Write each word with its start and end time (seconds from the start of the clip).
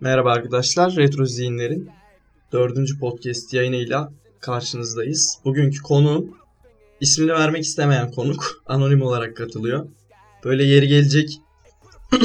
Merhaba 0.00 0.32
arkadaşlar, 0.32 0.96
Retro 0.96 1.26
Zihinler'in 1.26 1.90
dördüncü 2.52 2.98
podcast 2.98 3.54
yayınıyla 3.54 4.12
karşınızdayız. 4.40 5.38
Bugünkü 5.44 5.82
konu 5.82 6.26
ismini 7.00 7.32
vermek 7.32 7.64
istemeyen 7.64 8.10
konuk 8.10 8.62
anonim 8.66 9.02
olarak 9.02 9.36
katılıyor. 9.36 9.86
Böyle 10.44 10.64
yeri 10.64 10.88
gelecek 10.88 11.40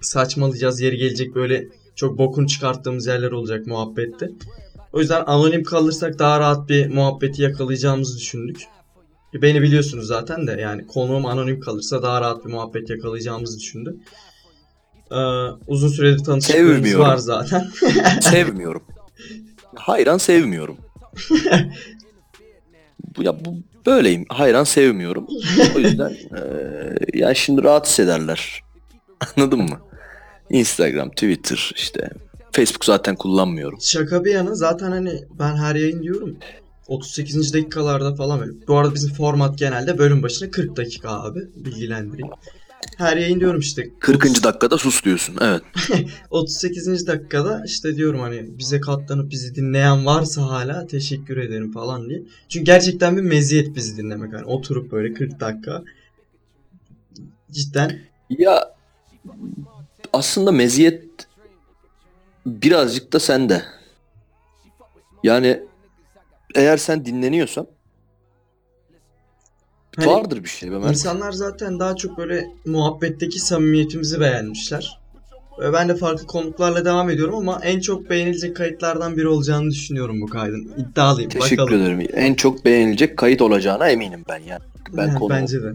saçmalayacağız, 0.00 0.80
yeri 0.80 0.96
gelecek 0.96 1.34
böyle 1.34 1.68
çok 1.94 2.18
bokun 2.18 2.46
çıkarttığımız 2.46 3.06
yerler 3.06 3.30
olacak 3.30 3.66
muhabbette. 3.66 4.30
O 4.92 5.00
yüzden 5.00 5.24
anonim 5.26 5.64
kalırsak 5.64 6.18
daha 6.18 6.40
rahat 6.40 6.68
bir 6.68 6.86
muhabbeti 6.94 7.42
yakalayacağımızı 7.42 8.18
düşündük. 8.18 8.62
Beni 9.34 9.62
biliyorsunuz 9.62 10.06
zaten 10.06 10.46
de 10.46 10.52
yani 10.60 10.86
konuğum 10.86 11.26
anonim 11.26 11.60
kalırsa 11.60 12.02
daha 12.02 12.20
rahat 12.20 12.44
bir 12.44 12.50
muhabbet 12.50 12.90
yakalayacağımızı 12.90 13.58
düşündük. 13.58 14.00
Ee, 15.12 15.16
uzun 15.66 15.88
süredir 15.88 16.24
tanışıklığımız 16.24 16.98
var 16.98 17.16
zaten. 17.16 17.68
sevmiyorum. 18.20 18.82
Hayran 19.74 20.18
sevmiyorum. 20.18 20.76
bu 23.16 23.22
ya 23.22 23.44
bu 23.44 23.54
böyleyim. 23.86 24.24
Hayran 24.28 24.64
sevmiyorum. 24.64 25.26
O 25.76 25.78
yüzden 25.78 26.10
eee 26.10 26.96
ya 27.20 27.34
şimdi 27.34 27.62
rahatsız 27.62 28.00
ederler. 28.00 28.62
Anladın 29.36 29.58
mı? 29.58 29.80
Instagram, 30.50 31.10
Twitter 31.10 31.72
işte 31.76 32.10
Facebook 32.52 32.84
zaten 32.84 33.16
kullanmıyorum. 33.16 33.78
Şaka 33.80 34.24
bir 34.24 34.32
yana 34.34 34.54
zaten 34.54 34.90
hani 34.90 35.24
ben 35.38 35.56
her 35.56 35.74
yayın 35.74 36.02
diyorum 36.02 36.36
38. 36.86 37.54
dakikalarda 37.54 38.14
falan 38.14 38.40
böyle. 38.40 38.52
Bu 38.68 38.76
arada 38.78 38.94
bizim 38.94 39.12
format 39.12 39.58
genelde 39.58 39.98
bölüm 39.98 40.22
başına 40.22 40.50
40 40.50 40.76
dakika 40.76 41.10
abi 41.10 41.40
bilgilendireyim. 41.56 42.30
Her 42.98 43.16
yayın 43.16 43.40
diyorum 43.40 43.60
işte 43.60 43.90
40. 44.00 44.44
dakikada 44.44 44.78
sus 44.78 45.04
diyorsun. 45.04 45.36
Evet. 45.40 45.62
38. 46.30 47.06
dakikada 47.06 47.62
işte 47.66 47.96
diyorum 47.96 48.20
hani 48.20 48.58
bize 48.58 48.80
katlanıp 48.80 49.30
bizi 49.30 49.54
dinleyen 49.54 50.06
varsa 50.06 50.42
hala 50.42 50.86
teşekkür 50.86 51.36
ederim 51.36 51.72
falan 51.72 52.08
diye. 52.08 52.22
Çünkü 52.48 52.64
gerçekten 52.64 53.16
bir 53.16 53.22
meziyet 53.22 53.76
bizi 53.76 53.96
dinlemek. 53.96 54.32
Hani 54.32 54.44
oturup 54.44 54.92
böyle 54.92 55.14
40 55.14 55.40
dakika 55.40 55.82
cidden 57.50 58.00
Ya 58.30 58.74
aslında 60.12 60.52
meziyet 60.52 61.04
birazcık 62.46 63.12
da 63.12 63.20
sende. 63.20 63.62
Yani 65.22 65.62
eğer 66.54 66.76
sen 66.76 67.04
dinleniyorsan 67.04 67.66
Hani 69.96 70.06
vardır 70.06 70.44
bir 70.44 70.48
şey 70.48 70.70
be 70.72 70.78
Mert. 70.78 70.90
İnsanlar 70.90 71.32
zaten 71.32 71.80
daha 71.80 71.96
çok 71.96 72.18
böyle 72.18 72.46
muhabbetteki 72.66 73.38
samimiyetimizi 73.40 74.20
beğenmişler. 74.20 75.00
Ben 75.72 75.88
de 75.88 75.96
farklı 75.96 76.26
konuklarla 76.26 76.84
devam 76.84 77.10
ediyorum 77.10 77.34
ama 77.34 77.60
en 77.62 77.80
çok 77.80 78.10
beğenilecek 78.10 78.56
kayıtlardan 78.56 79.16
biri 79.16 79.28
olacağını 79.28 79.70
düşünüyorum 79.70 80.20
bu 80.20 80.26
kaydın. 80.26 80.72
İddialıyım. 80.78 81.30
Teşekkür 81.30 81.62
Bakalım. 81.62 81.82
ederim. 81.82 82.08
En 82.14 82.34
çok 82.34 82.64
beğenilecek 82.64 83.16
kayıt 83.16 83.42
olacağına 83.42 83.88
eminim 83.88 84.24
ben 84.28 84.38
yani. 84.38 84.62
Ben 84.92 85.06
Yani 85.06 85.18
konu 85.18 85.30
Bence 85.30 85.62
de. 85.62 85.72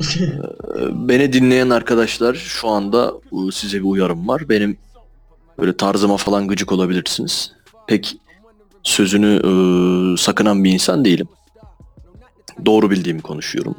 Ee, 0.00 1.08
Beni 1.08 1.32
dinleyen 1.32 1.70
arkadaşlar 1.70 2.34
şu 2.34 2.68
anda 2.68 3.14
size 3.52 3.78
bir 3.78 3.84
uyarım 3.84 4.28
var. 4.28 4.48
Benim 4.48 4.76
böyle 5.58 5.76
tarzıma 5.76 6.16
falan 6.16 6.48
gıcık 6.48 6.72
olabilirsiniz. 6.72 7.52
Pek 7.86 8.16
sözünü 8.82 9.34
e, 9.36 10.16
sakınan 10.16 10.64
bir 10.64 10.70
insan 10.72 11.04
değilim. 11.04 11.28
Doğru 12.66 12.90
bildiğimi 12.90 13.20
konuşuyorum. 13.22 13.76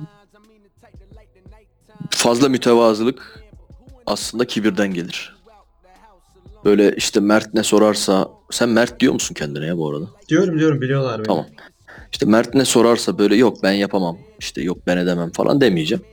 Fazla 2.09 2.49
mütevazılık 2.49 3.43
aslında 4.05 4.45
kibirden 4.45 4.93
gelir. 4.93 5.35
Böyle 6.65 6.95
işte 6.95 7.19
Mert 7.19 7.53
ne 7.53 7.63
sorarsa 7.63 8.29
sen 8.51 8.69
Mert 8.69 8.99
diyor 8.99 9.13
musun 9.13 9.35
kendine 9.35 9.65
ya 9.65 9.77
bu 9.77 9.89
arada? 9.89 10.05
Diyorum 10.29 10.59
diyorum 10.59 10.81
biliyorlar 10.81 11.17
beni. 11.17 11.27
Tamam. 11.27 11.45
İşte 12.11 12.25
Mert 12.25 12.53
ne 12.53 12.65
sorarsa 12.65 13.17
böyle 13.17 13.35
yok 13.35 13.57
ben 13.63 13.71
yapamam. 13.71 14.17
işte 14.39 14.61
yok 14.61 14.77
ben 14.87 14.97
edemem 14.97 15.31
falan 15.31 15.61
demeyeceğim. 15.61 16.03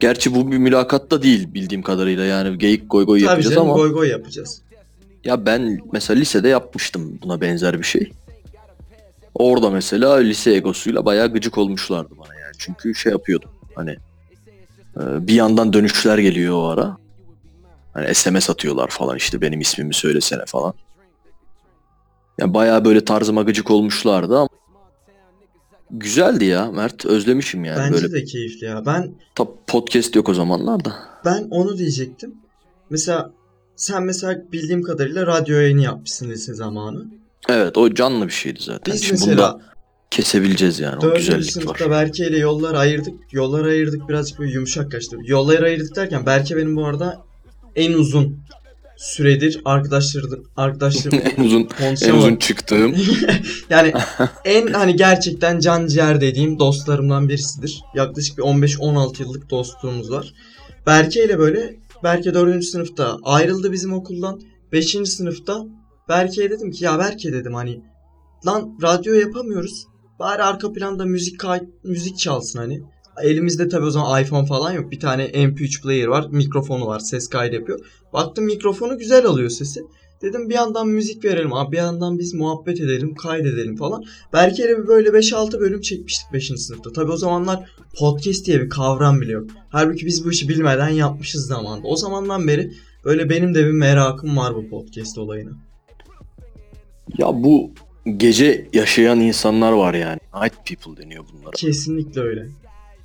Gerçi 0.00 0.34
bu 0.34 0.52
bir 0.52 0.58
mülakatta 0.58 1.22
değil 1.22 1.54
bildiğim 1.54 1.82
kadarıyla 1.82 2.24
yani 2.24 2.58
geyik 2.58 2.90
goy 2.90 3.06
goy 3.06 3.20
Tabii 3.20 3.28
yapacağız 3.30 3.54
canım 3.54 3.70
ama 3.70 3.78
goy 3.78 3.92
goy 3.92 4.08
yapacağız. 4.08 4.62
ya 5.24 5.46
ben 5.46 5.78
mesela 5.92 6.18
lisede 6.20 6.48
yapmıştım 6.48 7.18
buna 7.22 7.40
benzer 7.40 7.78
bir 7.78 7.84
şey. 7.84 8.12
Orada 9.34 9.70
mesela 9.70 10.14
lise 10.16 10.52
egosuyla 10.54 11.04
bayağı 11.04 11.32
gıcık 11.32 11.58
olmuşlardı 11.58 12.14
bana 12.18 12.34
yani. 12.40 12.52
Çünkü 12.58 12.94
şey 12.94 13.12
yapıyordum 13.12 13.50
hani 13.74 13.90
e, 14.96 15.26
bir 15.26 15.34
yandan 15.34 15.72
dönüşler 15.72 16.18
geliyor 16.18 16.54
o 16.54 16.64
ara. 16.68 16.96
Hani 17.94 18.14
SMS 18.14 18.50
atıyorlar 18.50 18.88
falan 18.88 19.16
işte 19.16 19.40
benim 19.40 19.60
ismimi 19.60 19.94
söylesene 19.94 20.44
falan. 20.46 20.74
Yani 22.38 22.54
bayağı 22.54 22.84
böyle 22.84 23.04
tarzıma 23.04 23.42
gıcık 23.42 23.70
olmuşlardı 23.70 24.38
ama 24.38 24.48
güzeldi 25.90 26.44
ya 26.44 26.70
Mert 26.70 27.06
özlemişim 27.06 27.64
yani 27.64 27.78
Bence 27.78 27.92
böyle. 27.94 28.12
de 28.12 28.24
keyifli 28.24 28.66
ya. 28.66 28.86
Ben 28.86 29.10
Ta 29.34 29.44
podcast 29.66 30.16
yok 30.16 30.28
o 30.28 30.34
zamanlarda. 30.34 30.94
ben 31.24 31.46
onu 31.50 31.78
diyecektim. 31.78 32.34
Mesela 32.90 33.30
sen 33.76 34.02
mesela 34.02 34.42
bildiğim 34.52 34.82
kadarıyla 34.82 35.26
radyo 35.26 35.56
yayını 35.56 35.82
yapmışsın 35.82 36.30
lise 36.30 36.54
zamanı. 36.54 37.04
Evet 37.48 37.78
o 37.78 37.94
canlı 37.94 38.26
bir 38.26 38.32
şeydi 38.32 38.60
zaten. 38.62 38.94
Biz 38.94 39.04
Şimdi 39.04 39.20
mesela 39.20 39.60
kesebileceğiz 40.10 40.80
yani 40.80 40.98
o 40.98 41.02
Dördüncü 41.02 41.20
güzellik 41.20 41.52
sınıfta 41.52 41.84
var. 41.84 41.90
Berke 41.90 42.26
ile 42.26 42.38
yollar 42.38 42.74
ayırdık. 42.74 43.14
Yollar 43.32 43.64
ayırdık 43.64 44.08
birazcık 44.08 44.38
böyle 44.38 44.52
yumuşak 44.52 44.92
kaçtı. 44.92 45.16
Yolları 45.24 45.64
ayırdık 45.64 45.96
derken 45.96 46.26
Berke 46.26 46.56
benim 46.56 46.76
bu 46.76 46.86
arada 46.86 47.22
en 47.76 47.92
uzun 47.92 48.38
süredir 48.96 49.60
arkadaşlarım 49.64 50.44
arkadaşlarım 50.56 51.20
en 51.36 51.44
uzun 51.44 51.68
en 51.80 52.14
uzun 52.14 52.36
çıktığım 52.36 52.96
Yani 53.70 53.92
en 54.44 54.66
hani 54.66 54.96
gerçekten 54.96 55.60
can 55.60 55.86
ciğer 55.86 56.20
dediğim 56.20 56.58
dostlarımdan 56.58 57.28
birisidir. 57.28 57.80
Yaklaşık 57.94 58.38
bir 58.38 58.42
15-16 58.42 59.22
yıllık 59.22 59.50
dostluğumuz 59.50 60.10
var. 60.10 60.34
Berke 60.86 61.24
ile 61.24 61.38
böyle 61.38 61.76
Berke 62.04 62.34
4. 62.34 62.64
sınıfta 62.64 63.16
ayrıldı 63.22 63.72
bizim 63.72 63.92
okuldan. 63.92 64.40
5. 64.72 64.96
sınıfta 65.04 65.64
Berke'ye 66.12 66.50
dedim 66.50 66.70
ki 66.70 66.84
ya 66.84 66.98
Berke 66.98 67.32
dedim 67.32 67.54
hani 67.54 67.82
lan 68.46 68.78
radyo 68.82 69.14
yapamıyoruz. 69.14 69.86
Bari 70.18 70.42
arka 70.42 70.72
planda 70.72 71.04
müzik 71.04 71.40
kay- 71.40 71.68
müzik 71.84 72.18
çalsın 72.18 72.58
hani. 72.58 72.82
Elimizde 73.22 73.68
tabii 73.68 73.84
o 73.86 73.90
zaman 73.90 74.22
iPhone 74.22 74.46
falan 74.46 74.72
yok. 74.72 74.90
Bir 74.90 75.00
tane 75.00 75.24
MP3 75.24 75.82
player 75.82 76.06
var. 76.06 76.26
Mikrofonu 76.30 76.86
var. 76.86 76.98
Ses 76.98 77.28
kaydı 77.28 77.54
yapıyor. 77.54 77.78
Baktım 78.12 78.44
mikrofonu 78.44 78.98
güzel 78.98 79.26
alıyor 79.26 79.50
sesi. 79.50 79.80
Dedim 80.22 80.48
bir 80.48 80.54
yandan 80.54 80.88
müzik 80.88 81.24
verelim 81.24 81.52
abi 81.52 81.72
bir 81.72 81.76
yandan 81.76 82.18
biz 82.18 82.34
muhabbet 82.34 82.80
edelim 82.80 83.14
kaydedelim 83.14 83.76
falan. 83.76 84.04
Bir 84.32 84.86
böyle 84.86 85.08
5-6 85.08 85.60
bölüm 85.60 85.80
çekmiştik 85.80 86.32
5. 86.32 86.52
sınıfta. 86.56 86.92
Tabi 86.92 87.12
o 87.12 87.16
zamanlar 87.16 87.70
podcast 87.98 88.46
diye 88.46 88.60
bir 88.60 88.68
kavram 88.68 89.20
bile 89.20 89.32
yok. 89.32 89.50
Halbuki 89.70 90.06
biz 90.06 90.24
bu 90.24 90.30
işi 90.32 90.48
bilmeden 90.48 90.88
yapmışız 90.88 91.46
zamanında. 91.46 91.86
O 91.88 91.96
zamandan 91.96 92.48
beri 92.48 92.72
böyle 93.04 93.30
benim 93.30 93.54
de 93.54 93.66
bir 93.66 93.72
merakım 93.72 94.36
var 94.36 94.54
bu 94.54 94.68
podcast 94.68 95.18
olayına. 95.18 95.71
Ya 97.18 97.42
bu 97.42 97.70
gece 98.16 98.68
yaşayan 98.72 99.20
insanlar 99.20 99.72
var 99.72 99.94
yani. 99.94 100.18
Night 100.42 100.54
people 100.66 101.04
deniyor 101.04 101.24
bunlara. 101.32 101.50
Kesinlikle 101.50 102.20
öyle. 102.20 102.48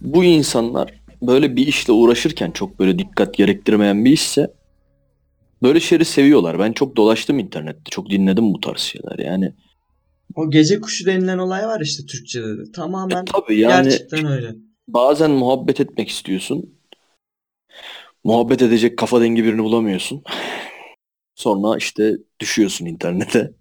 Bu 0.01 0.23
insanlar 0.23 0.93
böyle 1.21 1.55
bir 1.55 1.67
işle 1.67 1.93
uğraşırken 1.93 2.51
çok 2.51 2.79
böyle 2.79 2.99
dikkat 2.99 3.33
gerektirmeyen 3.33 4.05
bir 4.05 4.11
işse 4.11 4.53
böyle 5.63 5.79
şeyleri 5.79 6.05
seviyorlar. 6.05 6.59
Ben 6.59 6.71
çok 6.73 6.95
dolaştım 6.95 7.39
internette. 7.39 7.89
Çok 7.91 8.09
dinledim 8.09 8.53
bu 8.53 8.59
tarz 8.59 8.79
şeyler. 8.79 9.19
Yani 9.19 9.53
O 10.35 10.49
gece 10.49 10.81
kuşu 10.81 11.05
denilen 11.05 11.37
olay 11.37 11.67
var 11.67 11.81
işte 11.81 12.05
Türkçe'de 12.05 12.57
de. 12.57 12.71
Tamamen 12.71 13.21
e, 13.21 13.25
tabii 13.25 13.59
yani 13.59 13.83
gerçekten 13.83 14.25
öyle. 14.25 14.55
bazen 14.87 15.31
muhabbet 15.31 15.79
etmek 15.79 16.09
istiyorsun. 16.09 16.73
Muhabbet 18.23 18.61
edecek 18.61 18.97
kafa 18.97 19.21
dengi 19.21 19.43
birini 19.43 19.63
bulamıyorsun. 19.63 20.23
Sonra 21.35 21.77
işte 21.77 22.17
düşüyorsun 22.39 22.85
internete. 22.85 23.51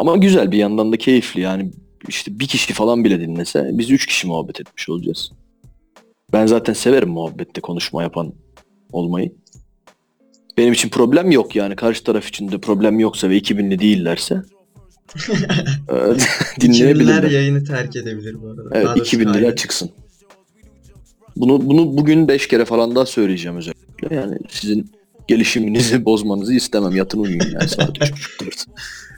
Ama 0.00 0.16
güzel 0.16 0.52
bir 0.52 0.58
yandan 0.58 0.92
da 0.92 0.96
keyifli 0.96 1.40
yani 1.40 1.70
işte 2.08 2.38
bir 2.40 2.46
kişi 2.46 2.74
falan 2.74 3.04
bile 3.04 3.20
dinlese 3.20 3.70
biz 3.72 3.90
üç 3.90 4.06
kişi 4.06 4.26
muhabbet 4.26 4.60
etmiş 4.60 4.88
olacağız. 4.88 5.30
Ben 6.32 6.46
zaten 6.46 6.72
severim 6.72 7.08
muhabbette 7.08 7.60
konuşma 7.60 8.02
yapan 8.02 8.32
olmayı. 8.92 9.32
Benim 10.58 10.72
için 10.72 10.88
problem 10.88 11.30
yok 11.30 11.56
yani 11.56 11.76
karşı 11.76 12.04
taraf 12.04 12.28
için 12.28 12.52
de 12.52 12.58
problem 12.58 12.98
yoksa 12.98 13.28
ve 13.30 13.38
2000'li 13.38 13.78
değillerse 13.78 14.34
e, 15.88 15.92
2000'ler 15.92 16.20
dinleyebilirler. 16.60 17.22
yayını 17.30 17.64
terk 17.64 17.96
edebilir 17.96 18.36
bu 18.42 18.48
arada. 18.48 18.62
Evet 18.72 18.86
Daha 18.86 18.96
doğrusu 18.96 19.04
2000 19.16 19.24
lira 19.28 19.32
kaydı. 19.32 19.56
çıksın. 19.56 19.90
Bunu 21.36 21.66
bunu 21.66 21.96
bugün 21.96 22.28
5 22.28 22.48
kere 22.48 22.64
falan 22.64 22.94
daha 22.94 23.06
söyleyeceğim 23.06 23.56
özellikle. 23.56 24.16
Yani 24.16 24.38
sizin 24.48 24.90
gelişiminizi 25.28 26.04
bozmanızı 26.04 26.54
istemem. 26.54 26.96
Yatın 26.96 27.18
uyuyun 27.18 27.50
yani 27.52 27.68
saat 27.68 27.98
3.30 27.98 28.66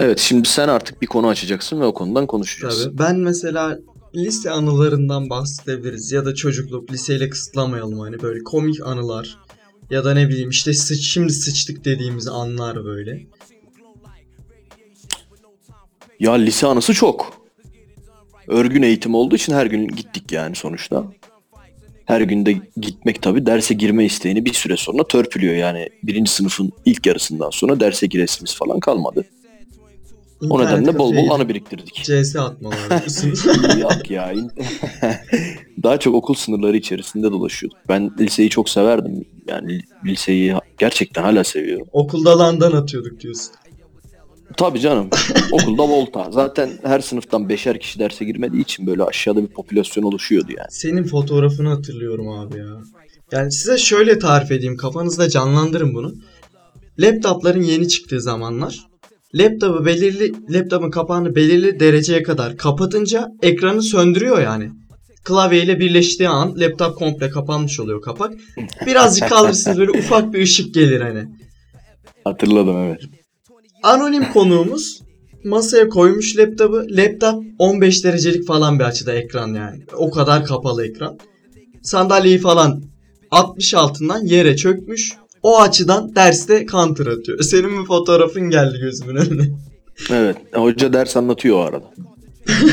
Evet 0.00 0.18
şimdi 0.18 0.48
sen 0.48 0.68
artık 0.68 1.02
bir 1.02 1.06
konu 1.06 1.28
açacaksın 1.28 1.80
ve 1.80 1.84
o 1.84 1.94
konudan 1.94 2.26
konuşacağız. 2.26 2.84
Tabii. 2.84 2.98
Ben 2.98 3.18
mesela 3.18 3.78
lise 4.14 4.50
anılarından 4.50 5.30
bahsedebiliriz 5.30 6.12
ya 6.12 6.24
da 6.24 6.34
çocukluk 6.34 6.92
liseyle 6.92 7.28
kısıtlamayalım 7.28 7.98
hani 7.98 8.22
böyle 8.22 8.44
komik 8.44 8.86
anılar 8.86 9.38
Ya 9.90 10.04
da 10.04 10.14
ne 10.14 10.28
bileyim 10.28 10.50
işte 10.50 10.74
sıç, 10.74 11.06
şimdi 11.06 11.32
sıçtık 11.32 11.84
dediğimiz 11.84 12.28
anlar 12.28 12.84
böyle. 12.84 13.26
Ya 16.20 16.32
lise 16.32 16.66
anısı 16.66 16.94
çok. 16.94 17.44
Örgün 18.48 18.82
eğitim 18.82 19.14
olduğu 19.14 19.34
için 19.34 19.52
her 19.52 19.66
gün 19.66 19.88
gittik 19.88 20.32
yani 20.32 20.54
sonuçta. 20.54 21.04
Her 22.04 22.20
gün 22.20 22.46
de 22.46 22.56
gitmek 22.76 23.22
tabii 23.22 23.46
derse 23.46 23.74
girme 23.74 24.04
isteğini 24.04 24.44
bir 24.44 24.52
süre 24.52 24.76
sonra 24.76 25.06
törpülüyor 25.08 25.54
yani. 25.54 25.88
Birinci 26.02 26.30
sınıfın 26.30 26.72
ilk 26.84 27.06
yarısından 27.06 27.50
sonra 27.50 27.80
derse 27.80 28.06
giresimiz 28.06 28.54
falan 28.54 28.80
kalmadı. 28.80 29.24
O 30.50 30.60
İnternet 30.62 30.80
nedenle 30.80 30.98
bol 30.98 31.16
bol 31.16 31.30
anı 31.30 31.48
biriktirdik. 31.48 32.02
CS 32.04 32.36
atmalar. 32.36 33.78
Yok 33.80 34.10
ya. 34.10 34.32
in- 34.32 34.50
Daha 35.82 35.98
çok 35.98 36.14
okul 36.14 36.34
sınırları 36.34 36.76
içerisinde 36.76 37.32
dolaşıyorduk. 37.32 37.78
Ben 37.88 38.10
liseyi 38.18 38.50
çok 38.50 38.68
severdim. 38.68 39.24
Yani 39.48 39.80
liseyi 40.04 40.54
gerçekten 40.78 41.22
hala 41.22 41.44
seviyorum. 41.44 41.86
Okulda 41.92 42.38
landan 42.38 42.72
atıyorduk 42.72 43.20
diyorsun. 43.20 43.52
Tabii 44.56 44.80
canım. 44.80 45.08
Okulda 45.52 45.82
volta. 45.82 46.28
Zaten 46.30 46.70
her 46.82 47.00
sınıftan 47.00 47.48
beşer 47.48 47.80
kişi 47.80 47.98
derse 47.98 48.24
girmediği 48.24 48.62
için 48.62 48.86
böyle 48.86 49.02
aşağıda 49.02 49.42
bir 49.42 49.46
popülasyon 49.48 50.04
oluşuyordu 50.04 50.52
yani. 50.58 50.66
Senin 50.70 51.04
fotoğrafını 51.04 51.68
hatırlıyorum 51.68 52.28
abi 52.28 52.58
ya. 52.58 52.82
Yani 53.32 53.52
size 53.52 53.78
şöyle 53.78 54.18
tarif 54.18 54.50
edeyim. 54.50 54.76
Kafanızda 54.76 55.28
canlandırın 55.28 55.94
bunu. 55.94 56.14
Laptopların 56.98 57.62
yeni 57.62 57.88
çıktığı 57.88 58.20
zamanlar. 58.20 58.78
Laptopu 59.34 59.86
belirli 59.86 60.32
laptopun 60.50 60.90
kapağını 60.90 61.34
belirli 61.34 61.80
dereceye 61.80 62.22
kadar 62.22 62.56
kapatınca 62.56 63.28
ekranı 63.42 63.82
söndürüyor 63.82 64.42
yani. 64.42 64.70
Klavyeyle 65.24 65.80
birleştiği 65.80 66.28
an 66.28 66.60
laptop 66.60 66.96
komple 66.96 67.30
kapanmış 67.30 67.80
oluyor 67.80 68.02
kapak. 68.02 68.32
Birazcık 68.86 69.28
kaldırırsınız 69.28 69.78
böyle 69.78 69.90
ufak 69.90 70.32
bir 70.32 70.42
ışık 70.42 70.74
gelir 70.74 71.00
hani. 71.00 71.24
Hatırladım 72.24 72.76
evet. 72.76 73.00
Anonim 73.82 74.32
konuğumuz 74.32 75.00
masaya 75.44 75.88
koymuş 75.88 76.36
laptopu. 76.36 76.82
Laptop 76.90 77.44
15 77.58 78.04
derecelik 78.04 78.46
falan 78.46 78.78
bir 78.78 78.84
açıda 78.84 79.14
ekran 79.14 79.54
yani. 79.54 79.84
O 79.96 80.10
kadar 80.10 80.44
kapalı 80.44 80.86
ekran. 80.86 81.18
Sandalyeyi 81.82 82.38
falan 82.38 82.82
60 83.30 83.74
altından 83.74 84.24
yere 84.24 84.56
çökmüş. 84.56 85.12
O 85.44 85.60
açıdan 85.60 86.14
derste 86.14 86.66
counter 86.66 87.06
atıyor. 87.06 87.42
Senin 87.42 87.80
bir 87.82 87.86
fotoğrafın 87.86 88.50
geldi 88.50 88.78
gözümün 88.80 89.16
önüne. 89.16 89.50
Evet. 90.10 90.36
Hoca 90.54 90.92
ders 90.92 91.16
anlatıyor 91.16 91.56
o 91.56 91.60
arada. 91.60 91.90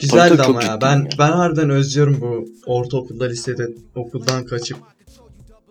Güzeldi 0.00 0.42
ama 0.42 0.64
ya. 0.64 0.78
Ben 0.80 0.96
ya. 0.96 1.08
ben 1.18 1.32
harbiden 1.32 1.70
özlüyorum 1.70 2.18
bu 2.20 2.48
ortaokulda, 2.66 3.24
lisede 3.24 3.68
okuldan 3.94 4.44
kaçıp 4.44 4.76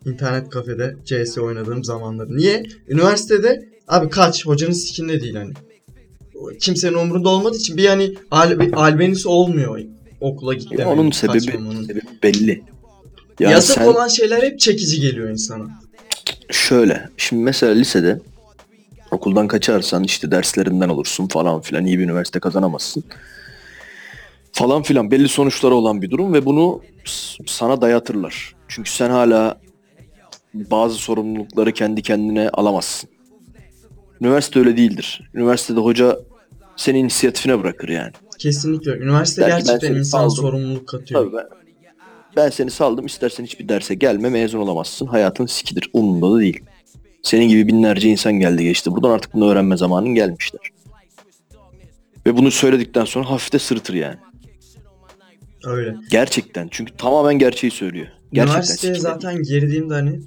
internet 0.06 0.50
kafede 0.50 0.96
CS 1.06 1.38
oynadığım 1.38 1.84
zamanları. 1.84 2.38
Niye? 2.38 2.64
Üniversitede 2.88 3.70
abi 3.88 4.10
kaç 4.10 4.46
hocanın 4.46 4.72
sikinde 4.72 5.22
değil 5.22 5.36
hani. 5.36 5.54
Kimsenin 6.60 6.94
umurunda 6.94 7.30
olmadığı 7.30 7.58
için 7.58 7.78
bir 7.78 7.86
hani 7.86 8.14
al, 8.32 8.60
albenisi 8.74 9.28
olmuyor 9.28 9.80
okula 10.22 10.54
git 10.54 10.72
demenin, 10.72 10.98
Onun 10.98 11.12
sebebi, 11.12 11.46
kaçmamanın. 11.46 11.84
sebebi 11.84 12.06
belli. 12.24 12.73
Yani 13.40 13.52
Yasak 13.54 13.76
sen 13.78 13.86
olan 13.88 14.08
şeyler 14.08 14.44
hep 14.44 14.60
çekici 14.60 15.02
geliyor 15.02 15.30
insana. 15.30 15.64
şöyle. 16.52 17.10
Şimdi 17.18 17.44
mesela 17.44 17.74
lisede 17.74 18.20
okuldan 19.12 19.48
kaçarsan 19.48 20.04
işte 20.04 20.32
derslerinden 20.32 20.90
olursun 20.90 21.28
falan 21.28 21.62
filan 21.62 21.86
iyi 21.86 22.00
bir 22.00 22.04
üniversite 22.04 22.40
kazanamazsın. 22.40 23.04
Falan 24.52 24.84
filan 24.84 25.12
belli 25.12 25.28
sonuçları 25.30 25.76
olan 25.76 26.02
bir 26.02 26.12
durum 26.12 26.34
ve 26.34 26.46
bunu 26.46 26.82
s- 27.06 27.44
sana 27.48 27.82
dayatırlar. 27.82 28.56
Çünkü 28.68 28.92
sen 28.92 29.10
hala 29.10 29.58
bazı 30.54 30.96
sorumlulukları 30.96 31.72
kendi 31.72 32.02
kendine 32.02 32.50
alamazsın. 32.50 33.10
Üniversite 34.22 34.60
öyle 34.60 34.78
değildir. 34.78 35.30
Üniversitede 35.34 35.80
hoca 35.80 36.20
senin 36.76 37.00
inisiyatifine 37.00 37.60
bırakır 37.64 37.90
yani. 37.90 38.12
Kesinlikle. 38.40 38.92
Üniversite 38.98 39.42
Der 39.42 39.50
ki, 39.50 39.54
ben 39.56 39.64
gerçekten 39.66 39.94
seni 39.94 40.06
saldım. 40.06 40.36
sorumluluk 40.36 40.88
katıyor. 40.88 41.22
Tabii 41.26 41.34
ben, 41.38 41.46
ben 42.36 42.50
seni 42.50 42.72
saldım 42.72 43.06
istersen 43.06 43.44
hiçbir 43.44 43.70
derse 43.70 43.96
gelme 43.96 44.30
mezun 44.30 44.60
olamazsın. 44.60 45.08
Hayatın 45.08 45.46
sikidir. 45.46 45.90
Umurumda 45.94 46.36
da 46.36 46.40
değil. 46.40 46.60
Senin 47.24 47.50
gibi 47.50 47.68
binlerce 47.68 48.10
insan 48.10 48.34
geldi 48.34 48.64
geçti. 48.64 48.92
Buradan 48.92 49.10
artık 49.10 49.34
bunu 49.34 49.50
öğrenme 49.50 49.78
zamanın 49.78 50.16
gelmişler. 50.16 50.62
Ve 52.26 52.38
bunu 52.38 52.52
söyledikten 52.52 53.06
sonra 53.06 53.30
hafif 53.30 53.54
de 53.54 53.60
sırıtır 53.60 53.94
yani. 53.94 54.18
Öyle. 55.64 55.96
Gerçekten. 56.12 56.68
Çünkü 56.72 56.98
tamamen 56.98 57.40
gerçeği 57.40 57.72
söylüyor. 57.72 58.08
Gerçekten 58.34 58.62
Üniversiteye 58.62 58.96
zaten 58.96 59.44
girdiğimde 59.44 59.94
hani 59.94 60.20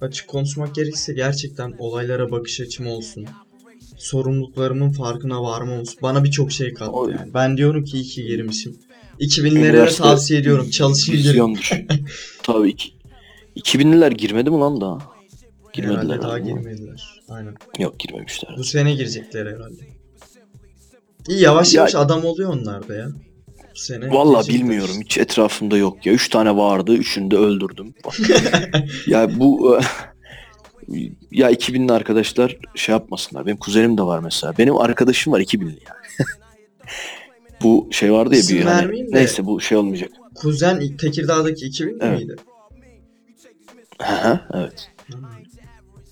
açık 0.00 0.28
konuşmak 0.28 0.74
gerekirse 0.74 1.14
gerçekten 1.14 1.74
olaylara 1.78 2.30
bakış 2.30 2.60
açım 2.60 2.86
olsun. 2.86 3.26
Sorumluluklarımın 3.96 4.90
farkına 4.90 5.42
varma 5.42 5.80
olsun. 5.80 5.98
Bana 6.02 6.24
birçok 6.24 6.52
şey 6.52 6.74
kattı 6.74 7.10
yani. 7.10 7.34
Ben 7.34 7.56
diyorum 7.56 7.84
ki 7.84 7.96
iyi 7.96 8.04
ki 8.04 8.22
girmişim. 8.24 8.78
2000'lere 9.20 9.54
de 9.54 9.68
Üniversite 9.68 10.02
tavsiye 10.02 10.40
ediyorum. 10.40 10.70
Çalışın 10.70 11.14
girin. 11.14 11.28
Vizyondur. 11.28 11.70
Tabii 12.42 12.76
ki. 12.76 12.92
2000'liler 13.56 14.14
girmedi 14.14 14.50
mi 14.50 14.56
lan 14.58 14.80
daha? 14.80 14.98
Girmediler. 15.72 16.02
Herhalde 16.02 16.22
daha 16.22 16.38
girmediler. 16.38 17.20
Aynen. 17.28 17.54
Yok 17.78 18.00
girmemişler. 18.00 18.54
Bu 18.58 18.64
sene 18.64 18.94
girecekler 18.94 19.46
herhalde. 19.46 19.82
İyi 21.28 21.40
yavaş 21.40 21.74
Ya- 21.74 21.80
yavaş 21.80 21.94
adam 21.94 22.24
oluyor 22.24 22.52
onlar 22.54 22.88
da 22.88 22.94
ya. 22.94 23.08
Bu 23.74 23.78
sene 23.80 24.10
Vallahi 24.10 24.42
girecekler 24.46 24.60
bilmiyorum. 24.68 24.94
Hiç 25.04 25.18
etrafımda 25.18 25.76
yok 25.76 26.06
ya. 26.06 26.12
Üç 26.12 26.28
tane 26.28 26.56
vardı. 26.56 26.94
Üçünü 26.94 27.30
de 27.30 27.36
öldürdüm. 27.36 27.94
Ya 29.06 29.38
bu 29.38 29.78
ya 31.30 31.50
2000'li 31.50 31.92
arkadaşlar 31.92 32.56
şey 32.74 32.92
yapmasınlar. 32.92 33.46
Benim 33.46 33.56
kuzenim 33.56 33.98
de 33.98 34.02
var 34.02 34.18
mesela. 34.18 34.54
Benim 34.58 34.76
arkadaşım 34.76 35.32
var 35.32 35.40
2000'li 35.40 35.64
yani. 35.88 35.98
Bu 37.62 37.88
şey 37.90 38.12
vardı 38.12 38.34
ya 38.34 38.40
İsim 38.40 38.58
bir 38.58 38.62
hani, 38.62 38.78
vermeyeyim 38.82 39.12
de. 39.12 39.16
neyse 39.16 39.46
bu 39.46 39.60
şey 39.60 39.78
olmayacak. 39.78 40.10
Kuzen 40.34 40.96
Tekirdağ'daki 40.96 41.66
2000 41.66 41.98
Evet. 42.00 42.18
miydi? 42.18 42.36
Hı 44.02 44.12
hı, 44.14 44.40
evet. 44.54 44.90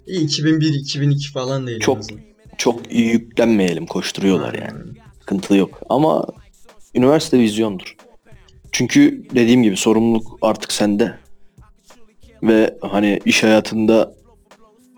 İyi 0.07 0.25
2001 0.25 0.75
2002 0.75 1.31
falan 1.31 1.67
değil. 1.67 1.77
en 1.77 1.81
Çok 1.81 1.99
azından. 1.99 2.21
çok 2.59 2.93
iyi 2.93 3.07
yüklenmeyelim. 3.13 3.87
Koşturuyorlar 3.87 4.55
yani. 4.55 4.79
Sıkıntı 5.21 5.55
yok. 5.57 5.81
Ama 5.89 6.27
üniversite 6.95 7.39
vizyondur. 7.39 7.97
Çünkü 8.73 9.25
dediğim 9.35 9.63
gibi 9.63 9.77
sorumluluk 9.77 10.39
artık 10.43 10.73
sende. 10.73 11.19
Ve 12.43 12.79
hani 12.81 13.21
iş 13.25 13.43
hayatında 13.43 14.15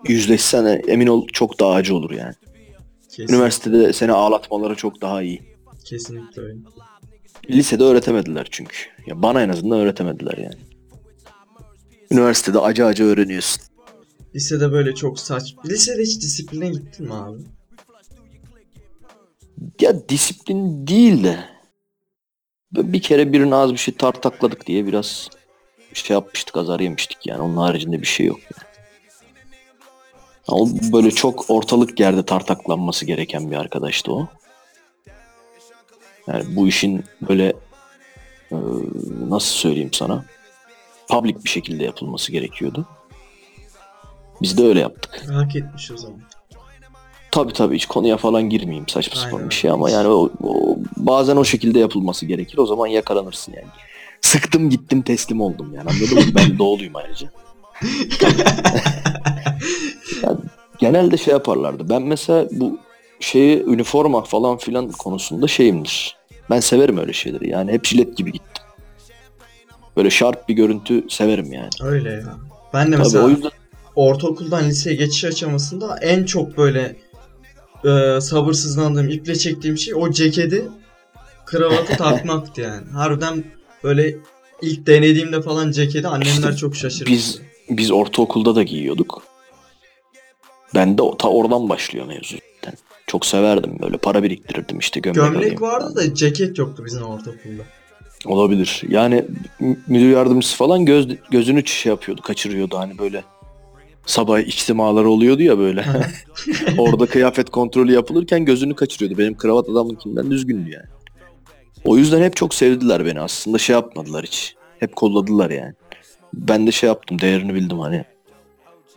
yüzleşsene 0.09 0.83
emin 0.89 1.07
ol 1.07 1.27
çok 1.33 1.61
daha 1.61 1.73
acı 1.73 1.95
olur 1.97 2.11
yani. 2.11 2.35
Kesin, 3.11 3.35
Üniversitede 3.35 3.93
seni 3.93 4.13
ağlatmaları 4.13 4.75
çok 4.75 5.01
daha 5.01 5.23
iyi. 5.23 5.43
Kesinlikle 5.89 6.43
öyle. 6.43 6.59
Lisede 7.51 7.85
öğretemediler 7.85 8.49
çünkü. 8.51 8.77
Ya 9.07 9.23
bana 9.23 9.43
en 9.43 9.49
azından 9.49 9.79
öğretemediler 9.79 10.39
yani. 10.39 10.59
Üniversitede 12.11 12.59
acı 12.59 12.85
acı 12.85 13.05
öğreniyorsun. 13.05 13.63
Lisede 14.35 14.73
böyle 14.73 14.95
çok 14.95 15.21
saç. 15.21 15.55
Lisede 15.67 16.03
hiç 16.03 16.21
disipline 16.21 16.69
gittin 16.69 17.07
mi 17.07 17.15
abi? 17.15 17.39
Ya 19.81 20.09
disiplin 20.09 20.87
değil 20.87 21.25
de 21.25 21.45
bir 22.73 23.03
kere 23.03 23.33
birinin 23.33 23.51
az 23.51 23.73
bir 23.73 23.79
şey 23.79 23.95
tartakladık 23.95 24.67
diye 24.67 24.87
biraz 24.87 25.29
şey 25.93 26.15
yapmıştık 26.15 26.57
azar 26.57 26.81
yemiştik 26.81 27.27
yani. 27.27 27.43
Onun 27.43 27.57
haricinde 27.57 28.01
bir 28.01 28.07
şey 28.07 28.27
yok. 28.27 28.41
Yani. 28.43 28.69
O 30.49 30.69
böyle 30.93 31.11
çok 31.11 31.51
ortalık 31.51 32.01
yerde 32.01 32.25
tartaklanması 32.25 33.05
gereken 33.07 33.51
bir 33.51 33.57
arkadaştı 33.57 34.13
o. 34.13 34.29
Yani 36.29 36.45
bu 36.57 36.69
işin 36.69 37.05
böyle 37.29 37.53
e, 38.53 38.57
nasıl 39.29 39.49
söyleyeyim 39.55 39.93
sana 39.93 40.25
public 41.09 41.45
bir 41.45 41.49
şekilde 41.49 41.85
yapılması 41.85 42.33
gerekiyordu. 42.33 42.87
Biz 44.43 44.59
de 44.59 44.63
öyle 44.65 44.81
yaptık. 44.81 45.25
Hak 45.33 45.57
etmiş 45.57 45.91
o 45.91 45.97
zaman. 45.97 46.19
Tabii 47.31 47.53
tabii 47.53 47.75
hiç 47.75 47.87
konuya 47.87 48.17
falan 48.17 48.43
girmeyeyim 48.43 48.89
saçma 48.89 49.17
sapan 49.21 49.37
Aynen 49.37 49.51
bir 49.51 49.55
şey 49.55 49.71
ama 49.71 49.91
yani 49.91 50.09
o, 50.09 50.31
o- 50.43 50.77
bazen 50.97 51.37
o 51.37 51.45
şekilde 51.45 51.79
yapılması 51.79 52.27
gerekir. 52.27 52.59
O 52.59 52.67
zaman 52.67 52.87
yakalanırsın 52.87 53.53
yani. 53.57 53.67
Sıktım 54.21 54.71
gittim 54.71 55.03
teslim 55.03 55.41
oldum 55.41 55.75
yani 55.75 55.91
anladın 55.91 56.15
mı? 56.29 56.35
Ben 56.35 56.59
doğuluyum 56.59 56.97
ayrıca. 56.97 57.29
Yani 60.23 60.39
genelde 60.79 61.17
şey 61.17 61.33
yaparlardı. 61.33 61.89
Ben 61.89 62.03
mesela 62.03 62.49
bu 62.53 62.79
şeyi 63.21 63.63
üniforma 63.65 64.23
falan 64.25 64.57
filan 64.57 64.91
konusunda 64.93 65.49
şeyimdir. 65.49 66.17
Ben 66.51 66.61
severim 66.61 66.99
öyle 66.99 67.13
şeyleri 67.13 67.51
yani 67.51 67.73
hep 67.73 67.87
jilet 67.87 68.17
gibi 68.17 68.33
gittim. 68.33 68.65
Böyle 69.97 70.11
şart 70.11 70.49
bir 70.49 70.55
görüntü 70.55 71.05
severim 71.09 71.53
yani. 71.53 71.71
Öyle 71.83 72.11
ya. 72.11 72.37
Ben 72.75 72.87
de 72.87 72.91
Tabii 72.91 73.03
mesela 73.03 73.25
o 73.25 73.29
yüzden 73.29 73.51
ortaokuldan 73.97 74.69
liseye 74.69 74.97
geçiş 74.97 75.25
aşamasında 75.25 75.99
en 76.03 76.25
çok 76.25 76.59
böyle 76.59 76.97
e, 77.85 78.21
sabırsızlandığım, 78.21 79.09
iple 79.09 79.37
çektiğim 79.37 79.79
şey 79.79 79.95
o 79.95 80.11
ceketi 80.11 80.69
kravatı 81.47 81.97
takmaktı 81.99 82.61
yani. 82.61 82.91
Harbiden 82.91 83.45
böyle 83.85 84.17
ilk 84.63 84.87
denediğimde 84.87 85.43
falan 85.43 85.71
ceketi 85.71 86.09
annemler 86.09 86.57
çok 86.57 86.77
şaşırmıştı. 86.77 87.13
Biz 87.13 87.41
biz 87.71 87.91
ortaokulda 87.91 88.55
da 88.55 88.63
giyiyorduk. 88.63 89.23
Ben 90.75 90.99
de 90.99 91.03
ta 91.19 91.29
oradan 91.29 91.69
başlıyor 91.69 92.07
mevzu. 92.07 92.37
Çok 93.09 93.27
severdim 93.27 93.77
böyle 93.83 93.97
para 93.97 94.23
biriktirirdim 94.23 94.79
işte 94.79 95.01
gömlek, 95.01 95.23
Gömlek 95.23 95.37
alayım 95.37 95.61
vardı 95.61 95.97
da 95.97 96.15
ceket 96.15 96.59
yoktu 96.59 96.83
bizim 96.87 97.03
ortaokulda. 97.03 97.63
Olabilir. 98.25 98.83
Yani 98.89 99.25
müdür 99.87 100.09
yardımcısı 100.11 100.57
falan 100.57 100.85
göz, 100.85 101.09
gözünü 101.31 101.67
şey 101.67 101.91
yapıyordu, 101.91 102.23
kaçırıyordu 102.23 102.79
hani 102.79 102.99
böyle. 102.99 103.25
Sabah 104.07 104.41
içtimaları 104.41 105.11
oluyordu 105.11 105.43
ya 105.43 105.59
böyle. 105.59 105.85
Orada 106.79 107.07
kıyafet 107.07 107.51
kontrolü 107.51 107.93
yapılırken 107.93 108.45
gözünü 108.45 108.75
kaçırıyordu. 108.75 109.19
Benim 109.19 109.37
kravat 109.37 109.69
adamınkinden 109.69 110.31
düzgündü 110.31 110.71
yani. 110.71 110.87
O 111.85 111.97
yüzden 111.97 112.23
hep 112.23 112.37
çok 112.37 112.55
sevdiler 112.55 113.07
beni 113.07 113.21
aslında 113.21 113.59
şey 113.59 113.75
yapmadılar 113.75 114.25
hiç. 114.25 114.55
Hep 114.79 114.97
kolladılar 114.97 115.51
yani. 115.51 115.75
Ben 116.35 116.67
de 116.67 116.73
şey 116.73 116.87
yaptım 116.87 117.21
değerini 117.21 117.55
bildim 117.55 117.79
hani. 117.79 118.05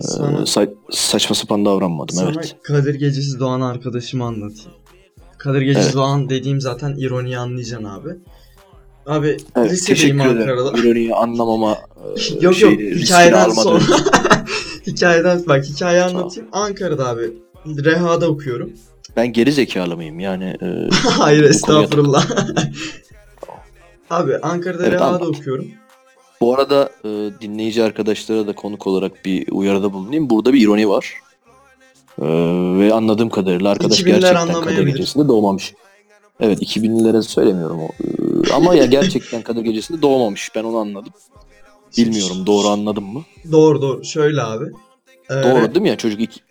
Ee, 0.02 0.08
Sana, 0.08 0.38
sa- 0.38 0.74
saçma 0.92 1.36
sapan 1.36 1.66
davranmadım 1.66 2.16
sana 2.16 2.32
evet. 2.36 2.56
Kadir 2.64 2.96
Gecesi 2.96 3.40
Doğan 3.40 3.62
arkadaşımı 3.62 4.24
anlatayım. 4.26 4.72
Kadir 5.38 5.62
Gecesi 5.62 5.86
Evet. 5.86 5.96
Doğan 5.96 6.30
dediğim 6.30 6.62
zaten 6.62 6.96
ironiyi 6.98 7.38
anlayacaksın 7.38 7.86
abi. 7.86 8.10
Abi 9.06 9.38
Evet, 9.56 9.72
lisedeyim. 9.72 10.22
Ankara'da. 10.22 10.72
İroniyi 10.80 11.16
anlamama 11.16 11.72
e, 11.72 11.78
yok 12.42 12.56
şey, 12.56 12.70
yok 12.72 12.80
riskini 12.80 13.02
hikayeden 13.04 13.50
sonra. 13.50 13.84
hikayeden 14.88 15.44
bak 15.48 15.66
hikayeyi 15.66 16.04
anlatayım. 16.04 16.50
Ankara'da 16.52 17.08
abi 17.10 17.34
Reha'da 17.66 18.28
okuyorum. 18.30 18.70
Ben 19.16 19.34
geri 19.34 19.52
zekalı 19.52 19.98
mıyım 19.98 20.20
yani? 20.20 20.44
e, 20.62 20.90
Hayır 20.92 21.44
estağfurullah. 21.44 22.26
abi 24.10 24.38
Ankara'da 24.38 24.84
Evet, 24.84 24.94
Reha'da 24.94 25.06
anlat. 25.08 25.22
okuyorum. 25.40 25.68
Bu 26.42 26.54
arada 26.56 26.90
e, 27.04 27.10
dinleyici 27.42 27.84
arkadaşlara 27.84 28.48
da 28.48 28.54
konuk 28.56 28.88
olarak 28.88 29.26
bir 29.26 29.48
uyarıda 29.52 29.94
bulunayım. 29.94 30.30
Burada 30.30 30.54
bir 30.54 30.62
ironi 30.62 30.90
var. 30.90 31.14
E, 32.22 32.26
ve 32.80 32.94
anladığım 32.94 33.30
kadarıyla 33.30 33.70
arkadaş 33.70 34.00
2000'ler 34.02 34.20
gerçekten 34.20 34.62
Kadir. 34.62 34.88
Gecesi'nde 34.88 35.28
doğmamış. 35.28 35.74
Evet 36.40 36.62
2000'lilere 36.62 37.22
söylemiyorum. 37.22 37.80
o. 37.80 37.88
E, 38.50 38.54
ama 38.54 38.76
ya 38.76 38.86
gerçekten 38.86 39.42
Kadir 39.42 39.62
Gecesi'nde 39.62 40.02
doğmamış. 40.02 40.50
Ben 40.56 40.64
onu 40.64 40.78
anladım. 40.78 41.14
Bilmiyorum 41.98 42.38
doğru 42.46 42.68
anladım 42.68 43.04
mı? 43.14 43.24
Doğru 43.52 43.82
doğru. 43.82 44.04
Şöyle 44.06 44.42
abi. 44.42 44.66
Ee, 45.30 45.34
Doğru 45.34 45.68
değil 45.76 45.82
mi 45.82 45.90
ya? 45.90 45.98
Çocuk 45.98 46.22
iki- 46.22 46.42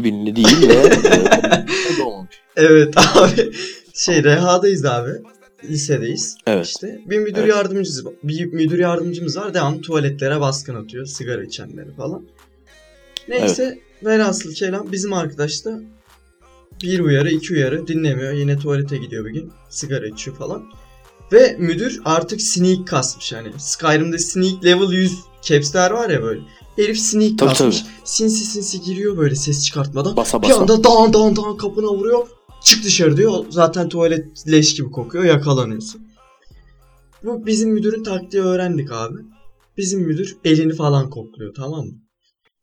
2000'li 0.00 0.36
değil 0.36 0.68
ve 0.68 0.74
e, 0.74 1.98
doğmamış. 1.98 2.40
Evet 2.56 2.94
abi. 3.16 3.52
Şey 3.94 4.24
Reha'dayız 4.24 4.84
abi. 4.84 5.10
Lisedeyiz. 5.64 6.36
Evet. 6.46 6.66
İşte 6.66 7.00
bir 7.06 7.18
müdür 7.18 7.40
Evet. 7.40 7.50
yardımcımız 7.50 8.04
bir 8.22 8.52
müdür 8.52 8.78
yardımcımız 8.78 9.36
var. 9.36 9.54
Devam 9.54 9.80
tuvaletlere 9.80 10.40
baskın 10.40 10.74
atıyor. 10.74 11.06
Sigara 11.06 11.44
içenleri 11.44 11.92
falan. 11.96 12.22
Neyse 13.28 13.78
velhasıl 14.04 14.54
kelam 14.54 14.92
bizim 14.92 15.12
arkadaş 15.12 15.64
da 15.64 15.80
bir 16.82 17.00
uyarı 17.00 17.30
iki 17.30 17.54
uyarı 17.54 17.86
dinlemiyor. 17.86 18.32
Yine 18.32 18.58
tuvalete 18.58 18.96
gidiyor 18.96 19.24
bir 19.24 19.30
gün. 19.30 19.52
Sigara 19.70 20.06
içiyor 20.06 20.36
falan. 20.36 20.62
Ve 21.32 21.56
müdür 21.58 22.00
artık 22.04 22.40
sneak 22.42 22.88
kasmış 22.88 23.32
hani. 23.32 23.52
Skyrim'de 23.58 24.18
sneak 24.18 24.64
level 24.64 24.92
100 24.92 25.12
caps'ler 25.42 25.90
var 25.90 26.10
ya 26.10 26.22
böyle. 26.22 26.40
Herif 26.76 26.98
sneak 26.98 27.38
Tabii, 27.38 27.48
kasmış. 27.50 27.84
Sinsi 28.04 28.44
sinsi 28.44 28.80
giriyor 28.80 29.16
böyle 29.16 29.34
ses 29.34 29.64
çıkartmadan. 29.64 30.16
Basa 30.16 30.42
Bir 30.42 30.48
basa. 30.48 30.60
anda 30.60 30.84
dan 30.84 31.12
dan 31.12 31.36
dan 31.36 31.56
kapına 31.56 31.86
vuruyor. 31.86 32.26
Çık 32.64 32.84
dışarı 32.84 33.16
diyor. 33.16 33.44
Zaten 33.50 33.88
tuvalet 33.88 34.48
leş 34.48 34.74
gibi 34.74 34.90
kokuyor. 34.90 35.24
Yakalanıyorsun. 35.24 36.10
Bu 37.24 37.46
bizim 37.46 37.70
müdürün 37.70 38.02
taktiği 38.02 38.42
öğrendik 38.42 38.92
abi. 38.92 39.18
Bizim 39.76 40.00
müdür 40.00 40.36
elini 40.44 40.72
falan 40.72 41.10
kokluyor 41.10 41.54
tamam 41.54 41.86
mı? 41.86 41.92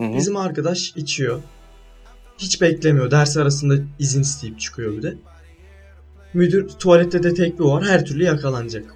Hı 0.02 0.08
hı. 0.08 0.18
Bizim 0.18 0.38
arkadaş 0.38 0.94
içiyor. 0.96 1.42
Hiç 2.38 2.62
beklemiyor. 2.62 3.12
Ders 3.12 3.38
arasında 3.38 3.78
izin 4.00 4.22
isteyip 4.22 4.60
çıkıyor 4.60 4.98
bir 4.98 5.04
de. 5.04 5.18
Müdür 6.34 6.68
tuvalette 6.68 7.24
detektif 7.24 7.66
var. 7.66 7.86
Her 7.86 8.06
türlü 8.06 8.24
yakalanacak. 8.24 8.96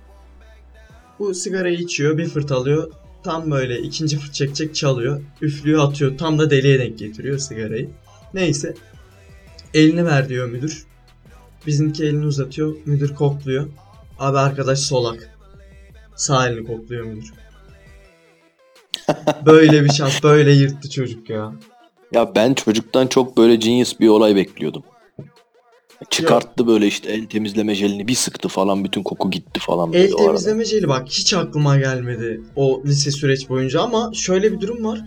Bu 1.20 1.34
sigarayı 1.34 1.78
içiyor. 1.78 2.18
Bir 2.18 2.28
fırt 2.28 2.52
alıyor. 2.52 2.92
Tam 3.24 3.52
böyle 3.52 3.80
ikinci 3.80 4.18
fırt 4.18 4.34
çekecek 4.34 4.76
çalıyor. 4.76 5.22
Üflüyor 5.42 5.90
atıyor. 5.90 6.18
Tam 6.18 6.40
da 6.40 6.50
deliğe 6.50 6.80
denk 6.80 6.98
getiriyor 7.00 7.38
sigarayı. 7.38 7.90
Neyse. 8.34 8.76
Elini 9.74 10.06
ver 10.06 10.30
diyor 10.30 10.50
müdür. 10.50 10.86
Bizimki 11.68 12.04
elini 12.04 12.26
uzatıyor. 12.26 12.76
Müdür 12.86 13.16
kokluyor. 13.16 13.68
Abi 14.20 14.38
arkadaş 14.38 14.80
solak. 14.80 15.38
Sağ 16.16 16.48
elini 16.48 16.68
kokluyor 16.68 17.06
müdür. 17.06 17.34
böyle 19.46 19.84
bir 19.84 19.90
şans. 19.90 20.24
Böyle 20.24 20.52
yırttı 20.52 20.90
çocuk 20.90 21.30
ya. 21.30 21.54
Ya 22.12 22.36
ben 22.36 22.54
çocuktan 22.54 23.08
çok 23.08 23.38
böyle 23.38 23.56
genius 23.56 24.00
bir 24.00 24.08
olay 24.08 24.36
bekliyordum. 24.36 24.84
Çıkarttı 26.10 26.68
böyle 26.68 26.88
işte 26.88 27.12
el 27.12 27.26
temizleme 27.26 27.76
jelini 27.76 28.08
bir 28.08 28.16
sıktı 28.16 28.48
falan 28.48 28.84
bütün 28.84 29.04
koku 29.04 29.32
gitti 29.32 29.60
falan. 29.60 29.94
El 29.94 30.14
o 30.14 30.16
arada. 30.16 30.26
temizleme 30.26 30.66
jeli 30.66 30.88
bak 30.88 31.08
hiç 31.10 31.34
aklıma 31.34 31.78
gelmedi 31.78 32.42
o 32.56 32.82
lise 32.86 33.12
süreç 33.12 33.50
boyunca 33.50 33.82
ama 33.82 34.12
şöyle 34.14 34.52
bir 34.52 34.60
durum 34.62 34.84
var. 34.84 35.02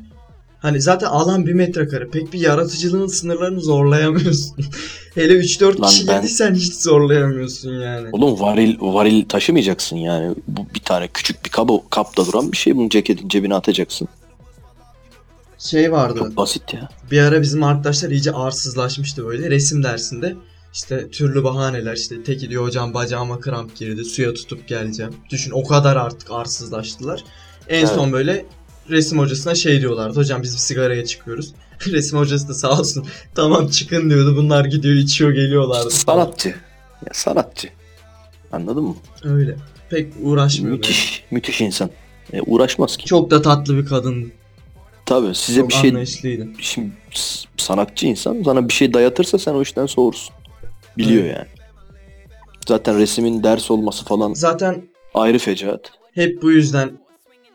Hani 0.65 0.81
zaten 0.81 1.07
alan 1.07 1.47
bir 1.47 1.53
metrekare 1.53 2.09
pek 2.09 2.33
bir 2.33 2.41
yaratıcılığın 2.41 3.07
sınırlarını 3.07 3.61
zorlayamıyorsun. 3.61 4.57
Hele 5.15 5.33
3-4 5.33 5.81
Lan 5.81 5.89
kişi 5.89 6.07
ben- 6.09 6.17
girdiysen 6.17 6.55
hiç 6.55 6.75
zorlayamıyorsun 6.75 7.73
yani. 7.81 8.09
Oğlum 8.13 8.41
varil 8.41 8.77
varil 8.81 9.25
taşımayacaksın 9.29 9.97
yani. 9.97 10.35
Bu 10.49 10.67
bir 10.75 10.81
tane 10.81 11.09
küçük 11.09 11.45
bir 11.45 11.51
kaba, 11.51 11.73
kapta 11.91 12.27
duran 12.27 12.53
bir 12.53 12.57
şey. 12.57 12.77
Bunu 12.77 12.89
ceketin 12.89 13.29
cebine 13.29 13.55
atacaksın. 13.55 14.09
Şey 15.59 15.93
vardı. 15.93 16.19
Çok 16.19 16.37
basit 16.37 16.75
ya. 16.75 16.89
Bir 17.11 17.19
ara 17.21 17.43
bizim 17.43 17.63
arkadaşlar 17.63 18.11
iyice 18.11 18.33
arsızlaşmıştı 18.33 19.27
böyle 19.27 19.51
resim 19.51 19.83
dersinde. 19.83 20.37
İşte 20.75 21.11
türlü 21.11 21.45
bahaneler 21.45 21.95
işte 21.97 22.23
teki 22.23 22.51
diyor 22.51 22.65
hocam 22.65 22.95
bacağıma 22.95 23.41
kramp 23.41 23.77
girdi 23.77 24.05
suya 24.05 24.35
tutup 24.35 24.69
geleceğim. 24.69 25.13
Düşün 25.31 25.51
o 25.51 25.65
kadar 25.65 25.97
artık 25.97 26.31
arsızlaştılar. 26.31 27.25
En 27.69 27.79
Evet. 27.79 27.89
son 27.89 28.13
böyle 28.13 28.47
resim 28.91 29.19
hocasına 29.19 29.55
şey 29.55 29.81
diyorlardı 29.81 30.17
hocam 30.19 30.43
biz 30.43 30.53
bir 30.55 30.59
sigaraya 30.59 31.05
çıkıyoruz. 31.05 31.53
resim 31.87 32.19
hocası 32.19 32.49
da 32.49 32.55
sağ 32.55 32.79
olsun 32.81 33.07
tamam 33.35 33.69
çıkın 33.69 34.11
diyordu 34.11 34.37
bunlar 34.37 34.65
gidiyor 34.65 34.95
içiyor 34.95 35.33
geliyorlardı. 35.33 35.91
Sanatçı. 35.91 36.49
Ya 36.49 37.13
sanatçı. 37.13 37.69
Anladın 38.53 38.85
mı? 38.85 38.97
Öyle. 39.25 39.57
Pek 39.91 40.13
uğraşmıyor. 40.23 40.77
Müthiş. 40.77 41.25
Müthiş 41.31 41.61
insan. 41.61 41.91
E, 42.33 42.41
uğraşmaz 42.43 42.97
ki. 42.97 43.07
Çok 43.07 43.31
da 43.31 43.43
tatlı 43.43 43.77
bir 43.77 43.87
kadın. 43.87 44.33
Tabii 45.07 45.35
size 45.35 45.61
Çok 45.61 45.69
bir 45.69 45.75
şey 45.75 45.91
anlayışlıydı. 45.91 46.49
şimdi 46.59 46.91
sanatçı 47.57 48.07
insan 48.07 48.43
sana 48.45 48.69
bir 48.69 48.73
şey 48.73 48.95
dayatırsa 48.95 49.39
sen 49.39 49.55
o 49.55 49.63
işten 49.63 49.87
soğursun. 49.87 50.35
Biliyor 50.99 51.25
Evet. 51.25 51.37
yani. 51.37 51.47
Zaten 52.69 52.99
resmin 52.99 53.43
ders 53.43 53.71
olması 53.71 54.05
falan 54.05 54.35
Zaten 54.35 54.83
ayrı 55.15 55.39
fecaat. 55.39 55.81
Hep 56.15 56.43
bu 56.43 56.51
yüzden 56.53 56.99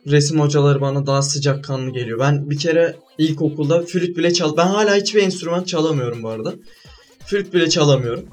resim 0.08 0.40
hocaları 0.40 0.82
bana 0.82 1.06
daha 1.06 1.22
sıcakkanlı 1.22 1.92
geliyor. 1.92 2.20
Ben 2.20 2.50
bir 2.50 2.58
kere 2.58 2.96
ilkokulda 3.18 3.82
flüt 3.82 4.18
bile 4.18 4.34
çal... 4.34 4.58
Ben 4.58 4.68
hala 4.68 4.96
hiçbir 4.96 5.24
enstrüman 5.24 5.64
çalamıyorum 5.64 6.24
bu 6.24 6.30
arada. 6.30 6.54
Flüt 7.26 7.54
bile 7.54 7.70
çalamıyorum. 7.70 8.26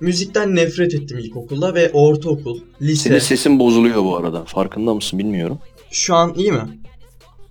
Müzikten 0.00 0.56
nefret 0.56 0.94
ettim 0.94 1.18
ilkokulda 1.18 1.74
ve 1.74 1.90
ortaokul, 1.92 2.60
lise. 2.82 3.08
Senin 3.08 3.18
sesin 3.18 3.58
bozuluyor 3.58 4.04
bu 4.04 4.16
arada. 4.16 4.44
Farkında 4.44 4.94
mısın 4.94 5.18
bilmiyorum. 5.18 5.58
Şu 5.90 6.14
an 6.14 6.34
iyi 6.36 6.52
mi? 6.52 6.78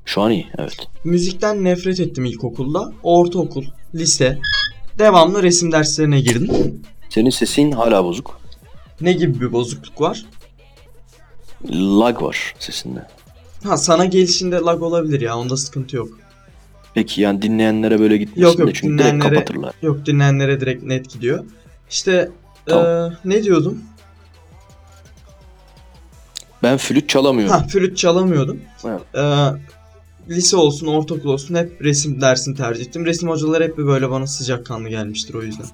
Şu 0.06 0.22
an 0.22 0.32
iyi 0.32 0.48
evet. 0.58 0.88
Müzikten 1.04 1.64
nefret 1.64 2.00
ettim 2.00 2.26
ilkokulda. 2.26 2.94
Ortaokul, 3.04 3.66
lise. 3.96 4.40
Devamlı 5.00 5.44
resim 5.44 5.72
derslerine 5.72 6.20
girdim. 6.20 6.82
Senin 7.10 7.30
sesin 7.30 7.72
hala 7.72 8.06
bozuk. 8.06 8.40
Ne 9.02 9.14
gibi 9.14 9.42
bir 9.42 9.52
bozukluk 9.52 10.02
var? 10.02 10.26
Lag 11.72 12.22
var 12.22 12.54
sesinde. 12.60 13.08
Ha 13.66 13.78
sana 13.78 14.06
gelişinde 14.06 14.56
lag 14.56 14.82
olabilir 14.84 15.22
ya 15.22 15.38
onda 15.38 15.58
sıkıntı 15.58 15.96
yok. 15.96 16.10
Peki 16.94 17.22
yani 17.22 17.42
dinleyenlere 17.42 18.00
böyle 18.00 18.18
gitmesin 18.18 18.42
Yok, 18.42 18.58
de 18.58 18.62
yok, 18.62 18.76
çünkü 18.76 19.04
direkt 19.04 19.24
kapatırlar. 19.24 19.74
Yok 19.82 20.06
dinleyenlere 20.06 20.62
direkt 20.62 20.84
net 20.84 21.10
gidiyor. 21.10 21.44
İşte 21.90 22.32
Tamam. 22.66 22.86
eee, 22.86 23.18
ne 23.26 23.44
diyordum? 23.44 23.80
Ben 26.64 26.78
flüt 26.78 27.10
çalamıyorum. 27.10 27.56
Ha 27.56 27.68
flüt 27.68 27.98
çalamıyordum. 27.98 28.60
Evet. 28.86 29.02
Ee, 29.16 29.50
lise 30.34 30.58
olsun, 30.58 30.88
ortaokul 30.88 31.30
olsun 31.30 31.56
hep 31.56 31.82
resim 31.82 32.22
dersini 32.22 32.56
tercih 32.58 32.86
ettim. 32.86 33.06
Resim 33.06 33.30
hocaları 33.30 33.64
hep 33.64 33.78
böyle 33.78 34.10
bana 34.10 34.28
sıcakkanlı 34.28 34.90
gelmiştir 34.90 35.34
o 35.34 35.42
yüzden. 35.42 35.66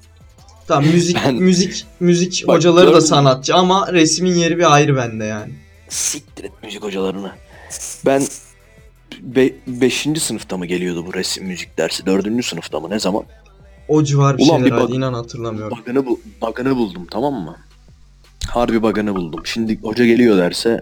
Tamam 0.67 0.85
müzik 0.93 1.17
Ben- 1.25 1.35
müzik 1.35 1.85
müzik 1.99 2.43
Bak, 2.47 2.55
hocaları 2.55 2.93
da 2.93 3.01
sanatçı 3.01 3.55
ama 3.55 3.93
resmin 3.93 4.35
yeri 4.35 4.57
bir 4.57 4.73
ayrı 4.73 4.95
bende 4.95 5.25
yani. 5.25 5.53
Siktir 5.89 6.43
et 6.43 6.51
müzik 6.63 6.83
hocalarını. 6.83 7.31
Ben 8.05 8.23
5. 9.67 10.07
sınıfta 10.17 10.57
mı 10.57 10.65
geliyordu 10.65 11.05
bu 11.07 11.13
resim 11.13 11.45
müzik 11.45 11.77
dersi? 11.77 12.05
4. 12.05 12.45
sınıfta 12.45 12.79
mı 12.79 12.89
ne 12.89 12.99
zaman? 12.99 13.23
O 13.87 14.03
civar 14.03 14.37
bir 14.37 14.43
Ulan 14.43 14.57
şeyler 14.57 14.77
bir 14.77 14.83
bak- 14.83 14.89
inan 14.89 15.13
hatırlamıyorum. 15.13 15.77
Bug'ını, 15.77 16.05
bu, 16.05 16.19
bug'ını 16.41 16.75
buldum 16.75 17.07
tamam 17.11 17.33
mı? 17.33 17.57
Harbi 18.49 18.83
bug'ını 18.83 19.15
buldum. 19.15 19.41
Şimdi 19.45 19.79
hoca 19.81 20.05
geliyor 20.05 20.37
derse 20.37 20.81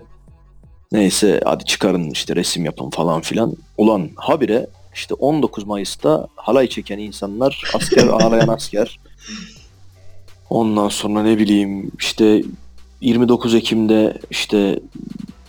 Neyse 0.91 1.41
hadi 1.45 1.65
çıkarın 1.65 2.09
işte 2.09 2.35
resim 2.35 2.65
yapın 2.65 2.89
falan 2.89 3.21
filan. 3.21 3.55
Ulan 3.77 4.09
habire 4.15 4.67
işte 4.95 5.13
19 5.13 5.63
Mayıs'ta 5.63 6.27
halay 6.35 6.69
çeken 6.69 6.97
insanlar, 6.97 7.63
asker 7.75 8.07
ağlayan 8.07 8.47
asker. 8.47 8.99
Ondan 10.49 10.89
sonra 10.89 11.23
ne 11.23 11.37
bileyim 11.37 11.91
işte 11.99 12.43
29 13.01 13.55
Ekim'de 13.55 14.17
işte 14.29 14.79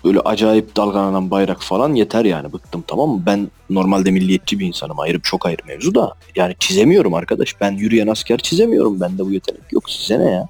böyle 0.04 0.20
acayip 0.20 0.76
dalgalanan 0.76 1.30
bayrak 1.30 1.62
falan 1.62 1.94
yeter 1.94 2.24
yani 2.24 2.52
bıktım 2.52 2.84
tamam 2.86 3.10
mı? 3.10 3.22
Ben 3.26 3.50
normalde 3.70 4.10
milliyetçi 4.10 4.58
bir 4.58 4.66
insanım 4.66 5.00
ayrı 5.00 5.20
çok 5.20 5.46
ayrı 5.46 5.62
mevzu 5.66 5.94
da 5.94 6.14
yani 6.36 6.54
çizemiyorum 6.58 7.14
arkadaş. 7.14 7.60
Ben 7.60 7.72
yürüyen 7.72 8.06
asker 8.06 8.38
çizemiyorum. 8.38 9.00
Bende 9.00 9.26
bu 9.26 9.32
yetenek 9.32 9.72
yok 9.72 9.90
size 9.90 10.18
ne 10.18 10.30
ya? 10.30 10.48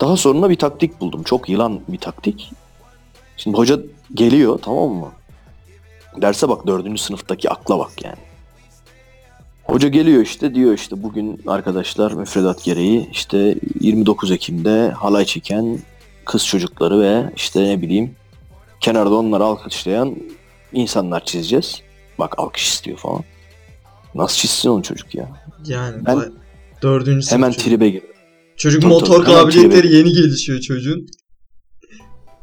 Daha 0.00 0.16
sonra 0.16 0.50
bir 0.50 0.56
taktik 0.56 1.00
buldum. 1.00 1.22
Çok 1.22 1.48
yılan 1.48 1.80
bir 1.88 1.98
taktik. 1.98 2.52
Şimdi 3.36 3.56
hoca 3.56 3.78
geliyor 4.14 4.58
tamam 4.62 4.90
mı? 4.90 5.12
Derse 6.22 6.48
bak 6.48 6.66
dördüncü 6.66 7.02
sınıftaki 7.02 7.50
akla 7.50 7.78
bak 7.78 8.04
yani. 8.04 8.16
Hoca 9.64 9.88
geliyor 9.88 10.22
işte 10.22 10.54
diyor 10.54 10.74
işte 10.74 11.02
bugün 11.02 11.42
arkadaşlar 11.46 12.12
müfredat 12.12 12.64
gereği 12.64 13.08
işte 13.12 13.54
29 13.80 14.30
Ekim'de 14.30 14.90
halay 14.90 15.24
çeken 15.24 15.78
kız 16.24 16.46
çocukları 16.46 17.00
ve 17.00 17.32
işte 17.36 17.64
ne 17.64 17.82
bileyim 17.82 18.16
kenarda 18.80 19.14
onları 19.14 19.44
alkışlayan 19.44 20.16
insanlar 20.72 21.24
çizeceğiz. 21.24 21.82
Bak 22.18 22.38
alkış 22.38 22.68
istiyor 22.68 22.98
falan. 22.98 23.24
Nasıl 24.14 24.36
çizsin 24.36 24.68
onu 24.70 24.82
çocuk 24.82 25.14
ya? 25.14 25.28
Yani 25.66 26.06
Ben 26.06 26.32
dördüncü 26.82 27.30
Hemen 27.30 27.50
çocuk. 27.50 27.64
tribe 27.64 27.88
girdim. 27.88 28.10
Çocuk 28.56 28.82
Tabii, 28.82 28.92
motor 28.92 29.24
tabii, 29.24 29.34
kabiliyetleri 29.34 29.94
yeni 29.94 30.12
gelişiyor 30.12 30.60
çocuğun. 30.60 31.06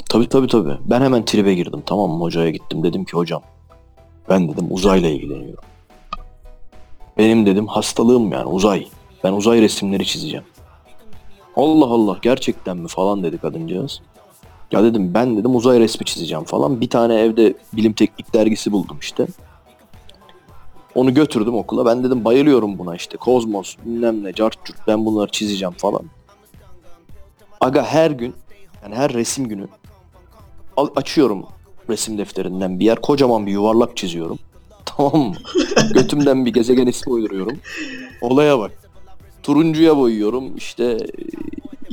Tabii 0.10 0.30
tabii 0.30 0.48
tabii. 0.48 0.78
Ben 0.86 1.02
hemen 1.02 1.26
tribe 1.26 1.54
girdim 1.54 1.84
tamam 1.86 2.12
mı? 2.12 2.20
Hocaya 2.24 2.50
gittim. 2.50 2.84
Dedim 2.84 3.06
ki 3.06 3.12
hocam 3.14 3.42
ben 4.30 4.50
dedim 4.50 4.66
uzayla 4.70 5.10
ilgileniyorum. 5.10 5.64
Benim 7.18 7.46
dedim 7.46 7.68
hastalığım 7.68 8.32
yani 8.32 8.46
uzay. 8.46 8.88
Ben 9.24 9.34
uzay 9.34 9.62
resimleri 9.62 10.06
çizeceğim. 10.06 10.46
Allah 11.56 11.86
Allah 11.86 12.18
gerçekten 12.22 12.78
mi 12.78 12.88
falan 12.88 13.24
dedi 13.24 13.38
kadıncağız. 13.38 14.02
Ya 14.74 14.84
dedim 14.84 15.14
ben 15.14 15.38
dedim 15.38 15.56
uzay 15.56 15.80
resmi 15.80 16.06
çizeceğim 16.06 16.44
falan. 16.44 16.82
Bir 16.82 16.90
tane 16.90 17.16
evde 17.16 17.54
bilim 17.74 17.94
teknik 17.94 18.34
dergisi 18.34 18.72
buldum 18.72 18.98
işte. 19.02 19.28
Onu 20.96 21.14
götürdüm 21.14 21.56
okula. 21.56 21.86
Ben 21.86 22.04
dedim 22.04 22.26
bayılıyorum 22.26 22.78
buna 22.80 22.96
işte. 22.96 23.18
Kozmos, 23.18 23.76
bilmem 23.86 24.24
ne, 24.24 24.34
cart 24.34 24.58
ben 24.88 25.06
bunları 25.06 25.32
çizeceğim 25.32 25.74
falan. 25.74 26.02
Aga 27.62 27.84
her 27.84 28.12
gün 28.12 28.34
yani 28.84 28.96
her 28.96 29.14
resim 29.14 29.48
günü 29.48 29.68
açıyorum 30.96 31.46
resim 31.90 32.18
defterinden 32.18 32.80
bir 32.80 32.86
yer. 32.86 33.02
Kocaman 33.02 33.46
bir 33.46 33.52
yuvarlak 33.52 33.98
çiziyorum. 33.98 34.40
Tamam 34.86 35.22
mı? 35.22 35.36
Götümden 35.94 36.46
bir 36.46 36.54
gezegen 36.54 36.88
ismi 36.88 37.14
uyduruyorum. 37.14 37.58
Olaya 38.22 38.60
bak. 38.60 38.72
Turuncuya 39.44 39.98
boyuyorum 39.98 40.56
işte 40.58 40.98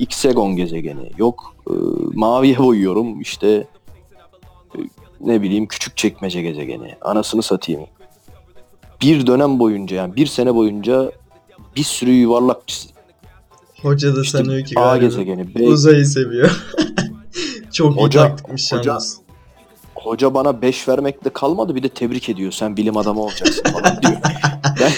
Xegon 0.03 0.57
gezegeni. 0.57 1.11
Yok 1.19 1.55
e, 1.71 1.73
maviye 2.15 2.59
boyuyorum 2.59 3.21
işte 3.21 3.49
e, 4.75 4.79
ne 5.21 5.43
bileyim 5.43 5.67
küçük 5.67 5.97
çekmece 5.97 6.43
gezegeni. 6.43 6.95
Anasını 7.01 7.43
satayım. 7.43 7.83
Bir 9.03 9.27
dönem 9.27 9.59
boyunca 9.59 9.97
yani 9.97 10.17
bir 10.17 10.27
sene 10.27 10.55
boyunca 10.55 11.13
bir 11.77 11.83
sürü 11.85 12.11
yuvarlak 12.11 12.69
çizdim. 12.69 12.97
Hoca 13.83 14.17
da 14.17 14.23
İşte 14.23 14.39
sanıyor 14.39 14.65
ki 14.65 14.79
A 14.81 14.97
gezegeni, 14.97 15.55
B 15.55 15.63
uzayı 15.63 16.07
seviyor. 16.07 16.51
Çok 17.73 17.97
Hoca- 17.97 18.21
iyi 18.21 18.29
taktikmiş 18.29 18.73
hoca- 18.73 18.89
yalnız. 18.91 19.19
hoca 19.95 20.35
bana 20.35 20.63
5 20.63 20.89
vermekle 20.89 21.31
kalmadı 21.31 21.75
bir 21.75 21.83
de 21.83 21.89
tebrik 21.89 22.29
ediyor. 22.29 22.53
Sen 22.53 22.77
bilim 22.77 22.97
adamı 22.97 23.21
olacaksın 23.23 23.63
falan 23.73 24.03
diyor. 24.03 24.17
Ben 24.81 24.93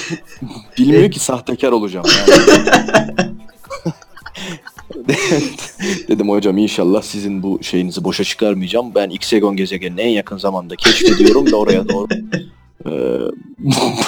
bilmiyor 0.78 1.10
ki 1.10 1.20
sahtekar 1.20 1.72
olacağım 1.72 2.06
yani. 2.28 3.32
Dedim 6.08 6.28
hocam 6.28 6.58
inşallah 6.58 7.02
sizin 7.02 7.42
bu 7.42 7.62
şeyinizi 7.62 8.04
boşa 8.04 8.24
çıkarmayacağım. 8.24 8.94
Ben 8.94 9.10
Xegon 9.10 9.56
gezegenini 9.56 10.00
en 10.00 10.08
yakın 10.10 10.36
zamanda 10.36 10.76
keşfediyorum 10.76 11.50
da 11.50 11.56
oraya 11.56 11.88
doğru. 11.88 12.08
Ee, 12.86 12.90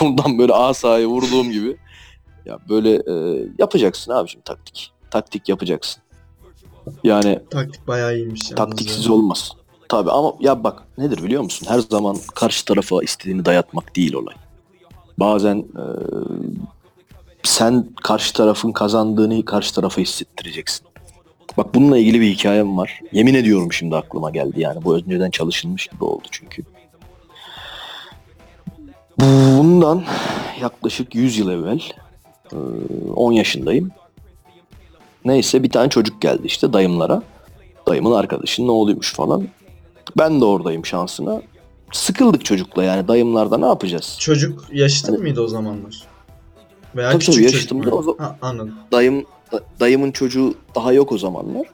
buradan 0.01 0.39
böyle 0.39 0.53
asayı 0.53 1.07
vurduğum 1.07 1.51
gibi. 1.51 1.77
Ya 2.47 2.59
böyle 2.69 2.91
e, 2.95 3.45
yapacaksın 3.59 4.13
abiciğim 4.13 4.43
taktik. 4.43 4.93
Taktik 5.11 5.49
yapacaksın. 5.49 6.03
Yani 7.05 7.39
Taktik 7.51 7.89
bayağı 7.89 8.17
iyiymiş. 8.17 8.41
Taktiksiz 8.41 9.07
ya. 9.07 9.13
olmaz. 9.13 9.53
Tabii 9.89 10.11
ama 10.11 10.33
ya 10.41 10.65
bak 10.65 10.83
nedir 10.99 11.23
biliyor 11.23 11.43
musun? 11.43 11.67
Her 11.71 11.79
zaman 11.79 12.17
karşı 12.35 12.65
tarafa 12.65 13.03
istediğini 13.03 13.45
dayatmak 13.45 13.97
değil 13.97 14.15
olay. 14.15 14.35
Bazen 15.19 15.57
e, 15.57 15.85
sen 17.45 17.87
karşı 18.03 18.33
tarafın 18.33 18.73
kazandığını 18.73 19.45
karşı 19.45 19.75
tarafa 19.75 20.01
hissettireceksin. 20.01 20.87
Bak 21.57 21.75
bununla 21.75 21.99
ilgili 21.99 22.21
bir 22.21 22.31
hikayem 22.31 22.77
var. 22.77 23.01
Yemin 23.13 23.35
ediyorum 23.35 23.73
şimdi 23.73 23.97
aklıma 23.97 24.31
geldi 24.31 24.61
yani. 24.61 24.85
Bu 24.85 24.97
önceden 24.97 25.31
çalışılmış 25.31 25.87
gibi 25.87 26.05
oldu 26.05 26.25
çünkü. 26.31 26.63
Bundan 29.21 30.05
yaklaşık 30.61 31.15
100 31.15 31.39
yıl 31.39 31.51
evvel 31.51 31.81
e, 32.53 32.57
10 33.15 33.33
yaşındayım. 33.33 33.91
Neyse 35.25 35.63
bir 35.63 35.71
tane 35.71 35.89
çocuk 35.89 36.23
geldi 36.23 36.43
işte 36.45 36.73
dayımlara. 36.73 37.23
Dayımın 37.87 38.13
arkadaşının 38.13 38.69
oğluymuş 38.69 39.15
falan. 39.15 39.49
Ben 40.19 40.41
de 40.41 40.45
oradayım 40.45 40.87
şansına. 40.87 41.43
Sıkıldık 41.93 42.45
çocukla 42.45 42.85
yani 42.85 43.09
dayımlarda 43.09 43.59
ne 43.59 43.67
yapacağız? 43.67 44.17
Çocuk 44.21 44.65
yaşıtın 44.73 45.21
mıydı 45.21 45.41
o 45.41 45.49
zamanlar? 45.49 46.14
Veya 46.97 47.11
Tabii 47.11 47.19
küçük 47.19 47.35
tabii, 47.35 47.45
yaşıtımda 47.45 47.91
o 47.91 48.03
zaman. 48.03 48.19
Ha, 48.19 48.39
anladım. 48.43 48.75
Dayım 48.93 49.25
da- 49.53 49.63
dayımın 49.81 50.11
çocuğu 50.13 50.55
daha 50.75 50.93
yok 50.93 51.13
o 51.13 51.19
zamanlar. 51.19 51.67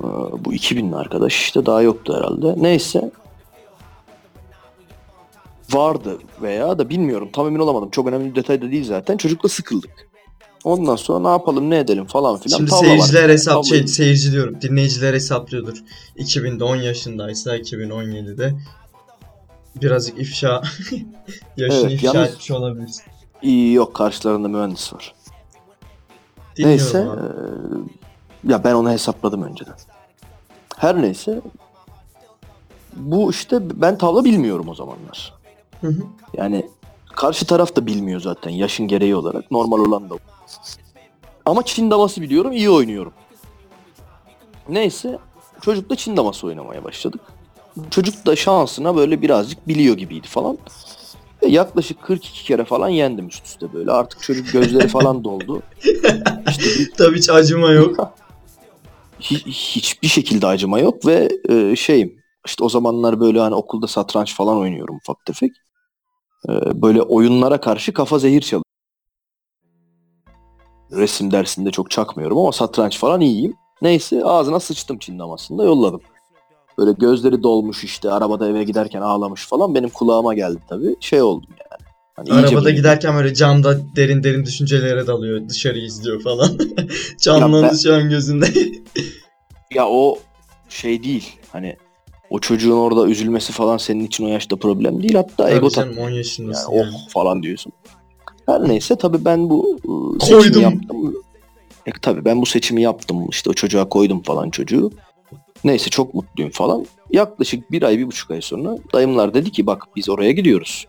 Ee, 0.00 0.04
bu 0.44 0.54
2000'li 0.54 0.96
arkadaş 0.96 1.36
işte 1.42 1.66
daha 1.66 1.82
yoktu 1.82 2.16
herhalde. 2.16 2.54
Neyse. 2.62 3.10
Vardı 5.72 6.18
veya 6.42 6.78
da 6.78 6.88
bilmiyorum 6.88 7.28
tam 7.32 7.46
emin 7.46 7.58
olamadım. 7.58 7.90
Çok 7.90 8.06
önemli 8.08 8.30
bir 8.30 8.34
detay 8.34 8.62
da 8.62 8.70
değil 8.70 8.84
zaten. 8.84 9.16
Çocukla 9.16 9.48
sıkıldık. 9.48 9.90
Ondan 10.64 10.96
sonra 10.96 11.18
ne 11.18 11.28
yapalım 11.28 11.70
ne 11.70 11.78
edelim 11.78 12.04
falan 12.06 12.38
filan. 12.38 12.56
Şimdi 12.56 12.70
Tavla 12.70 12.80
var. 12.82 12.86
seyirciler 12.86 13.28
hesap 13.28 13.54
Tavla- 13.54 13.68
şey 13.68 13.86
seyirci 13.86 14.32
diyorum. 14.32 14.56
Dinleyiciler 14.62 15.14
hesaplıyordur. 15.14 15.76
2000'de 16.16 16.64
10 16.64 16.76
yaşındaysa 16.76 17.56
2017'de 17.56 18.54
birazcık 19.82 20.18
ifşa 20.20 20.62
yaşını 21.56 21.80
Evet, 21.80 21.92
ifşa 21.92 22.06
yalnız- 22.06 22.30
etmiş 22.30 22.50
olabilirsin. 22.50 23.04
İyi 23.42 23.72
yok 23.72 23.94
karşılarında 23.94 24.48
mühendis 24.48 24.92
var. 24.92 25.14
Dinliyorum 26.56 26.70
Neyse. 26.84 27.08
eee, 28.44 28.52
ya 28.52 28.64
ben 28.64 28.74
onu 28.74 28.90
hesapladım 28.90 29.42
önceden. 29.42 29.74
Her 30.76 31.02
neyse. 31.02 31.40
Bu 32.96 33.30
işte 33.30 33.80
ben 33.80 33.98
tavla 33.98 34.24
bilmiyorum 34.24 34.68
o 34.68 34.74
zamanlar. 34.74 35.34
Hı 35.80 35.86
hı. 35.86 36.02
Yani 36.34 36.66
karşı 37.12 37.46
taraf 37.46 37.76
da 37.76 37.86
bilmiyor 37.86 38.20
zaten 38.20 38.50
yaşın 38.50 38.88
gereği 38.88 39.16
olarak. 39.16 39.50
Normal 39.50 39.78
olan 39.78 40.10
da. 40.10 40.14
Ama 41.46 41.62
Çin 41.64 41.90
daması 41.90 42.22
biliyorum 42.22 42.52
iyi 42.52 42.70
oynuyorum. 42.70 43.12
Neyse 44.68 45.18
çocukla 45.60 45.96
Çin 45.96 46.16
daması 46.16 46.46
oynamaya 46.46 46.84
başladık. 46.84 47.20
Çocuk 47.90 48.26
da 48.26 48.36
şansına 48.36 48.96
böyle 48.96 49.22
birazcık 49.22 49.68
biliyor 49.68 49.96
gibiydi 49.96 50.28
falan. 50.28 50.58
Ve 51.42 51.46
yaklaşık 51.48 52.02
42 52.02 52.44
kere 52.44 52.64
falan 52.64 52.88
yendim 52.88 53.28
üst 53.28 53.46
üste 53.46 53.72
böyle. 53.72 53.90
Artık 53.92 54.22
çocuk 54.22 54.52
gözleri 54.52 54.88
falan 54.88 55.24
doldu. 55.24 55.62
İşte 56.48 56.64
bir- 56.64 56.92
Tabii 56.98 57.18
hiç 57.18 57.30
acıma 57.30 57.70
yok. 57.70 57.96
Hi- 59.20 59.46
hiçbir 59.50 60.08
şekilde 60.08 60.46
acıma 60.46 60.78
yok 60.78 61.06
ve 61.06 61.28
e, 61.48 61.76
şeyim 61.76 62.20
işte 62.46 62.64
o 62.64 62.68
zamanlar 62.68 63.20
böyle 63.20 63.40
hani 63.40 63.54
okulda 63.54 63.86
satranç 63.86 64.34
falan 64.34 64.56
oynuyorum 64.56 64.96
ufak 64.96 65.24
tefek. 65.26 65.52
E, 66.48 66.82
böyle 66.82 67.02
oyunlara 67.02 67.60
karşı 67.60 67.92
kafa 67.92 68.18
zehir 68.18 68.40
çalıyor. 68.40 68.64
Resim 70.92 71.30
dersinde 71.30 71.70
çok 71.70 71.90
çakmıyorum 71.90 72.38
ama 72.38 72.52
satranç 72.52 72.98
falan 72.98 73.20
iyiyim. 73.20 73.54
Neyse 73.82 74.24
ağzına 74.24 74.60
sıçtım 74.60 74.98
Çin 74.98 75.18
damasında 75.18 75.64
yolladım. 75.64 76.00
Böyle 76.80 76.92
gözleri 76.92 77.42
dolmuş 77.42 77.84
işte 77.84 78.10
arabada 78.10 78.48
eve 78.48 78.64
giderken 78.64 79.00
ağlamış 79.00 79.46
falan 79.46 79.74
benim 79.74 79.88
kulağıma 79.88 80.34
geldi 80.34 80.58
tabii. 80.68 80.96
Şey 81.00 81.22
oldum 81.22 81.48
yani. 81.50 81.80
Hani 82.14 82.32
Arabada 82.32 82.64
böyle- 82.64 82.76
giderken 82.76 83.16
böyle 83.16 83.34
camda 83.34 83.78
derin 83.96 84.22
derin 84.22 84.44
düşüncelere 84.44 85.06
dalıyor. 85.06 85.48
Dışarı 85.48 85.78
izliyor 85.78 86.22
falan. 86.22 86.58
Canlandı 87.20 87.68
ben- 87.72 87.76
şu 87.76 87.94
an 87.94 88.08
gözünde. 88.08 88.46
Ya 89.74 89.88
o 89.88 90.18
şey 90.68 91.02
değil. 91.02 91.32
Hani 91.52 91.76
o 92.30 92.38
çocuğun 92.38 92.76
orada 92.76 93.06
üzülmesi 93.06 93.52
falan 93.52 93.76
senin 93.76 94.06
için 94.06 94.24
o 94.24 94.28
yaşta 94.28 94.56
problem 94.56 95.02
değil. 95.02 95.14
Hatta 95.14 95.36
Tabii 95.36 95.52
ego 95.54 95.70
canım, 95.70 95.88
tak 95.94 95.98
10 95.98 96.04
yani, 96.04 96.16
yaşındasın. 96.16 96.72
oh 96.72 96.76
yani. 96.76 96.94
falan 97.08 97.42
diyorsun. 97.42 97.72
Her 98.46 98.68
neyse 98.68 98.96
tabii 98.96 99.24
ben 99.24 99.50
bu 99.50 99.78
ıı, 99.88 100.20
seçimi 100.20 100.40
Koydum. 100.42 100.62
yaptım. 100.62 101.14
E, 101.86 101.90
tabii 102.02 102.24
ben 102.24 102.40
bu 102.42 102.46
seçimi 102.46 102.82
yaptım. 102.82 103.26
İşte 103.30 103.50
o 103.50 103.52
çocuğa 103.52 103.88
koydum 103.88 104.22
falan 104.22 104.50
çocuğu. 104.50 104.90
Neyse 105.64 105.90
çok 105.90 106.14
mutluyum 106.14 106.52
falan. 106.52 106.86
Yaklaşık 107.10 107.72
bir 107.72 107.82
ay, 107.82 107.98
bir 107.98 108.06
buçuk 108.06 108.30
ay 108.30 108.40
sonra 108.40 108.76
dayımlar 108.92 109.34
dedi 109.34 109.52
ki 109.52 109.66
bak 109.66 109.84
biz 109.96 110.08
oraya 110.08 110.32
gidiyoruz. 110.32 110.86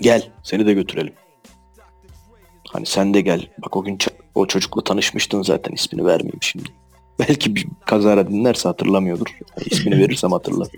Gel 0.00 0.30
seni 0.42 0.66
de 0.66 0.74
götürelim. 0.74 1.12
Hani 2.68 2.86
sen 2.86 3.14
de 3.14 3.20
gel. 3.20 3.48
Bak 3.58 3.76
o 3.76 3.84
gün 3.84 3.98
o 4.34 4.46
çocukla 4.46 4.84
tanışmıştın 4.84 5.42
zaten 5.42 5.72
ismini 5.72 6.06
vermeyeyim 6.06 6.42
şimdi. 6.42 6.68
Belki 7.18 7.54
bir 7.54 7.66
kazara 7.86 8.28
dinlerse 8.28 8.68
hatırlamıyordur. 8.68 9.38
Yani 9.40 9.66
ismini 9.70 9.98
verirsem 9.98 10.32
hatırlar. 10.32 10.68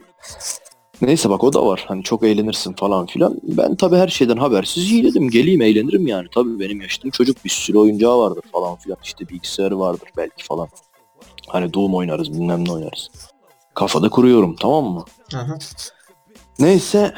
Neyse 1.02 1.30
bak 1.30 1.44
o 1.44 1.52
da 1.52 1.66
var. 1.66 1.84
Hani 1.88 2.02
çok 2.02 2.22
eğlenirsin 2.22 2.72
falan 2.72 3.06
filan. 3.06 3.40
Ben 3.42 3.74
tabii 3.74 3.96
her 3.96 4.08
şeyden 4.08 4.36
habersiz 4.36 4.92
iyi 4.92 5.04
dedim. 5.04 5.30
Geleyim 5.30 5.62
eğlenirim 5.62 6.06
yani. 6.06 6.28
Tabii 6.34 6.60
benim 6.60 6.80
yaşadığım 6.80 7.10
çocuk 7.10 7.44
bir 7.44 7.50
sürü 7.50 7.78
oyuncağı 7.78 8.18
vardır 8.18 8.44
falan 8.52 8.76
filan. 8.76 8.98
İşte 9.04 9.28
bilgisayarı 9.28 9.78
vardır 9.78 10.08
belki 10.16 10.44
falan. 10.44 10.68
Hani 11.52 11.74
Doom 11.74 11.94
oynarız 11.94 12.32
bilmem 12.32 12.64
ne 12.68 12.72
oynarız. 12.72 13.08
Kafada 13.74 14.08
kuruyorum 14.08 14.56
tamam 14.56 14.84
mı? 14.84 15.04
Aha. 15.34 15.58
Neyse 16.58 17.14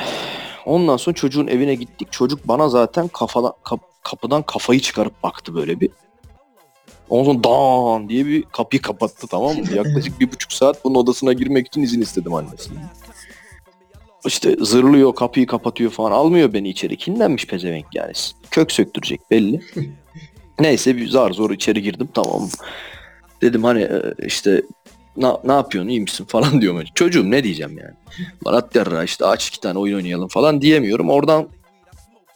ondan 0.67 0.97
sonra 0.97 1.15
çocuğun 1.17 1.47
evine 1.47 1.75
gittik. 1.75 2.09
Çocuk 2.13 2.49
bana 2.49 2.69
zaten 2.69 3.09
kafada, 3.09 3.53
kap- 3.65 4.03
kapıdan 4.03 4.43
kafayı 4.43 4.81
çıkarıp 4.81 5.23
baktı 5.23 5.55
böyle 5.55 5.81
bir. 5.81 5.91
Ondan 7.11 7.33
sonra 7.33 7.45
dan 7.45 8.09
diye 8.09 8.27
bir 8.27 8.43
kapıyı 8.43 8.83
kapattı 8.83 9.27
tamam 9.27 9.57
mı? 9.57 9.65
Yaklaşık 9.75 10.21
bir 10.21 10.33
buçuk 10.33 10.53
saat 10.53 10.85
bunun 10.85 10.95
odasına 10.95 11.33
girmek 11.33 11.67
için 11.67 11.83
izin 11.83 12.01
istedim 12.01 12.35
annesinden. 12.35 12.91
İşte 14.27 14.57
zırlıyor 14.61 15.15
kapıyı 15.15 15.47
kapatıyor 15.47 15.91
falan 15.91 16.11
almıyor 16.13 16.53
beni 16.53 16.69
içeri. 16.69 16.97
Kinlenmiş 16.97 17.47
pezevenk 17.47 17.87
yani. 17.95 18.13
Kök 18.51 18.73
söktürecek 18.73 19.31
belli. 19.31 19.61
Neyse 20.61 20.97
bir 20.97 21.09
zar 21.09 21.31
zor 21.31 21.51
içeri 21.51 21.83
girdim 21.83 22.09
tamam 22.15 22.41
mı? 22.43 22.49
Dedim 23.43 23.65
hani 23.65 23.83
e, 23.83 24.03
işte 24.27 24.63
ne, 25.17 25.27
ne 25.45 25.53
yapıyorsun 25.53 25.89
iyi 25.89 26.01
misin 26.01 26.25
falan 26.25 26.61
diyorum. 26.61 26.85
Çocuğum 26.95 27.31
ne 27.31 27.45
diyeceğim 27.45 27.79
yani. 27.79 27.95
Barat 28.45 28.77
yarra 28.77 29.05
işte 29.05 29.27
aç 29.27 29.49
iki 29.49 29.61
tane 29.61 29.79
oyun 29.79 29.97
oynayalım 29.97 30.29
falan 30.29 30.61
diyemiyorum. 30.63 31.11
Oradan 31.11 31.49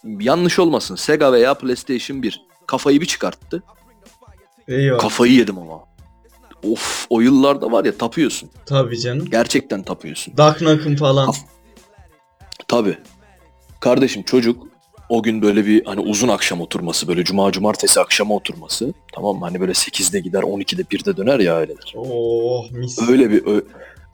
yanlış 0.05 0.59
olmasın 0.59 0.95
Sega 0.97 1.33
veya 1.33 1.55
PlayStation 1.55 2.23
1 2.23 2.43
kafayı 2.67 3.01
bir 3.01 3.07
çıkarttı. 3.07 3.63
Eyvallah. 4.69 5.01
Kafayı 5.01 5.33
yedim 5.33 5.59
ama. 5.59 5.85
Of 6.73 7.07
o 7.11 7.21
yıllarda 7.21 7.73
var 7.73 7.85
ya 7.85 7.99
tapıyorsun. 7.99 8.51
Tabii 8.67 9.01
canım. 9.01 9.31
Gerçekten 9.31 9.83
tapıyorsun. 9.83 10.37
Duck 10.37 10.61
Nukem 10.63 10.97
falan. 10.97 11.27
Kaf- 11.27 11.45
Tabi. 12.69 12.99
Kardeşim 13.81 14.23
çocuk 14.23 14.67
o 15.09 15.23
gün 15.23 15.43
böyle 15.43 15.67
bir 15.67 15.85
hani 15.85 16.01
uzun 16.01 16.29
akşam 16.29 16.61
oturması 16.61 17.09
böyle 17.09 17.25
cuma 17.25 17.53
cumartesi 17.53 18.01
akşama 18.01 18.35
oturması 18.35 18.95
tamam 19.15 19.37
mı? 19.39 19.45
Hani 19.45 19.61
böyle 19.61 19.73
8'de 19.73 20.21
gider 20.21 20.43
12'de 20.43 20.83
1'de 20.83 21.17
döner 21.17 21.41
ya 21.41 21.57
aileler. 21.57 21.93
Oh 21.97 22.71
mis. 22.71 22.99
Öyle 23.11 23.31
bir 23.31 23.47
ö- 23.47 23.65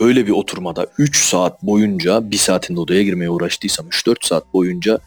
öyle 0.00 0.26
bir 0.26 0.32
oturmada 0.32 0.86
3 0.98 1.24
saat 1.24 1.62
boyunca 1.62 2.30
bir 2.30 2.36
saatinde 2.36 2.80
odaya 2.80 3.02
girmeye 3.02 3.30
uğraştıysam 3.30 3.86
3-4 3.88 4.26
saat 4.26 4.52
boyunca 4.54 4.98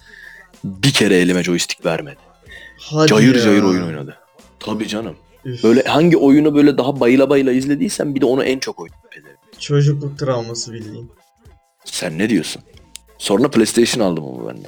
bir 0.63 0.91
kere 0.93 1.15
elime 1.17 1.43
joystick 1.43 1.85
vermedi. 1.85 2.17
Hadi 2.79 3.07
Cayır 3.09 3.35
ya. 3.35 3.41
cayır 3.41 3.63
oyun 3.63 3.83
oynadı. 3.87 4.17
Tabii 4.59 4.87
canım. 4.87 5.15
Üf. 5.45 5.63
Böyle 5.63 5.83
hangi 5.83 6.17
oyunu 6.17 6.55
böyle 6.55 6.77
daha 6.77 6.99
bayıla 6.99 7.29
bayıla 7.29 7.51
izlediysen 7.51 8.15
bir 8.15 8.21
de 8.21 8.25
onu 8.25 8.43
en 8.43 8.59
çok 8.59 8.79
oynadı. 8.79 8.95
Çocukluk 9.59 10.19
travması 10.19 10.73
bildiğin. 10.73 11.11
Sen 11.85 12.17
ne 12.19 12.29
diyorsun? 12.29 12.61
Sonra 13.17 13.51
PlayStation 13.51 14.05
aldım 14.05 14.23
ama 14.25 14.49
ben 14.49 14.63
de. 14.63 14.67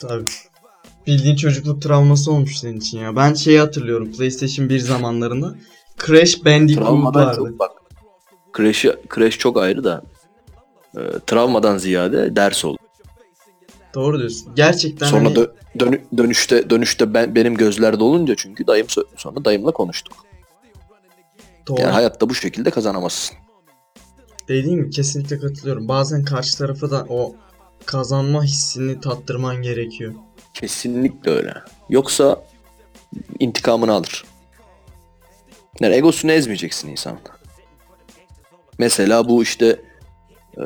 Tabii. 0.00 0.24
Bildiğin 1.06 1.36
çocukluk 1.36 1.82
travması 1.82 2.32
olmuş 2.32 2.58
senin 2.58 2.76
için 2.80 2.98
ya. 2.98 3.16
Ben 3.16 3.34
şeyi 3.34 3.58
hatırlıyorum 3.60 4.12
PlayStation 4.12 4.68
1 4.68 4.78
zamanlarında. 4.78 5.54
Crash 6.06 6.44
Bandicoot 6.44 6.86
Travmadan 6.86 7.26
vardı. 7.26 7.36
çok 7.36 7.58
bak. 7.58 7.70
Crash, 8.56 8.86
Crash 9.14 9.38
çok 9.38 9.56
ayrı 9.58 9.84
da 9.84 10.02
e, 10.96 11.00
travmadan 11.26 11.78
ziyade 11.78 12.36
ders 12.36 12.64
oldu. 12.64 12.78
Doğru 13.94 14.18
diyorsun. 14.18 14.52
Gerçekten 14.56 15.06
Sonra 15.06 15.24
hani 15.24 15.34
dö- 15.34 15.50
dönü- 15.78 16.00
dönüşte 16.16 16.70
dönüşte 16.70 17.14
ben 17.14 17.34
benim 17.34 17.54
gözlerde 17.54 18.04
olunca 18.04 18.34
çünkü 18.36 18.66
dayım 18.66 18.86
sonra 19.16 19.44
dayımla 19.44 19.70
konuştuk. 19.72 20.12
doğru. 21.66 21.80
Yani 21.80 21.92
hayatta 21.92 22.28
bu 22.30 22.34
şekilde 22.34 22.70
kazanamazsın. 22.70 23.36
Dediğim 24.48 24.78
gibi 24.78 24.90
kesinlikle 24.90 25.38
katılıyorum. 25.38 25.88
Bazen 25.88 26.24
karşı 26.24 26.58
tarafa 26.58 26.90
da 26.90 27.06
o 27.08 27.34
kazanma 27.84 28.44
hissini 28.44 29.00
tattırman 29.00 29.62
gerekiyor. 29.62 30.14
Kesinlikle 30.54 31.30
öyle. 31.30 31.54
Yoksa 31.88 32.44
intikamını 33.38 33.92
alır. 33.92 34.24
Yani 35.80 35.94
egosunu 35.94 36.32
ezmeyeceksin 36.32 36.88
insan. 36.88 37.18
Mesela 38.78 39.28
bu 39.28 39.42
işte 39.42 39.80
e, 40.58 40.64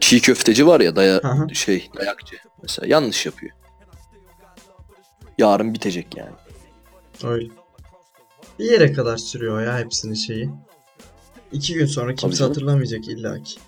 çiğ 0.00 0.20
köfteci 0.20 0.66
var 0.66 0.80
ya 0.80 0.96
daya 0.96 1.20
hı. 1.22 1.54
şey 1.54 1.90
dayakçı 1.96 2.36
mesela 2.62 2.88
yanlış 2.88 3.26
yapıyor. 3.26 3.52
Yarın 5.38 5.74
bitecek 5.74 6.16
yani. 6.16 6.34
Öyle. 7.24 7.48
Bir 8.58 8.64
yere 8.64 8.92
kadar 8.92 9.16
sürüyor 9.16 9.62
ya 9.62 9.78
hepsinin 9.78 10.14
şeyi. 10.14 10.50
İki 11.52 11.74
gün 11.74 11.86
sonra 11.86 12.14
kimse 12.14 12.44
hatırlamayacak 12.44 13.08
illaki. 13.08 13.60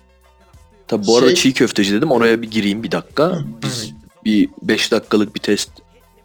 Tabi 0.87 1.07
bu 1.07 1.17
arada 1.17 1.27
Şey- 1.27 1.35
çiğ 1.35 1.53
köfteci 1.53 1.93
dedim 1.93 2.11
oraya 2.11 2.41
bir 2.41 2.51
gireyim 2.51 2.83
bir 2.83 2.91
dakika. 2.91 3.39
Biz 3.63 3.93
bir 4.25 4.49
5 4.61 4.91
dakikalık 4.91 5.35
bir 5.35 5.39
test 5.39 5.69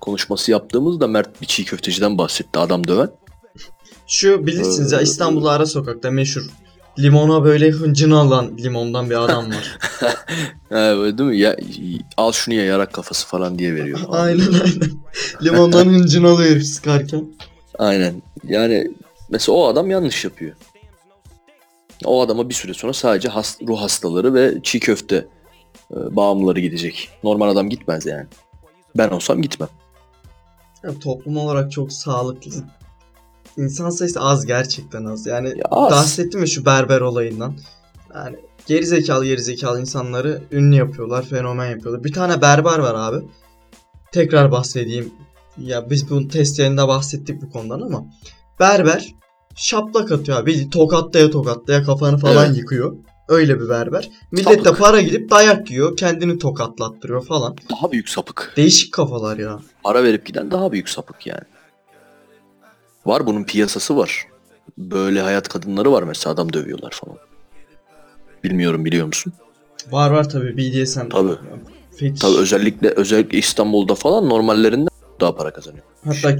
konuşması 0.01 0.51
yaptığımızda 0.51 1.07
Mert 1.07 1.41
bir 1.41 1.47
çiğ 1.47 1.65
köfteciden 1.65 2.19
bahsetti 2.19 2.59
adam 2.59 2.87
döven. 2.87 3.11
Şu 4.07 4.47
bilirsiniz 4.47 4.93
ya 4.93 5.01
Ee, 5.01 5.03
İstanbul 5.03 5.47
ara 5.47 5.67
sokakta 5.67 6.11
meşhur 6.11 6.43
limona 6.99 7.45
böyle 7.45 7.71
hıncını 7.71 8.19
alan 8.19 8.59
limondan 8.59 9.11
bir 9.11 9.25
adam 9.25 9.51
var. 9.51 9.79
Öyle 10.71 11.19
değil 11.19 11.31
mi? 11.31 11.39
Ya, 11.39 11.57
al 12.17 12.33
şunu 12.33 12.55
ya 12.55 12.65
yarak 12.65 12.93
kafası 12.93 13.27
falan 13.27 13.59
diye 13.59 13.75
veriyor. 13.75 13.99
aynen 14.09 14.53
aynen. 14.53 14.93
Limondan 15.43 15.87
hıncını 15.95 16.29
alıyor 16.29 16.51
herif 16.51 16.67
sıkarken. 16.67 17.25
Aynen. 17.79 18.23
Yani 18.49 18.91
mesela 19.31 19.57
o 19.57 19.67
adam 19.67 19.91
yanlış 19.91 20.25
yapıyor. 20.25 20.53
O 22.05 22.23
adama 22.23 22.49
bir 22.49 22.55
süre 22.55 22.75
sonra 22.75 22.93
sadece 22.93 23.29
has- 23.29 23.67
ruh 23.69 23.81
hastaları 23.81 24.35
ve 24.35 24.55
çiğ 24.63 24.81
köfte 24.81 25.27
e, 25.91 26.17
bağımlıları 26.17 26.61
gidecek. 26.61 27.09
Normal 27.25 27.49
adam 27.49 27.69
gitmez 27.69 28.07
yani. 28.07 28.27
Ben 28.97 29.09
olsam 29.09 29.43
gitmem. 29.43 29.69
Ya, 30.85 30.99
toplum 30.99 31.37
olarak 31.37 31.73
çok 31.73 31.93
sağlıklı. 31.93 32.51
İnsan 33.57 33.91
sayısı 33.91 34.21
az 34.21 34.47
gerçekten 34.47 35.05
az. 35.05 35.27
Yani 35.27 35.49
Ya 35.49 35.65
az. 35.71 35.91
bahsettim 35.93 36.41
ya 36.41 36.47
şu 36.47 36.65
berber 36.67 37.01
olayından. 37.01 37.55
Yani 38.15 38.37
geri 38.67 38.87
zekalı 38.87 39.25
geri 39.27 39.43
zekalı 39.43 39.81
insanları 39.81 40.43
ünlü 40.53 40.77
yapıyorlar, 40.77 41.23
fenomen 41.25 41.71
yapıyorlar. 41.71 42.05
Bir 42.05 42.13
tane 42.13 42.43
berber 42.43 42.79
var 42.79 42.95
abi. 42.95 43.25
Tekrar 44.13 44.53
bahsedeyim. 44.53 45.13
Ya 45.59 45.91
biz 45.91 46.11
bu 46.11 46.29
test 46.29 46.59
yayında 46.59 46.89
bahsettik 46.89 47.43
bu 47.43 47.51
konudan 47.51 47.81
ama 47.81 48.05
berber 48.61 49.15
şaplak 49.57 50.13
atıyor 50.13 50.39
abi. 50.39 50.71
Tokatlaya 50.71 51.31
tokatlaya 51.31 51.83
kafanı 51.83 52.19
falan 52.19 52.47
Evet. 52.47 52.57
yıkıyor. 52.57 52.97
Öyle 53.29 53.61
bir 53.61 53.69
berber. 53.69 54.11
Millet 54.33 54.65
de 54.65 54.73
para 54.75 55.01
gidip 55.01 55.31
dayak 55.31 55.71
yiyor. 55.71 55.97
Kendini 55.97 56.39
tokatlattırıyor 56.39 57.25
falan. 57.27 57.57
Daha 57.71 57.93
büyük 57.93 58.09
sapık. 58.09 58.53
Değişik 58.57 58.93
kafalar 58.93 59.39
ya. 59.39 59.59
Para 59.83 60.05
verip 60.05 60.27
giden 60.27 60.51
daha 60.51 60.73
büyük 60.73 60.89
sapık 60.89 61.27
yani. 61.27 61.45
Var 63.07 63.27
bunun 63.27 63.45
piyasası 63.45 63.97
var. 63.97 64.27
Böyle 64.79 65.21
hayat 65.21 65.49
kadınları 65.49 65.93
var 65.93 66.03
mesela 66.03 66.35
adam 66.35 66.53
dövüyorlar 66.53 66.91
falan. 66.91 67.17
Bilmiyorum 68.45 68.85
biliyor 68.85 69.07
musun? 69.07 69.33
Var 69.91 70.11
var 70.11 70.29
tabii 70.29 70.57
BDSM. 70.57 71.09
Tabii. 71.09 71.33
Fetiş. 71.97 72.21
Tabii 72.21 72.37
özellikle 72.39 72.89
özellikle 72.91 73.39
İstanbul'da 73.39 73.95
falan 73.95 74.29
normallerinden 74.29 74.89
daha 75.21 75.35
para 75.35 75.51
kazanıyor. 75.53 75.85
Hatta 76.05 76.37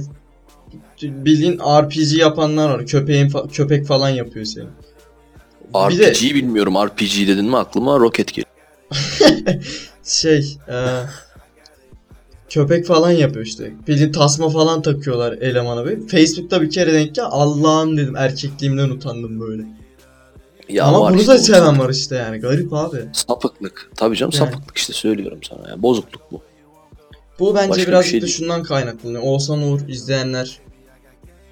bildiğin 1.01 1.59
RPG 1.59 2.17
yapanlar 2.17 2.69
var. 2.69 2.85
Köpeğin 2.85 3.29
fa- 3.29 3.49
köpek 3.51 3.87
falan 3.87 4.09
yapıyor 4.09 4.45
seni. 4.45 4.65
Bir 5.89 5.99
de 5.99 6.11
RPG'yi 6.11 6.35
bilmiyorum. 6.35 6.75
RPG 6.75 7.27
dedin 7.27 7.45
mi 7.45 7.57
aklıma 7.57 7.99
roket 7.99 8.33
geliyor. 8.33 8.53
şey 10.03 10.57
e, 10.67 10.75
köpek 12.49 12.85
falan 12.85 13.11
yapıyor 13.11 13.45
işte. 13.45 13.73
Bildiğin 13.87 14.11
tasma 14.11 14.49
falan 14.49 14.81
takıyorlar 14.81 15.33
elemana 15.33 15.85
böyle. 15.85 16.07
Facebook'ta 16.07 16.61
bir 16.61 16.69
kere 16.69 16.93
denk 16.93 17.15
gel. 17.15 17.25
Allah'ım 17.29 17.97
dedim 17.97 18.15
erkekliğimden 18.15 18.89
utandım 18.89 19.39
böyle. 19.39 19.63
Ya 20.69 20.85
Ama 20.85 21.09
bunu 21.09 21.19
işte 21.19 21.31
da 21.33 21.37
seven 21.37 21.79
var 21.79 21.89
işte 21.89 22.15
yani. 22.15 22.37
Garip 22.37 22.73
abi. 22.73 22.97
Sapıklık. 23.13 23.91
Tabii 23.95 24.15
canım 24.15 24.31
Yani. 24.39 24.51
sapıklık 24.51 24.77
işte 24.77 24.93
söylüyorum 24.93 25.39
sana 25.49 25.69
ya. 25.69 25.81
Bozukluk 25.81 26.31
bu. 26.31 26.41
Bu 27.39 27.55
bence 27.55 27.69
Başka 27.69 27.81
bir 27.83 27.87
birazcık 27.87 28.11
şey 28.11 28.21
da 28.21 28.25
değil. 28.25 28.37
şundan 28.37 28.63
kaynaklanıyor. 28.63 29.21
Oğuzhan 29.23 29.61
Uğur 29.61 29.87
izleyenler 29.87 30.59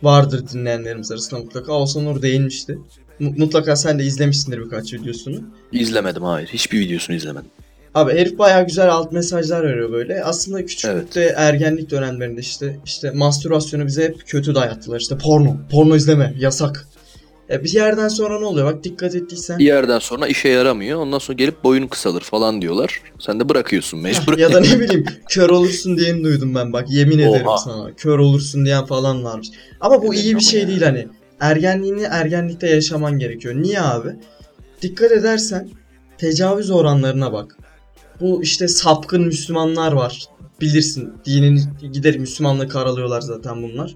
vardır 0.03 0.43
dinleyenlerimiz 0.53 1.11
arasında 1.11 1.39
mutlaka. 1.39 1.71
Oğuzhan 1.73 2.05
Uğur 2.05 2.21
değinmişti. 2.21 2.77
Mu- 3.19 3.33
Mutlaka 3.37 3.75
sen 3.75 3.99
de 3.99 4.03
izlemişsindir 4.03 4.59
birkaç 4.65 4.93
videosunu. 4.93 5.39
İzlemedim 5.71 6.23
hayır. 6.23 6.47
Hiçbir 6.47 6.79
videosunu 6.79 7.15
izlemedim. 7.15 7.49
Abi 7.95 8.13
herif 8.13 8.37
bayağı 8.37 8.67
güzel 8.67 8.89
alt 8.89 9.11
mesajlar 9.11 9.63
veriyor 9.63 9.91
böyle. 9.91 10.23
Aslında 10.23 10.65
küçüklükte 10.65 11.33
ergenlik 11.37 11.89
dönemlerinde 11.91 12.41
işte 12.41 12.79
işte 12.85 13.11
mastürbasyonu 13.11 13.87
bize 13.87 14.03
hep 14.03 14.27
kötü 14.27 14.55
dayattılar. 14.55 14.99
İşte 14.99 15.17
porno, 15.17 15.57
porno 15.71 15.95
izleme, 15.95 16.33
yasak. 16.39 16.87
E, 17.51 17.63
bir 17.63 17.73
yerden 17.73 18.07
sonra 18.07 18.39
ne 18.39 18.45
oluyor? 18.45 18.73
Bak 18.73 18.83
dikkat 18.83 19.15
ettiysen. 19.15 19.59
Bir 19.59 19.65
yerden 19.65 19.99
sonra 19.99 20.27
işe 20.27 20.49
yaramıyor. 20.49 20.99
Ondan 20.99 21.19
sonra 21.19 21.35
gelip 21.35 21.63
boyun 21.63 21.87
kısalır 21.87 22.21
falan 22.21 22.61
diyorlar. 22.61 23.01
Sen 23.19 23.39
de 23.39 23.49
bırakıyorsun 23.49 23.99
mecbur. 23.99 24.37
ya 24.37 24.53
da 24.53 24.59
ne 24.59 24.79
bileyim 24.79 25.05
kör 25.29 25.49
olursun 25.49 25.97
diyeni 25.97 26.23
duydum 26.23 26.55
ben 26.55 26.73
bak 26.73 26.85
yemin 26.91 27.19
ederim 27.19 27.47
Oha. 27.47 27.57
sana. 27.57 27.93
Kör 27.95 28.17
olursun 28.19 28.65
diyen 28.65 28.85
falan 28.85 29.23
varmış. 29.23 29.47
Ama 29.81 30.01
bu 30.01 30.13
Evet 30.13 30.23
iyi 30.23 30.35
bir 30.35 30.41
şey 30.41 30.61
ya. 30.61 30.67
değil 30.67 30.81
hani. 30.81 31.07
Ergenliğini 31.39 32.01
ergenlikte 32.01 32.69
yaşaman 32.69 33.19
gerekiyor. 33.19 33.55
Niye 33.55 33.81
abi? 33.81 34.09
Dikkat 34.81 35.11
edersen 35.11 35.69
tecavüz 36.17 36.71
oranlarına 36.71 37.33
bak. 37.33 37.57
Bu 38.21 38.43
işte 38.43 38.67
sapkın 38.67 39.21
Müslümanlar 39.21 39.91
var. 39.91 40.23
Bilirsin 40.61 41.13
dinin 41.25 41.61
gider 41.93 42.17
Müslümanlığı 42.17 42.67
karalıyorlar 42.67 43.21
zaten 43.21 43.63
bunlar. 43.63 43.95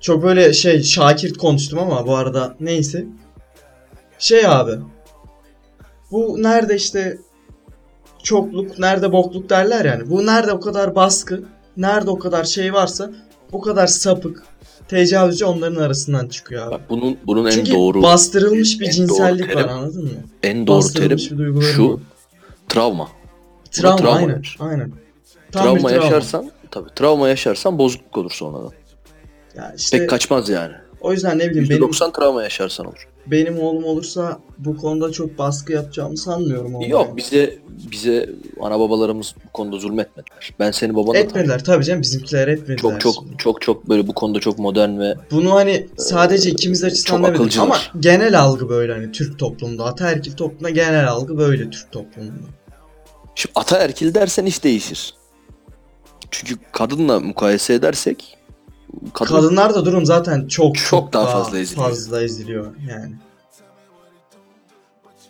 Çok 0.00 0.22
böyle 0.22 0.52
şey 0.52 0.82
şakirt 0.82 1.38
konuştum 1.38 1.78
ama 1.78 2.06
bu 2.06 2.16
arada 2.16 2.56
neyse. 2.60 3.06
Şey 4.18 4.46
abi. 4.46 4.72
Bu 6.10 6.42
nerede 6.42 6.76
işte 6.76 7.18
çokluk, 8.22 8.78
nerede 8.78 9.12
bokluk 9.12 9.50
derler 9.50 9.84
yani. 9.84 10.10
Bu 10.10 10.26
nerede 10.26 10.52
o 10.52 10.60
kadar 10.60 10.94
baskı, 10.94 11.42
nerede 11.76 12.10
o 12.10 12.18
kadar 12.18 12.44
şey 12.44 12.72
varsa 12.74 13.10
bu 13.52 13.60
kadar 13.60 13.86
sapık, 13.86 14.42
tecavüzcü 14.88 15.44
onların 15.44 15.82
arasından 15.82 16.28
çıkıyor 16.28 16.66
abi. 16.66 16.70
Bak 16.70 16.80
bunun 16.90 17.16
bunun 17.26 17.46
en 17.46 17.50
Çünkü 17.50 17.72
doğru 17.72 18.02
bastırılmış 18.02 18.80
bir 18.80 18.90
cinsellik 18.90 19.56
var 19.56 19.62
terim- 19.62 19.70
anladın 19.70 20.04
mı? 20.04 20.10
en 20.42 20.66
doğru 20.66 20.92
terim 20.92 21.56
var. 21.56 21.62
şu 21.62 22.00
travma. 22.68 23.08
Travma, 23.70 23.96
travma 23.96 24.16
aynen. 24.18 24.42
Aynen. 24.58 24.92
Tam 25.52 25.62
Travma, 25.64 25.88
travma. 25.88 26.04
yaşarsan 26.04 26.50
tabii 26.70 26.88
travma 26.96 27.28
yaşarsan 27.28 27.78
bozukluk 27.78 28.18
olur 28.18 28.30
sonradan. 28.30 28.72
Ya 29.56 29.74
işte 29.78 29.98
Pek 29.98 30.10
kaçmaz 30.10 30.48
yani. 30.48 30.72
o 31.00 31.12
yüzden 31.12 31.38
ne 31.38 31.50
bileyim 31.50 31.70
benim 31.70 31.82
%90 31.82 32.12
travma 32.12 32.42
yaşarsan 32.42 32.86
olur. 32.86 33.08
benim 33.26 33.58
oğlum 33.60 33.84
olursa 33.84 34.40
bu 34.58 34.76
konuda 34.76 35.12
çok 35.12 35.38
baskı 35.38 35.72
yapacağımı 35.72 36.16
sanmıyorum 36.16 36.74
oğlum. 36.74 36.88
Yok 36.88 37.16
bize 37.16 37.58
bize 37.90 38.30
ana 38.60 38.80
babalarımız 38.80 39.34
bu 39.48 39.52
konuda 39.52 39.76
zulmetmediler. 39.78 40.54
Ben 40.58 40.70
seni 40.70 40.94
babanla 40.94 41.18
etmediler 41.18 41.64
tabii 41.64 41.84
canım 41.84 42.02
bizimkiler 42.02 42.48
etmediler. 42.48 42.76
Çok 42.78 43.00
çok 43.00 43.14
şimdi. 43.14 43.36
çok 43.38 43.60
çok 43.62 43.88
böyle 43.88 44.06
bu 44.06 44.14
konuda 44.14 44.40
çok 44.40 44.58
modern 44.58 44.98
ve 44.98 45.14
Bunu 45.30 45.54
hani 45.54 45.86
sadece 45.96 46.50
ikimiz 46.50 46.84
açısından 46.84 47.22
akılcılar. 47.22 47.64
ama 47.66 47.78
genel 48.00 48.40
algı 48.40 48.68
böyle 48.68 48.92
hani 48.92 49.12
Türk 49.12 49.38
toplumunda, 49.38 49.84
ataerkil 49.84 50.32
toplumda 50.32 50.70
genel 50.70 51.08
algı 51.08 51.38
böyle 51.38 51.70
Türk 51.70 51.92
toplumunda. 51.92 52.32
Şimdi 53.34 53.52
ataerkil 53.54 54.14
dersen 54.14 54.46
iş 54.46 54.64
değişir. 54.64 55.14
Çünkü 56.30 56.54
kadınla 56.72 57.20
mukayese 57.20 57.74
edersek 57.74 58.36
kadın 59.14 59.34
Kadınlar 59.34 59.74
da 59.74 59.84
durum 59.84 60.06
zaten 60.06 60.46
çok 60.48 60.76
Çok 60.76 61.12
daha 61.12 61.26
fazla 61.26 61.58
eziliyor. 61.58 61.86
fazla 61.88 62.22
eziliyor 62.22 62.66
yani. 62.90 63.12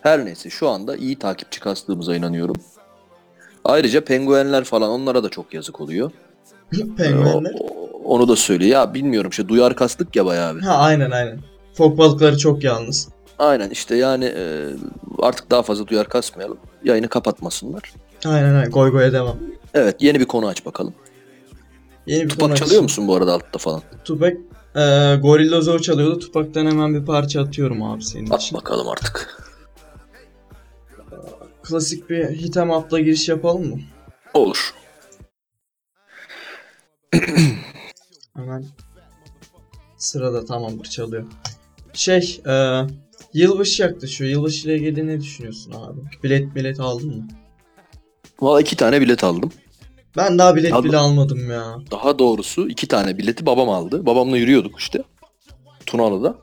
her 0.01 0.25
neyse 0.25 0.49
şu 0.49 0.69
anda 0.69 0.95
iyi 0.95 1.19
takipçi 1.19 1.59
kastığımıza 1.59 2.15
inanıyorum. 2.15 2.55
Ayrıca 3.65 4.03
penguenler 4.03 4.63
falan 4.63 4.89
onlara 4.89 5.23
da 5.23 5.29
çok 5.29 5.53
yazık 5.53 5.81
oluyor. 5.81 6.11
Penguenler. 6.97 7.55
O- 7.59 7.91
onu 8.05 8.27
da 8.27 8.35
söylüyor. 8.35 8.71
Ya 8.71 8.93
bilmiyorum 8.93 9.29
işte 9.29 9.47
duyar 9.47 9.75
kastık 9.75 10.15
ya 10.15 10.25
bayağı 10.25 10.55
bir. 10.55 10.61
Ha 10.61 10.73
aynen 10.77 11.11
aynen. 11.11 11.39
Fok 11.73 11.97
balıkları 11.97 12.37
çok 12.37 12.63
yalnız. 12.63 13.09
Aynen 13.39 13.69
işte 13.69 13.95
yani 13.95 14.25
e, 14.25 14.65
artık 15.19 15.51
daha 15.51 15.61
fazla 15.63 15.87
duyar 15.87 16.09
kasmayalım. 16.09 16.57
Yayını 16.83 17.07
kapatmasınlar. 17.07 17.93
Aynen 18.25 18.55
aynen. 18.55 18.71
Goy 18.71 18.91
goya 18.91 19.13
devam. 19.13 19.37
Evet 19.73 19.95
yeni 19.99 20.19
bir 20.19 20.25
konu 20.25 20.47
aç 20.47 20.65
bakalım. 20.65 20.93
Yeni 22.05 22.23
bir 22.23 22.29
Tupak 22.29 22.47
çalıyor 22.49 22.65
açayım. 22.65 22.83
musun 22.83 23.07
bu 23.07 23.15
arada 23.15 23.33
altta 23.33 23.59
falan? 23.59 23.81
Tupak 24.05 24.33
e, 24.75 25.15
Gorilla 25.21 25.61
Zor 25.61 25.79
çalıyordu. 25.79 26.19
Tupak'tan 26.19 26.65
hemen 26.65 26.93
bir 26.95 27.05
parça 27.05 27.41
atıyorum 27.41 27.83
abi 27.83 28.03
senin 28.03 28.29
At 28.29 28.41
için. 28.43 28.57
bakalım 28.57 28.87
artık. 28.87 29.41
Klasik 31.63 32.09
bir 32.09 32.25
hitem 32.29 32.69
up'la 32.71 32.99
giriş 32.99 33.29
yapalım 33.29 33.69
mı? 33.69 33.79
Olur. 34.33 34.73
Hemen 38.35 38.65
sırada 39.97 40.45
tamamdır 40.45 40.85
çalıyor. 40.85 41.23
Şey, 41.93 42.41
e, 42.47 42.81
yılbaşı 43.33 43.81
yaklaşıyor. 43.83 44.29
Yılbaşı 44.31 44.67
ile 44.67 44.75
ilgili 44.75 45.07
ne 45.07 45.21
düşünüyorsun 45.21 45.71
abi? 45.71 45.99
Bilet 46.23 46.55
bilet 46.55 46.79
aldın 46.79 47.17
mı? 47.17 47.27
Valla 48.41 48.61
iki 48.61 48.75
tane 48.77 49.01
bilet 49.01 49.23
aldım. 49.23 49.51
Ben 50.17 50.37
daha 50.37 50.55
bilet 50.55 50.73
Abi- 50.73 50.87
bile 50.87 50.97
almadım 50.97 51.51
ya. 51.51 51.75
Daha 51.91 52.19
doğrusu 52.19 52.69
iki 52.69 52.87
tane 52.87 53.17
bileti 53.17 53.45
babam 53.45 53.69
aldı. 53.69 54.05
Babamla 54.05 54.37
yürüyorduk 54.37 54.79
işte. 54.79 55.03
Tunalı'da. 55.85 56.35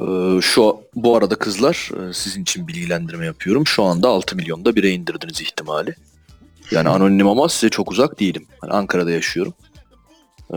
Ee, 0.00 0.40
şu 0.40 0.76
bu 0.94 1.16
arada 1.16 1.34
kızlar 1.34 1.90
e, 2.00 2.12
sizin 2.12 2.42
için 2.42 2.68
bilgilendirme 2.68 3.26
yapıyorum. 3.26 3.66
Şu 3.66 3.82
anda 3.82 4.08
6 4.08 4.36
milyonda 4.36 4.76
bire 4.76 4.90
indirdiniz 4.90 5.40
ihtimali. 5.40 5.94
Yani 6.70 6.88
anonim 6.88 7.28
ama 7.28 7.48
size 7.48 7.68
çok 7.68 7.90
uzak 7.92 8.20
değilim. 8.20 8.46
Hani 8.60 8.72
Ankara'da 8.72 9.10
yaşıyorum. 9.10 9.54
Ee, 10.54 10.56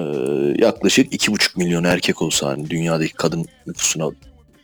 yaklaşık 0.58 1.14
2,5 1.14 1.58
milyon 1.58 1.84
erkek 1.84 2.22
olsa 2.22 2.48
hani 2.48 2.70
dünyadaki 2.70 3.14
kadın 3.14 3.46
nüfusuna 3.68 4.10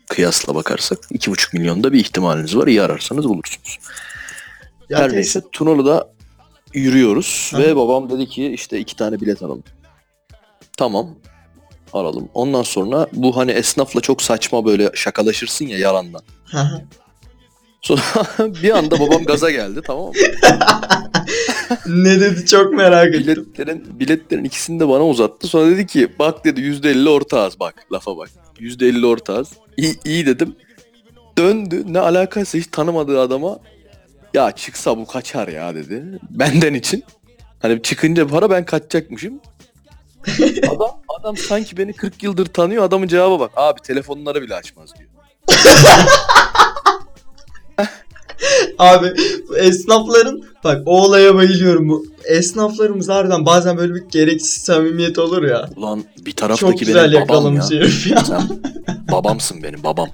kıyasla 0.09 0.55
bakarsak 0.55 0.99
2,5 1.11 1.57
milyonda 1.57 1.93
bir 1.93 1.99
ihtimaliniz 1.99 2.57
var. 2.57 2.67
İyi 2.67 2.81
ararsanız 2.81 3.25
bulursunuz. 3.25 3.79
Ya 4.89 4.99
Her 4.99 5.13
neyse 5.13 5.41
Tunalı'da 5.51 6.13
yürüyoruz 6.73 7.51
Hı. 7.53 7.57
ve 7.57 7.75
babam 7.75 8.09
dedi 8.09 8.25
ki 8.25 8.47
işte 8.47 8.79
iki 8.79 8.95
tane 8.95 9.21
bilet 9.21 9.43
alalım. 9.43 9.63
Tamam 10.77 11.15
alalım. 11.93 12.29
Ondan 12.33 12.63
sonra 12.63 13.07
bu 13.13 13.37
hani 13.37 13.51
esnafla 13.51 14.01
çok 14.01 14.21
saçma 14.21 14.65
böyle 14.65 14.91
şakalaşırsın 14.93 15.65
ya 15.65 15.77
yalandan. 15.77 16.21
Sonra 17.81 18.01
bir 18.63 18.77
anda 18.77 18.99
babam 18.99 19.23
gaza 19.23 19.51
geldi 19.51 19.81
tamam 19.87 20.05
mı? 20.05 20.13
ne 22.03 22.19
dedi 22.19 22.45
çok 22.45 22.73
merak 22.73 23.15
ettim. 23.15 23.21
Biletlerin, 23.21 23.99
biletlerin 23.99 24.43
ikisini 24.43 24.79
de 24.79 24.89
bana 24.89 25.07
uzattı. 25.07 25.47
Sonra 25.47 25.71
dedi 25.71 25.87
ki 25.87 26.09
bak 26.19 26.45
dedi 26.45 26.61
%50 26.61 27.09
orta 27.09 27.41
az 27.41 27.59
bak 27.59 27.85
lafa 27.91 28.17
bak. 28.17 28.29
%50 28.59 29.05
orta 29.05 29.33
az. 29.33 29.53
İyi, 29.77 29.95
iyi 30.05 30.25
dedim. 30.25 30.55
Döndü 31.37 31.83
ne 31.87 31.99
alakası 31.99 32.57
hiç 32.57 32.67
tanımadığı 32.67 33.21
adama 33.21 33.59
ya 34.33 34.51
çıksa 34.51 34.97
bu 34.97 35.05
kaçar 35.07 35.47
ya 35.47 35.75
dedi. 35.75 36.19
Benden 36.29 36.73
için. 36.73 37.03
Hani 37.61 37.81
çıkınca 37.81 38.27
para 38.27 38.49
ben 38.49 38.65
kaçacakmışım. 38.65 39.39
adam, 40.69 41.01
adam 41.19 41.37
sanki 41.37 41.77
beni 41.77 41.93
40 41.93 42.23
yıldır 42.23 42.45
tanıyor. 42.45 42.83
Adamın 42.83 43.07
cevaba 43.07 43.39
bak. 43.39 43.51
Abi 43.55 43.81
telefonları 43.81 44.41
bile 44.41 44.55
açmaz 44.55 44.89
diyor. 44.99 45.09
Abi 48.79 49.13
bu 49.49 49.57
esnafların 49.57 50.43
bak 50.63 50.81
o 50.85 51.01
olaya 51.03 51.35
bayılıyorum 51.35 51.89
bu. 51.89 52.05
Esnaflarımız 52.25 53.09
harbiden 53.09 53.45
bazen 53.45 53.77
böyle 53.77 53.93
bir 53.95 54.01
gereksiz 54.11 54.63
samimiyet 54.63 55.19
olur 55.19 55.43
ya. 55.43 55.69
Ulan 55.75 56.03
bir 56.17 56.31
Çok 56.31 56.37
taraftaki 56.37 56.85
güzel 56.85 57.11
benim 57.13 57.27
babam 57.27 57.55
ya. 57.55 57.61
yakalamış 57.61 57.71
herif 57.71 58.07
ya. 58.07 58.23
Sen 58.25 58.41
babamsın 59.11 59.63
benim 59.63 59.83
babam. 59.83 60.09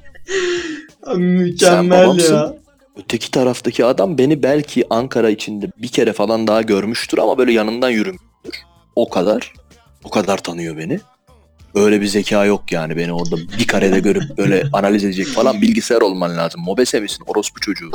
Abi 1.04 1.18
Mükemmel 1.24 2.04
babamsın. 2.06 2.34
ya. 2.36 2.54
Öteki 2.98 3.32
taraftaki 3.32 3.86
adam 3.86 4.18
beni 4.18 4.44
belki 4.44 4.86
Ankara 4.90 5.30
içinde 5.30 5.72
bir 5.78 5.88
kere 5.88 6.14
falan 6.14 6.48
daha 6.48 6.62
görmüştür 6.62 7.18
ama 7.18 7.38
böyle 7.38 7.52
yanından 7.52 7.90
yürümüştür. 7.90 8.64
O 8.96 9.10
kadar. 9.10 9.54
O 10.04 10.10
kadar 10.10 10.38
tanıyor 10.38 10.78
beni. 10.78 11.00
Öyle 11.76 12.02
bir 12.02 12.08
zeka 12.08 12.46
yok 12.46 12.72
yani 12.72 12.98
beni 12.98 13.14
orada 13.14 13.36
bir 13.60 13.68
karede 13.68 14.00
görüp 14.00 14.38
böyle 14.38 14.64
analiz 14.74 15.04
edecek 15.04 15.28
falan 15.28 15.62
bilgisayar 15.62 16.02
olman 16.02 16.38
lazım. 16.38 16.62
Mobese 16.62 17.00
misin? 17.00 17.24
Orospu 17.28 17.60
çocuğu. 17.60 17.92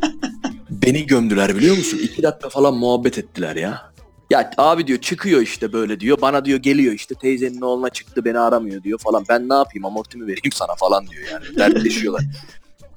beni 0.70 1.06
gömdüler 1.06 1.56
biliyor 1.56 1.76
musun? 1.76 2.00
İki 2.02 2.22
dakika 2.22 2.48
falan 2.48 2.74
muhabbet 2.74 3.18
ettiler 3.18 3.56
ya. 3.56 3.90
Ya 4.30 4.50
abi 4.58 4.86
diyor 4.86 4.98
çıkıyor 4.98 5.40
işte 5.40 5.72
böyle 5.72 6.00
diyor. 6.00 6.20
Bana 6.20 6.44
diyor 6.44 6.58
geliyor 6.58 6.92
işte 6.92 7.14
teyzenin 7.14 7.60
oğluna 7.60 7.88
çıktı 7.90 8.24
beni 8.24 8.38
aramıyor 8.38 8.82
diyor 8.82 8.98
falan. 8.98 9.24
Ben 9.28 9.48
ne 9.48 9.54
yapayım 9.54 9.84
amortimi 9.84 10.22
vereyim 10.22 10.52
sana 10.52 10.74
falan 10.74 11.06
diyor 11.06 11.22
yani. 11.32 11.56
Dertleşiyorlar. 11.56 12.24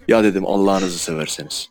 Ya 0.07 0.23
dedim 0.23 0.45
Allah'ınızı 0.45 0.99
severseniz. 0.99 1.69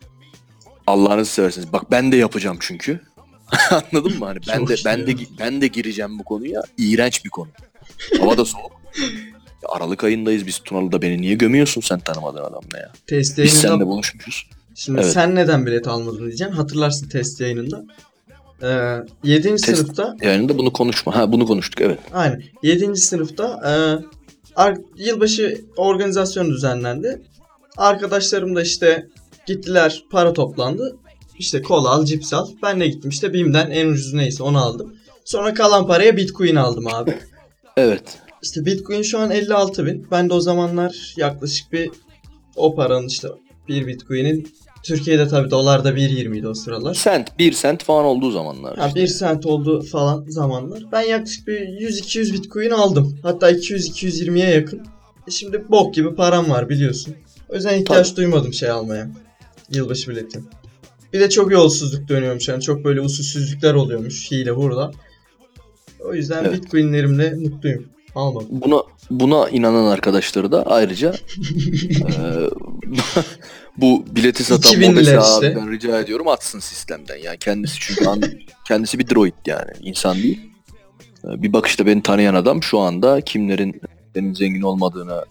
Allah'ınızı 0.87 1.31
severseniz. 1.31 1.73
Bak 1.73 1.91
ben 1.91 2.11
de 2.11 2.15
yapacağım 2.15 2.57
çünkü. 2.59 2.99
Anladın 3.71 4.19
mı? 4.19 4.25
Hani 4.25 4.39
ben 4.47 4.67
de 4.67 4.75
ben 4.85 5.07
de 5.07 5.13
ben 5.39 5.61
de 5.61 5.67
gireceğim 5.67 6.19
bu 6.19 6.23
konuya. 6.23 6.61
İğrenç 6.77 7.25
bir 7.25 7.29
konu. 7.29 7.49
Hava 8.19 8.37
da 8.37 8.45
soğuk. 8.45 8.71
Ya 9.63 9.69
Aralık 9.69 10.03
ayındayız 10.03 10.47
biz 10.47 10.59
Tunalı'da 10.59 11.01
beni 11.01 11.21
niye 11.21 11.35
gömüyorsun 11.35 11.81
sen 11.81 11.99
tanımadığın 11.99 12.43
adamla 12.43 12.77
ya? 12.77 12.91
Test 13.07 13.37
Biz 13.37 13.37
yayınında 13.37 13.61
seninle 13.67 13.85
buluşmuşuz. 13.85 14.49
Şimdi 14.75 15.01
Evet. 15.01 15.11
sen 15.11 15.35
neden 15.35 15.65
bilet 15.65 15.87
almadın 15.87 16.25
diyeceğim. 16.25 16.53
Hatırlarsın 16.53 17.09
test 17.09 17.41
yayınında. 17.41 17.83
Ee, 18.63 18.97
7. 19.23 19.47
Test- 19.47 19.75
sınıfta 19.75 20.15
Yani 20.21 20.49
de 20.49 20.57
bunu 20.57 20.73
konuşma. 20.73 21.15
Ha 21.15 21.31
bunu 21.31 21.45
konuştuk 21.47 21.81
evet. 21.81 21.99
aynen 22.13 22.43
7. 22.63 22.95
sınıfta 22.95 23.45
e, 23.65 23.71
ar- 24.55 24.77
yılbaşı 24.97 25.61
organizasyonu 25.77 26.49
düzenlendi. 26.49 27.21
Arkadaşlarım 27.77 28.55
da 28.55 28.61
işte 28.61 29.07
gittiler 29.47 30.03
para 30.11 30.33
toplandı. 30.33 30.97
İşte 31.39 31.61
kola 31.61 31.89
al 31.89 32.05
cips 32.05 32.33
al. 32.33 32.47
Ben 32.63 32.79
de 32.79 32.87
gittim 32.87 33.09
işte 33.09 33.33
BİM'den 33.33 33.71
en 33.71 33.87
ucuz 33.87 34.13
neyse 34.13 34.43
onu 34.43 34.57
aldım. 34.63 34.95
Sonra 35.25 35.53
kalan 35.53 35.87
paraya 35.87 36.17
bitcoin 36.17 36.55
aldım 36.55 36.87
abi. 36.87 37.17
Evet. 37.77 38.17
İşte 38.43 38.65
Bitcoin 38.65 39.01
şu 39.01 39.19
an 39.19 39.31
56 39.31 39.85
bin. 39.85 40.07
Ben 40.11 40.29
de 40.29 40.33
o 40.33 40.39
zamanlar 40.39 41.13
yaklaşık 41.17 41.73
bir 41.73 41.91
o 42.55 42.75
paranın 42.75 43.07
işte 43.07 43.27
bir 43.67 43.87
Bitcoin'in 43.87 44.47
Türkiye'de 44.83 45.27
tabii 45.27 45.51
dolarda 45.51 45.89
1.20 45.89 46.37
idi 46.37 46.47
o 46.47 46.53
sıralar. 46.53 46.93
Sent, 46.93 47.39
1 47.39 47.51
sent 47.51 47.83
falan 47.83 48.05
olduğu 48.05 48.31
zamanlar. 48.31 48.77
Ha, 48.77 48.87
işte. 48.87 49.01
1 49.01 49.07
sent 49.07 49.45
oldu 49.45 49.81
falan 49.81 50.25
zamanlar. 50.27 50.83
Ben 50.91 51.01
yaklaşık 51.01 51.47
bir 51.47 51.59
100-200 51.59 52.33
Bitcoin 52.33 52.69
aldım. 52.69 53.19
Hatta 53.23 53.51
200-220'ye 53.51 54.49
yakın. 54.49 54.81
E 55.27 55.31
şimdi 55.31 55.65
bok 55.69 55.93
gibi 55.93 56.15
param 56.15 56.49
var 56.49 56.69
biliyorsun. 56.69 57.15
Yüzden 57.53 57.79
ihtiyaç 57.79 58.07
Tabii. 58.09 58.17
duymadım 58.17 58.53
şey 58.53 58.69
almaya. 58.69 59.09
Yılbaşı 59.69 60.11
bileti. 60.11 60.39
Bir 61.13 61.19
de 61.19 61.29
çok 61.29 61.51
yolsuzluk 61.51 62.07
dönüyormuş 62.07 62.47
yani 62.47 62.61
çok 62.61 62.83
böyle 62.83 63.01
usulsüzlükler 63.01 63.73
oluyormuş 63.73 64.31
hile 64.31 64.55
burada. 64.55 64.91
O 65.99 66.13
yüzden 66.13 66.43
Evet. 66.43 66.53
Bitcoin'lerimle 66.63 67.33
mutluyum. 67.33 67.85
Almadım. 68.15 68.47
Buna 68.51 68.83
buna 69.09 69.49
inanan 69.49 69.85
arkadaşları 69.85 70.51
da 70.51 70.63
ayrıca 70.65 71.13
eee, 71.37 72.49
bu 73.77 74.05
bileti 74.15 74.43
satan 74.43 74.71
2000'ler 74.73 74.89
Mobese 74.91 75.01
işte. 75.21 75.47
abiden 75.47 75.71
rica 75.71 75.99
ediyorum 75.99 76.27
atsın 76.27 76.59
sistemden. 76.59 77.17
Yani 77.17 77.37
kendisi 77.39 77.77
çünkü 77.79 78.05
an, 78.05 78.21
kendisi 78.67 78.99
bir 78.99 79.09
droid 79.09 79.33
yani 79.45 79.71
insan 79.81 80.15
değil. 80.17 80.39
Eee, 81.23 81.41
Bir 81.41 81.53
bakışta 81.53 81.85
beni 81.85 82.03
tanıyan 82.03 82.35
adam 82.35 82.63
şu 82.63 82.79
anda 82.79 83.21
kimlerin 83.21 83.81
benim 84.15 84.35
zengin 84.35 84.61
olmadığını 84.61 85.25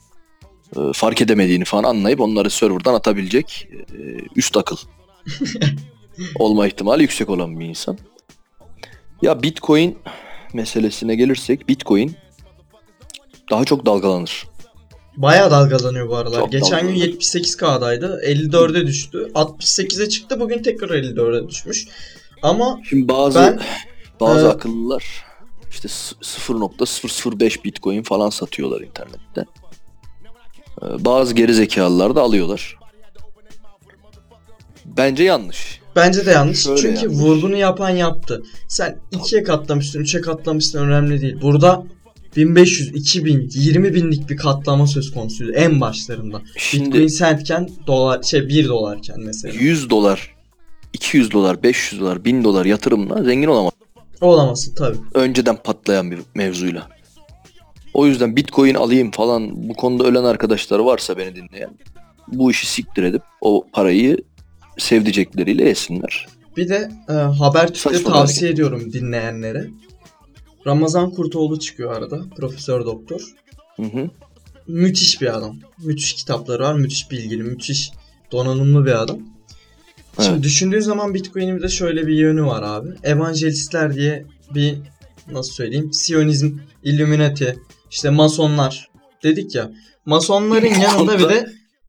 fark 0.94 1.20
edemediğini 1.22 1.64
falan 1.64 1.84
anlayıp 1.84 2.20
onları 2.20 2.50
serverdan 2.50 2.94
atabilecek 2.94 3.68
eee, 3.72 4.16
üst 4.36 4.56
akıl 4.56 4.76
olma 6.34 6.66
ihtimali 6.66 7.02
yüksek 7.02 7.30
olan 7.30 7.60
bir 7.60 7.66
insan. 7.66 7.98
Ya 9.22 9.42
Bitcoin 9.42 9.98
meselesine 10.52 11.14
gelirsek 11.16 11.68
Bitcoin 11.68 12.16
daha 13.50 13.64
çok 13.64 13.86
dalgalanır. 13.86 14.46
Bayağı 15.16 15.50
dalgalanıyor 15.50 16.08
bu 16.08 16.16
aralar. 16.16 16.38
Çok 16.40 16.52
Geçen 16.52 16.80
gün 16.80 16.88
dalgalanıyor. 16.88 17.18
78K'daydı. 17.20 18.20
54'e 18.26 18.86
düştü. 18.86 19.30
68'e 19.34 20.08
çıktı. 20.08 20.40
Bugün 20.40 20.62
tekrar 20.62 20.88
54'e 20.88 21.48
düşmüş. 21.48 21.88
Ama 22.42 22.80
Şimdi 22.88 23.08
bazı 23.08 23.38
Ben, 23.38 23.60
bazı 24.20 24.46
e, 24.46 24.48
akıllılar 24.48 25.24
işte 25.70 25.88
s- 25.88 26.16
0.005 26.22 27.64
Bitcoin 27.64 28.02
falan 28.02 28.30
satıyorlar 28.30 28.80
internette. 28.80 29.44
Ee, 30.82 31.04
Bazı 31.04 31.34
geri 31.34 31.54
zekalılar 31.54 32.14
da 32.14 32.20
alıyorlar. 32.22 32.76
Bence 34.84 35.24
yanlış. 35.24 35.80
bence 35.96 36.26
de 36.26 36.30
yanlış. 36.30 36.62
Şöyle 36.62 36.80
Çünkü 36.82 37.00
yanlış. 37.04 37.18
vurgunu 37.18 37.56
yapan 37.56 37.90
yaptı. 37.90 38.42
Sen 38.68 38.98
ikiye 39.12 39.42
katlamışsın, 39.42 40.00
üçe 40.00 40.20
katlamışsın 40.20 40.78
önemli 40.86 41.20
değil. 41.20 41.36
Burada 41.42 41.84
1500, 42.36 42.88
2000, 42.94 43.50
20 43.54 43.94
binlik 43.94 44.30
bir 44.30 44.36
katlama 44.36 44.86
söz 44.86 45.12
konusuydu 45.14 45.52
en 45.52 45.80
başlarında. 45.80 46.42
Şimdi 46.56 46.86
Bitcoin 46.86 47.06
centken 47.06 47.68
dolar 47.86 48.22
şey 48.22 48.48
1 48.48 48.68
dolarken 48.68 49.20
mesela. 49.20 49.54
100 49.54 49.90
dolar, 49.90 50.34
200 50.92 51.30
dolar, 51.30 51.62
500 51.62 52.00
dolar, 52.00 52.24
1000 52.24 52.44
dolar 52.44 52.64
yatırımla 52.66 53.22
zengin 53.24 53.48
olamaz. 53.48 53.72
Olamasın 54.20 54.74
tabii. 54.74 54.96
Önceden 55.14 55.56
patlayan 55.56 56.10
bir 56.10 56.18
mevzuyla. 56.34 56.88
O 57.94 58.06
yüzden 58.06 58.36
Bitcoin 58.36 58.74
alayım 58.74 59.10
falan 59.10 59.68
bu 59.68 59.74
konuda 59.74 60.04
ölen 60.04 60.24
arkadaşlar 60.24 60.78
varsa 60.78 61.18
beni 61.18 61.36
dinleyen 61.36 61.70
bu 62.28 62.50
işi 62.50 62.66
siktir 62.66 63.02
edip 63.02 63.22
o 63.40 63.66
parayı 63.72 64.16
sevdicekleriyle 64.78 65.68
yesinler. 65.68 66.26
Bir 66.56 66.68
de 66.68 66.90
e, 67.08 67.12
Habertürk'te 67.12 68.02
tavsiye 68.04 68.50
ediyorum 68.50 68.92
dinleyenlere. 68.92 69.66
Ramazan 70.66 71.10
Kurtoğlu 71.10 71.58
çıkıyor 71.58 71.96
arada. 71.96 72.20
Profesör 72.36 72.84
doktor. 72.84 73.20
Hı 73.76 73.82
hı. 73.82 74.10
Müthiş 74.68 75.20
bir 75.20 75.36
adam. 75.36 75.58
Müthiş 75.84 76.12
kitapları 76.12 76.62
var. 76.62 76.74
Müthiş 76.74 77.10
bilgili, 77.10 77.42
müthiş 77.42 77.90
donanımlı 78.32 78.86
bir 78.86 79.02
adam. 79.02 79.18
Şimdi 80.16 80.32
Evet. 80.32 80.42
düşündüğün 80.42 80.80
zaman 80.80 81.14
Bitcoin'in 81.14 81.56
bir 81.56 81.62
de 81.62 81.68
şöyle 81.68 82.06
bir 82.06 82.14
yönü 82.14 82.44
var 82.44 82.62
abi. 82.62 82.88
Evangelistler 83.02 83.94
diye 83.94 84.26
bir 84.54 84.78
nasıl 85.30 85.52
söyleyeyim? 85.52 85.92
Siyonizm, 85.92 86.58
Illuminati, 86.82 87.58
işte 87.92 88.10
Masonlar 88.10 88.88
dedik 89.22 89.54
ya. 89.54 89.70
Masonların 90.06 90.66
yanında 90.80 91.18
bir 91.18 91.28
de 91.28 91.46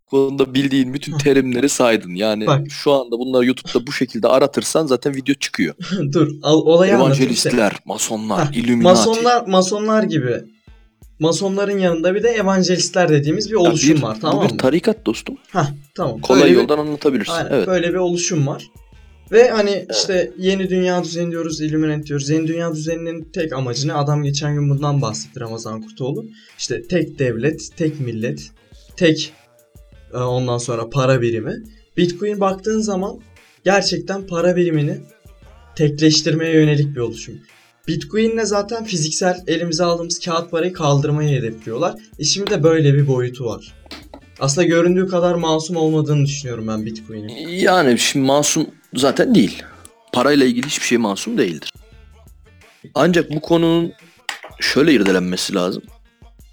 konuda 0.10 0.54
bildiğin 0.54 0.94
bütün 0.94 1.18
terimleri 1.18 1.70
saydın. 1.70 2.16
Yani 2.16 2.48
Bak. 2.48 2.62
şu 2.70 2.92
anda 2.94 3.12
bunları 3.20 3.46
YouTube'da 3.46 3.88
bu 3.88 3.92
şekilde 3.92 4.28
aratırsan 4.28 4.86
zaten 4.88 5.16
video 5.16 5.36
çıkıyor. 5.36 5.76
dur 6.14 6.28
al, 6.44 6.62
olayı. 6.62 6.92
Evangelistler, 6.94 7.74
masonlar, 7.86 8.48
Heh, 8.52 8.58
Illuminati. 8.58 8.84
Masonlar, 9.08 9.48
masonlar 9.48 10.04
gibi. 10.04 10.42
Masonların 11.20 11.78
yanında 11.78 12.16
bir 12.16 12.24
de 12.24 12.30
evangelistler 12.30 13.10
dediğimiz 13.10 13.48
bir 13.50 13.54
Ya 13.54 13.60
oluşum 13.60 13.98
bir- 13.98 14.02
var 14.02 14.16
bu 14.18 14.22
tamam 14.22 14.48
bir 14.48 14.52
mı? 14.52 14.58
tarikat 14.58 15.06
dostum. 15.06 15.36
Hah 15.52 15.68
tamam. 15.96 16.22
Kolay 16.22 16.42
Böyle 16.42 16.54
bir- 16.54 16.58
yoldan 16.60 16.78
anlatabilirsin. 16.78 17.32
Aynen, 17.34 17.50
evet. 17.52 17.68
böyle 17.68 17.90
bir 17.90 17.98
oluşum 17.98 18.48
var. 18.48 18.64
Ve 19.34 19.50
hani 19.50 19.86
işte 19.92 20.32
yeni 20.38 20.70
dünya 20.70 21.04
düzeni 21.04 21.32
diyoruz, 21.32 21.62
Illuminati 21.62 22.06
diyoruz. 22.06 22.30
Yeni 22.30 22.48
dünya 22.48 22.76
düzeninin 22.76 23.24
tek 23.34 23.54
amacı 23.54 23.88
ne? 23.88 23.94
Adam 23.94 24.24
geçen 24.24 24.54
gün 24.54 24.70
bundan 24.70 25.02
bahsetti 25.02 25.40
Ramazan 25.40 25.82
Kurtoğlu. 25.82 26.26
İşte 26.58 26.84
tek 26.88 27.20
devlet, 27.20 27.78
tek 27.78 28.00
millet, 28.00 28.52
tek 28.96 29.34
e, 30.14 30.18
ondan 30.18 30.58
sonra 30.58 30.90
para 30.90 31.22
birimi. 31.22 31.64
Bitcoin 31.98 32.40
baktığın 32.40 32.80
zaman 32.80 33.20
gerçekten 33.64 34.28
para 34.28 34.56
birimini 34.56 34.98
tekleştirmeye 35.76 36.54
yönelik 36.54 36.96
bir 36.96 37.00
oluşum. 37.00 37.36
Bitcoin'le 37.88 38.44
zaten 38.44 38.84
fiziksel 38.84 39.44
elimize 39.48 39.84
aldığımız 39.84 40.20
kağıt 40.20 40.52
parayı 40.52 40.74
kaldırmayı 40.74 41.38
hedefliyorlar. 41.38 41.96
E 42.20 42.24
şimdi 42.24 42.52
de 42.52 42.64
böyle 42.64 42.94
bir 42.94 43.08
boyutu 43.08 43.46
var. 43.46 43.74
Aslında 44.44 44.68
göründüğü 44.68 45.08
kadar 45.08 45.36
masum 45.36 45.76
olmadığını 45.76 46.26
düşünüyorum 46.26 46.68
ben 46.68 46.86
Bitcoin'in. 46.86 47.48
Yani 47.48 48.00
şimdi 48.00 48.26
masum 48.26 48.68
zaten 48.96 49.36
değil. 49.36 49.64
Parayla 50.14 50.46
ilgili 50.46 50.68
hiçbir 50.68 50.86
şey 50.86 50.98
masum 50.98 51.38
değildir. 51.38 51.74
Ancak 52.96 53.32
bu 53.32 53.42
konunun 53.42 53.94
şöyle 54.60 54.94
irdelenmesi 54.94 55.56
lazım. 55.56 55.84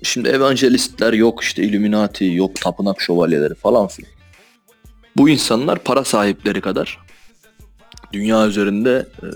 Şimdi 0.03 0.29
evangelistler 0.29 1.12
yok 1.12 1.42
işte 1.42 1.62
Illuminati 1.62 2.24
yok 2.24 2.61
tapınak 2.61 3.00
şövalyeleri 3.00 3.55
falan 3.55 3.87
filan. 3.88 4.12
Bu 5.16 5.29
insanlar 5.29 5.79
para 5.79 6.05
sahipleri 6.05 6.61
kadar 6.61 6.98
dünya 8.12 8.46
üzerinde 8.46 9.07
e, 9.22 9.29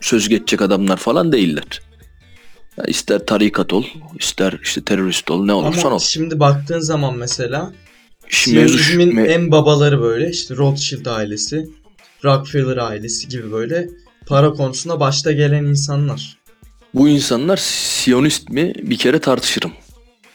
söz 0.00 0.28
geçecek 0.28 0.62
adamlar 0.62 0.96
falan 0.96 1.32
değiller. 1.32 1.82
Ya 2.78 2.84
ister 2.84 3.26
tarikat 3.26 3.72
ol, 3.72 3.84
ister 4.18 4.58
işte 4.62 4.80
terörist 4.84 5.30
ol, 5.30 5.44
ne 5.44 5.52
olursan 5.52 5.86
Ama 5.86 5.94
ol. 5.94 5.98
şimdi 5.98 6.40
baktığın 6.40 6.80
zaman 6.80 7.16
mesela 7.18 7.72
Şimdi 8.28 8.58
mevzu 8.58 8.78
şu- 8.78 8.84
Siyonizmin 8.84 9.16
me- 9.16 9.26
en 9.28 9.50
babaları 9.50 10.00
böyle 10.00 10.30
işte 10.30 10.56
Rothschild 10.56 11.06
ailesi, 11.06 11.68
Rockefeller 12.24 12.76
ailesi 12.76 13.28
gibi 13.28 13.52
böyle 13.52 13.88
para 14.26 14.52
konusunda 14.52 15.00
başta 15.00 15.32
gelen 15.32 15.64
insanlar. 15.64 16.38
bu 16.94 17.08
insanlar 17.08 17.56
Siyonist 17.62 18.48
mi 18.50 18.72
bir 18.82 18.98
kere 18.98 19.18
tartışırım. 19.18 19.72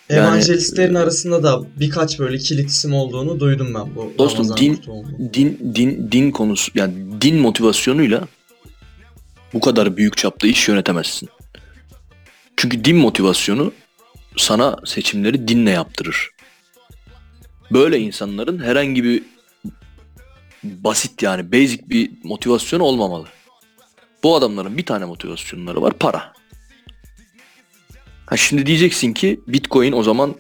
Yani- 0.10 0.20
Evangelistlerin 0.20 0.94
arasında 0.96 1.44
da 1.44 1.62
birkaç 1.80 2.20
böyle 2.20 2.38
kilit 2.38 2.70
isim 2.70 2.94
olduğunu 2.94 3.40
duydum 3.40 3.68
ben 3.76 3.96
bu 3.96 4.14
Dostum, 4.18 4.38
Ramazan 4.38 4.58
din- 4.58 4.76
Kurtoğlu'nun. 4.76 5.32
din 5.34 5.72
din 5.76 6.12
din 6.12 6.32
konusu 6.32 6.72
yani 6.76 6.94
din 7.22 7.36
motivasyonuyla 7.36 8.28
bu 9.54 9.60
kadar 9.60 9.98
büyük 9.98 10.18
çapta 10.18 10.48
iş 10.48 10.68
yönetemezsin. 10.68 11.30
Çünkü 12.64 12.86
din 12.86 12.98
motivasyonu 12.98 13.74
sana 14.38 14.78
seçimleri 14.86 15.48
dinle 15.48 15.72
yaptırır. 15.72 16.30
Böyle 17.72 18.00
insanların 18.00 18.64
herhangi 18.64 19.04
bir 19.04 19.24
basit 20.64 21.24
yani 21.24 21.52
basic 21.52 21.90
bir 21.90 22.12
motivasyonu 22.24 22.84
olmamalı. 22.84 23.28
Bu 24.24 24.36
adamların 24.36 24.78
bir 24.78 24.86
tane 24.86 25.06
motivasyonları 25.06 25.82
var 25.82 25.94
para. 25.94 26.34
Ha 28.26 28.38
şimdi 28.38 28.66
diyeceksin 28.66 29.14
ki 29.14 29.40
Bitcoin 29.48 29.92
o 29.92 30.04
zaman 30.04 30.36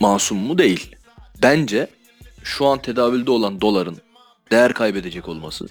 masum 0.00 0.38
mu 0.38 0.58
değil. 0.58 0.96
Bence 1.42 1.86
şu 2.44 2.66
an 2.66 2.82
tedavülde 2.82 3.30
olan 3.30 3.60
doların 3.60 3.98
değer 4.50 4.74
kaybedecek 4.74 5.28
olması, 5.28 5.66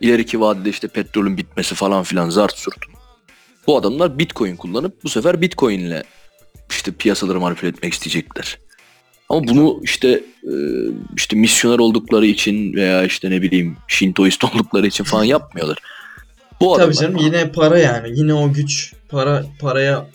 ileriki 0.00 0.40
vadede 0.40 0.70
işte 0.70 0.88
petrolün 0.88 1.36
bitmesi 1.36 1.74
falan 1.74 2.02
filan 2.02 2.30
zart 2.30 2.58
surt. 2.58 2.97
Bu 3.68 3.76
adamlar 3.76 4.18
Bitcoin 4.18 4.56
kullanıp 4.56 5.04
bu 5.04 5.08
sefer 5.08 5.40
Bitcoin 5.40 5.80
ile 5.80 6.02
işte 6.70 6.92
piyasaları 6.92 7.40
manipüle 7.40 7.70
etmek 7.70 7.92
isteyecekler. 7.92 8.58
Ama 9.28 9.48
bunu 9.48 9.80
işte 9.82 10.08
e, 10.44 10.54
işte 11.16 11.36
misyoner 11.36 11.78
oldukları 11.78 12.26
için 12.26 12.72
veya 12.72 13.04
işte 13.04 13.30
ne 13.30 13.42
bileyim 13.42 13.76
Şintoist 13.88 14.44
oldukları 14.54 14.86
için 14.86 15.04
falan 15.04 15.24
yapmıyorlar. 15.24 15.78
Bu 16.60 16.76
Tabii 16.76 16.94
canım 16.94 17.16
yine 17.16 17.52
para 17.52 17.78
yani. 17.78 18.18
Yine 18.18 18.34
o 18.34 18.52
güç. 18.52 18.92
Para 19.08 19.46
paraya 19.60 20.06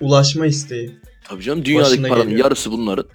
ulaşma 0.00 0.46
isteği. 0.46 0.90
Tabii 1.28 1.42
canım 1.42 1.64
dünyadaki 1.64 1.90
Başına 1.92 2.08
paranın 2.08 2.28
geliyor. 2.28 2.44
yarısı 2.44 2.72
bunların. 2.72 3.06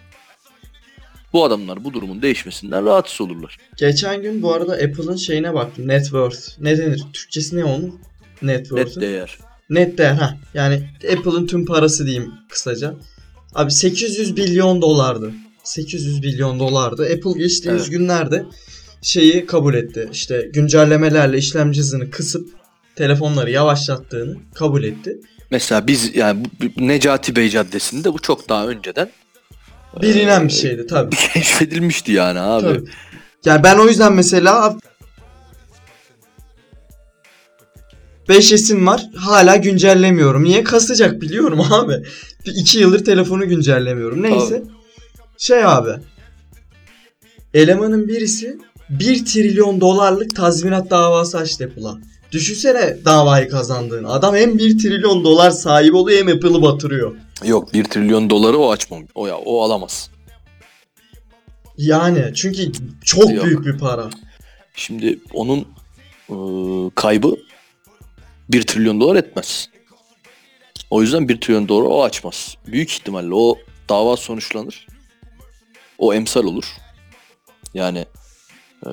Bu 1.34 1.46
adamlar 1.46 1.84
bu 1.84 1.94
durumun 1.94 2.22
değişmesinden 2.22 2.86
rahatsız 2.86 3.22
olurlar. 3.22 3.58
Geçen 3.78 4.22
gün 4.22 4.42
bu 4.42 4.54
arada 4.54 4.74
Apple'ın 4.74 5.16
şeyine 5.16 5.54
baktım. 5.54 5.88
Net 5.88 6.04
worth. 6.04 6.60
Ne 6.60 6.78
denir? 6.78 7.04
Türkçesi 7.14 7.58
ne 7.58 7.64
onun? 7.64 8.00
Net 8.42 8.60
Net 8.60 8.68
worth'u. 8.68 9.02
değer. 9.02 9.38
Net 9.70 9.97
değer 9.97 10.13
ha. 10.13 10.38
Yani 10.53 10.89
Apple'ın 11.17 11.47
tüm 11.47 11.65
parası 11.65 12.05
diyeyim 12.05 12.32
kısaca. 12.49 12.93
Abi 13.55 13.72
800 13.72 14.32
milyon 14.38 14.82
dolardı. 14.82 15.32
800 15.63 16.20
milyon 16.20 16.59
dolardı. 16.59 17.03
Apple 17.03 17.39
geçtiğimiz 17.43 17.82
Evet. 17.82 17.91
günlerde 17.91 18.45
şeyi 19.01 19.45
kabul 19.45 19.74
etti. 19.74 20.09
İşte 20.11 20.49
güncellemelerle 20.53 21.38
işlemci 21.38 21.80
hızını 21.80 22.11
kısıp 22.11 22.49
telefonları 22.95 23.51
yavaşlattığını 23.51 24.38
kabul 24.53 24.84
etti. 24.84 25.20
Mesela 25.51 25.88
biz 25.88 26.15
yani 26.15 26.45
Necati 26.78 27.36
Bey 27.36 27.49
Caddesi'nde 27.49 28.13
bu 28.13 28.20
çok 28.20 28.49
daha 28.49 28.67
önceden 28.67 29.09
Bilinen 30.01 30.47
bir 30.47 30.53
Ee, 30.53 30.55
şeydi 30.57 30.88
tabii. 30.88 31.15
keşfedilmişti 31.34 32.11
yani 32.11 32.39
abi. 32.39 32.63
Tabii. 32.63 32.84
Yani 33.45 33.63
ben 33.63 33.78
o 33.78 33.88
yüzden 33.88 34.13
mesela 34.13 34.78
5S'im 38.30 38.88
var. 38.88 39.10
Hala 39.16 39.56
güncellemiyorum. 39.56 40.44
Niye? 40.44 40.64
Kasacak 40.64 41.22
biliyorum 41.22 41.62
abi. 41.72 41.94
Bir 42.46 42.52
iki 42.56 42.80
yıldır 42.80 43.06
telefonu 43.06 43.48
güncellemiyorum. 43.50 44.24
Neyse. 44.24 44.64
Şey 45.38 45.66
abi. 45.66 45.92
Elemanın 47.54 48.08
birisi 48.08 48.58
1 48.90 49.26
trilyon 49.26 49.82
dolarlık 49.82 50.36
tazminat 50.36 50.90
davası 50.90 51.38
açtı 51.38 51.66
Apple'a. 51.66 51.98
Düşünsene 52.32 52.98
davayı 53.06 53.50
kazandığını. 53.50 54.12
Adam 54.12 54.36
hem 54.36 54.58
1 54.58 54.78
trilyon 54.78 55.24
dolar 55.24 55.52
sahibi 55.52 55.96
oluyor 55.96 56.20
hem 56.20 56.28
Apple'ı 56.28 56.62
batırıyor. 56.62 57.16
Yok 57.46 57.74
1 57.74 57.84
trilyon 57.84 58.30
doları 58.30 58.58
o 58.58 58.72
açmam. 58.72 59.04
O 59.16 59.28
ya 59.28 59.38
o 59.38 59.62
alamaz. 59.64 60.10
Yani 61.78 62.32
çünkü 62.36 62.72
çok 63.06 63.34
Yok. 63.34 63.46
büyük 63.46 63.66
bir 63.66 63.78
para. 63.78 64.10
Şimdi 64.76 65.20
onun 65.34 65.66
ıı, 66.30 66.92
kaybı 66.96 67.36
1 68.50 68.62
trilyon 68.68 69.02
dolar 69.02 69.16
etmez. 69.16 69.70
O 70.89 71.02
yüzden 71.02 71.30
1 71.30 71.41
trilyon 71.41 71.68
dolar 71.68 71.88
o 71.89 72.04
açmaz. 72.04 72.58
Büyük 72.68 72.91
ihtimalle 72.91 73.34
o 73.34 73.58
dava 73.89 74.18
sonuçlanır. 74.18 74.88
O 75.97 76.14
emsal 76.14 76.43
olur. 76.43 76.76
Yani 77.74 78.06
eee, 78.86 78.91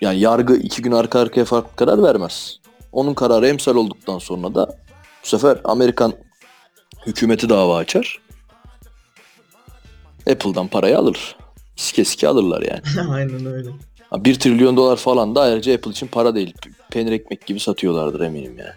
yani 0.00 0.18
yargı 0.20 0.56
iki 0.56 0.82
gün 0.82 0.92
arka 0.92 1.20
arkaya 1.20 1.44
farklı 1.44 1.76
karar 1.76 2.02
vermez. 2.02 2.60
Onun 2.92 3.14
kararı 3.14 3.48
emsal 3.48 3.76
olduktan 3.76 4.18
sonra 4.18 4.54
da 4.54 4.66
bu 5.22 5.28
sefer 5.28 5.60
Amerikan 5.64 6.12
hükümeti 7.06 7.48
dava 7.48 7.76
açar. 7.76 8.20
Apple'dan 10.30 10.68
parayı 10.68 10.98
alır. 10.98 11.36
Sike 11.76 12.04
sike 12.04 12.28
alırlar 12.28 12.62
yani. 12.62 13.10
Aynen 13.10 13.46
öyle. 13.46 13.70
Ha, 14.10 14.24
1 14.24 14.34
trilyon 14.38 14.76
dolar 14.76 14.96
falan 14.96 15.34
da 15.34 15.40
ayrıca 15.40 15.74
Apple 15.74 15.90
için 15.90 16.06
para 16.06 16.34
değil. 16.34 16.54
Peynir 16.90 17.12
ekmek 17.12 17.46
gibi 17.46 17.60
satıyorlardır 17.60 18.20
eminim 18.20 18.58
yani. 18.58 18.70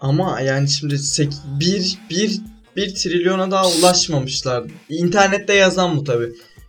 Ama 0.00 0.40
yani 0.40 0.68
şimdi 0.68 0.98
sek- 0.98 1.32
bir, 1.60 1.98
bir, 2.10 2.40
bir 2.76 2.94
trilyona 2.94 3.50
daha 3.50 3.68
ulaşmamışlar. 3.68 4.64
İnternette 4.88 5.54
yazan 5.54 5.96
bu 5.96 6.04
tabi. 6.04 6.24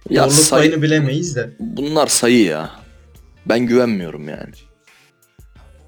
Ya 0.09 0.23
Doğruluk 0.23 0.36
sayı, 0.39 0.69
payını 0.69 0.82
bilemeyiz 0.84 1.36
de. 1.36 1.55
bunlar 1.59 2.07
sayı 2.07 2.43
ya. 2.43 2.69
Ben 3.45 3.59
güvenmiyorum 3.59 4.30
yani. 4.30 4.51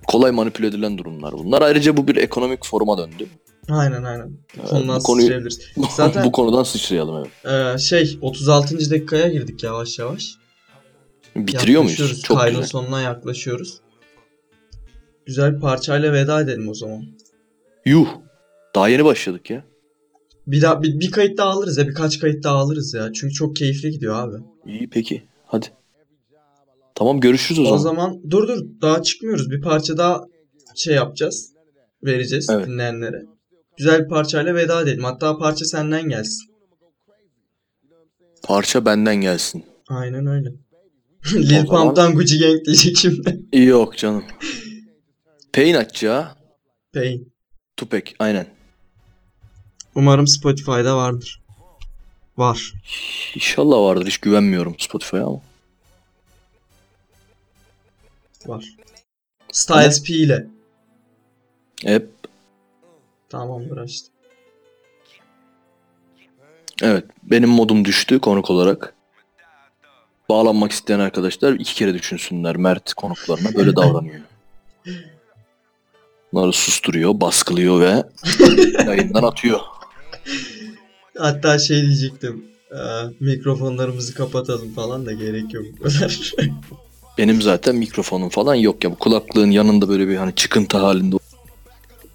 Kolay 0.08 0.32
manipüle 0.32 0.68
edilen 0.68 0.98
durumlar 0.98 1.34
bunlar. 1.34 1.62
Ayrıca 1.62 1.98
bu 1.98 2.08
bir 2.08 2.16
ekonomik 2.16 2.66
foruma 2.66 2.98
döndü. 2.98 3.28
Aynen 3.70 4.04
aynen. 4.04 4.30
Bu 4.58 4.62
Ee, 4.66 4.70
konudan 4.70 5.00
bu 5.00 5.04
konuyu- 5.04 5.22
sıçrayabiliriz. 5.24 5.60
Zaten- 5.96 6.26
bu 6.26 6.32
konudan 6.32 6.64
sıçrayalım 6.64 7.24
evet. 7.46 7.76
Ee, 7.76 7.80
şey 7.80 8.18
36. 8.22 8.90
dakikaya 8.92 9.28
girdik 9.28 9.64
yavaş 9.64 10.00
yavaş. 10.00 10.39
Bitiriyor 11.36 11.82
muyuz? 11.82 12.22
Çok 12.24 12.38
Kaydın 12.38 12.56
güzel. 12.60 12.70
sonuna 12.70 13.02
yaklaşıyoruz. 13.02 13.82
Güzel 15.26 15.56
bir 15.56 15.60
parçayla 15.60 16.14
veda 16.14 16.42
edelim 16.42 16.70
o 16.70 16.74
zaman. 16.74 17.04
Yuh. 17.86 18.08
Daha 18.76 18.90
yeni 18.90 19.06
başladık 19.06 19.50
ya. 19.50 19.64
Bir 20.48 20.62
daha 20.62 20.84
bir, 20.84 21.00
bir 21.00 21.12
kayıt 21.12 21.38
daha 21.38 21.50
alırız 21.50 21.78
ya 21.78 21.88
birkaç 21.88 22.20
kayıt 22.20 22.44
daha 22.44 22.56
alırız 22.56 22.94
ya. 22.94 23.14
Çünkü 23.14 23.34
çok 23.34 23.56
keyifli 23.56 23.92
gidiyor 23.92 24.16
abi. 24.16 24.36
İyi 24.66 24.90
peki. 24.90 25.24
Hadi. 25.46 25.66
Tamam 26.96 27.20
görüşürüz 27.20 27.60
o, 27.60 27.64
O 27.64 27.78
zaman. 27.78 27.78
zaman 27.78 28.22
dur 28.30 28.48
dur 28.48 28.66
daha 28.82 29.04
çıkmıyoruz. 29.04 29.50
Bir 29.52 29.62
parça 29.62 29.98
daha 29.98 30.22
şey 30.76 30.96
yapacağız. 30.96 31.54
Vereceğiz 32.04 32.48
Evet. 32.52 32.68
dinleyenlere. 32.68 33.26
Güzel 33.78 34.04
bir 34.04 34.10
parçayla 34.10 34.56
veda 34.56 34.82
edelim. 34.82 35.04
Hatta 35.04 35.38
parça 35.38 35.66
senden 35.66 36.10
gelsin. 36.10 36.50
Parça 38.44 38.86
benden 38.86 39.16
gelsin. 39.16 39.66
Aynen 39.88 40.26
öyle. 40.26 40.50
Lil 41.34 41.65
zaman- 41.65 41.86
Pump'tan 41.86 42.15
Gucci 42.15 42.39
Gang 42.39 42.65
diyecek 42.65 42.97
şimdi. 42.97 43.39
Yok 43.53 43.97
canım. 43.97 44.24
Pain 45.53 45.74
aç 45.74 46.03
ya. 46.03 46.36
Pain. 46.93 47.34
Tupac 47.78 48.11
aynen. 48.20 48.47
Umarım 49.95 50.28
Spotify'da 50.28 50.97
vardır. 50.97 51.41
Var. 52.38 52.74
İnşallah 53.36 53.78
vardır. 53.78 54.07
Hiç 54.07 54.17
güvenmiyorum 54.17 54.76
Spotify'a 54.80 55.26
ama. 55.26 55.41
Var. 58.45 58.65
Styles 59.51 60.03
P 60.03 60.13
ile. 60.13 60.47
Hep 61.84 62.09
Tamamdır 63.30 63.78
açtım. 63.78 64.13
Evet. 66.82 67.05
Benim 67.24 67.49
modum 67.49 67.86
düştü 67.86 68.20
konuk 68.20 68.49
olarak. 68.49 68.93
Bağlanmak 70.30 70.72
isteyen 70.72 71.00
arkadaşlar 71.00 71.54
iki 71.54 71.76
kere 71.76 71.94
düşünsünler. 71.94 72.58
Mert 72.58 72.94
konuklarına 72.94 73.56
böyle 73.56 73.76
davranıyor. 73.76 74.22
Bunları 76.34 76.54
susturuyor, 76.54 77.22
baskılıyor 77.22 77.80
ve 77.80 78.04
yayından 78.86 79.24
atıyor. 79.24 79.60
Hatta 81.18 81.60
şey 81.60 81.82
diyecektim. 81.82 82.46
e, 82.72 82.80
mikrofonlarımızı 83.20 84.14
kapatalım 84.14 84.74
falan 84.74 85.06
da 85.06 85.14
gerek 85.14 85.54
yok 85.54 85.66
bu 85.80 85.84
kadar. 85.84 86.34
Benim 87.18 87.42
zaten 87.42 87.76
mikrofonum 87.76 88.30
falan 88.30 88.56
yok 88.56 88.84
ya. 88.84 88.92
Bu 88.92 88.96
kulaklığın 88.96 89.52
yanında 89.52 89.90
böyle 89.90 90.08
bir 90.08 90.16
hani 90.16 90.36
çıkıntı 90.36 90.78
halinde. 90.78 91.16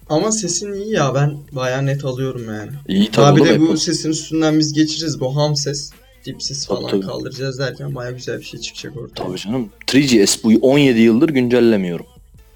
Ama 0.09 0.31
sesin 0.31 0.73
iyi 0.73 0.93
ya 0.93 1.15
ben 1.15 1.37
baya 1.51 1.81
net 1.81 2.05
alıyorum 2.05 2.45
yani. 2.45 2.71
İyi 2.87 3.11
Tabii 3.11 3.41
bir 3.41 3.49
de 3.49 3.59
bu 3.59 3.77
sesin 3.77 4.09
üstünden 4.09 4.59
biz 4.59 4.73
geçeceğiz. 4.73 5.19
Bu 5.19 5.35
ham 5.35 5.55
ses, 5.55 5.91
dip 6.25 6.43
ses 6.43 6.65
Tabii, 6.65 6.79
falan 6.79 6.91
tabii. 6.91 7.05
kaldıracağız 7.05 7.59
derken 7.59 7.95
baya 7.95 8.11
güzel 8.11 8.39
bir 8.39 8.43
şey 8.45 8.59
çıkacak 8.59 8.97
ortaya. 8.97 9.27
Tabii 9.27 9.37
canım. 9.37 9.69
3GS 9.87 10.43
bu 10.43 10.67
17 10.67 10.99
yıldır 10.99 11.29
güncellemiyorum. 11.29 12.05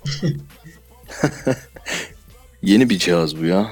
Yeni 2.63 2.89
bir 2.89 2.97
cihaz 2.99 3.37
bu 3.37 3.45
ya. 3.45 3.71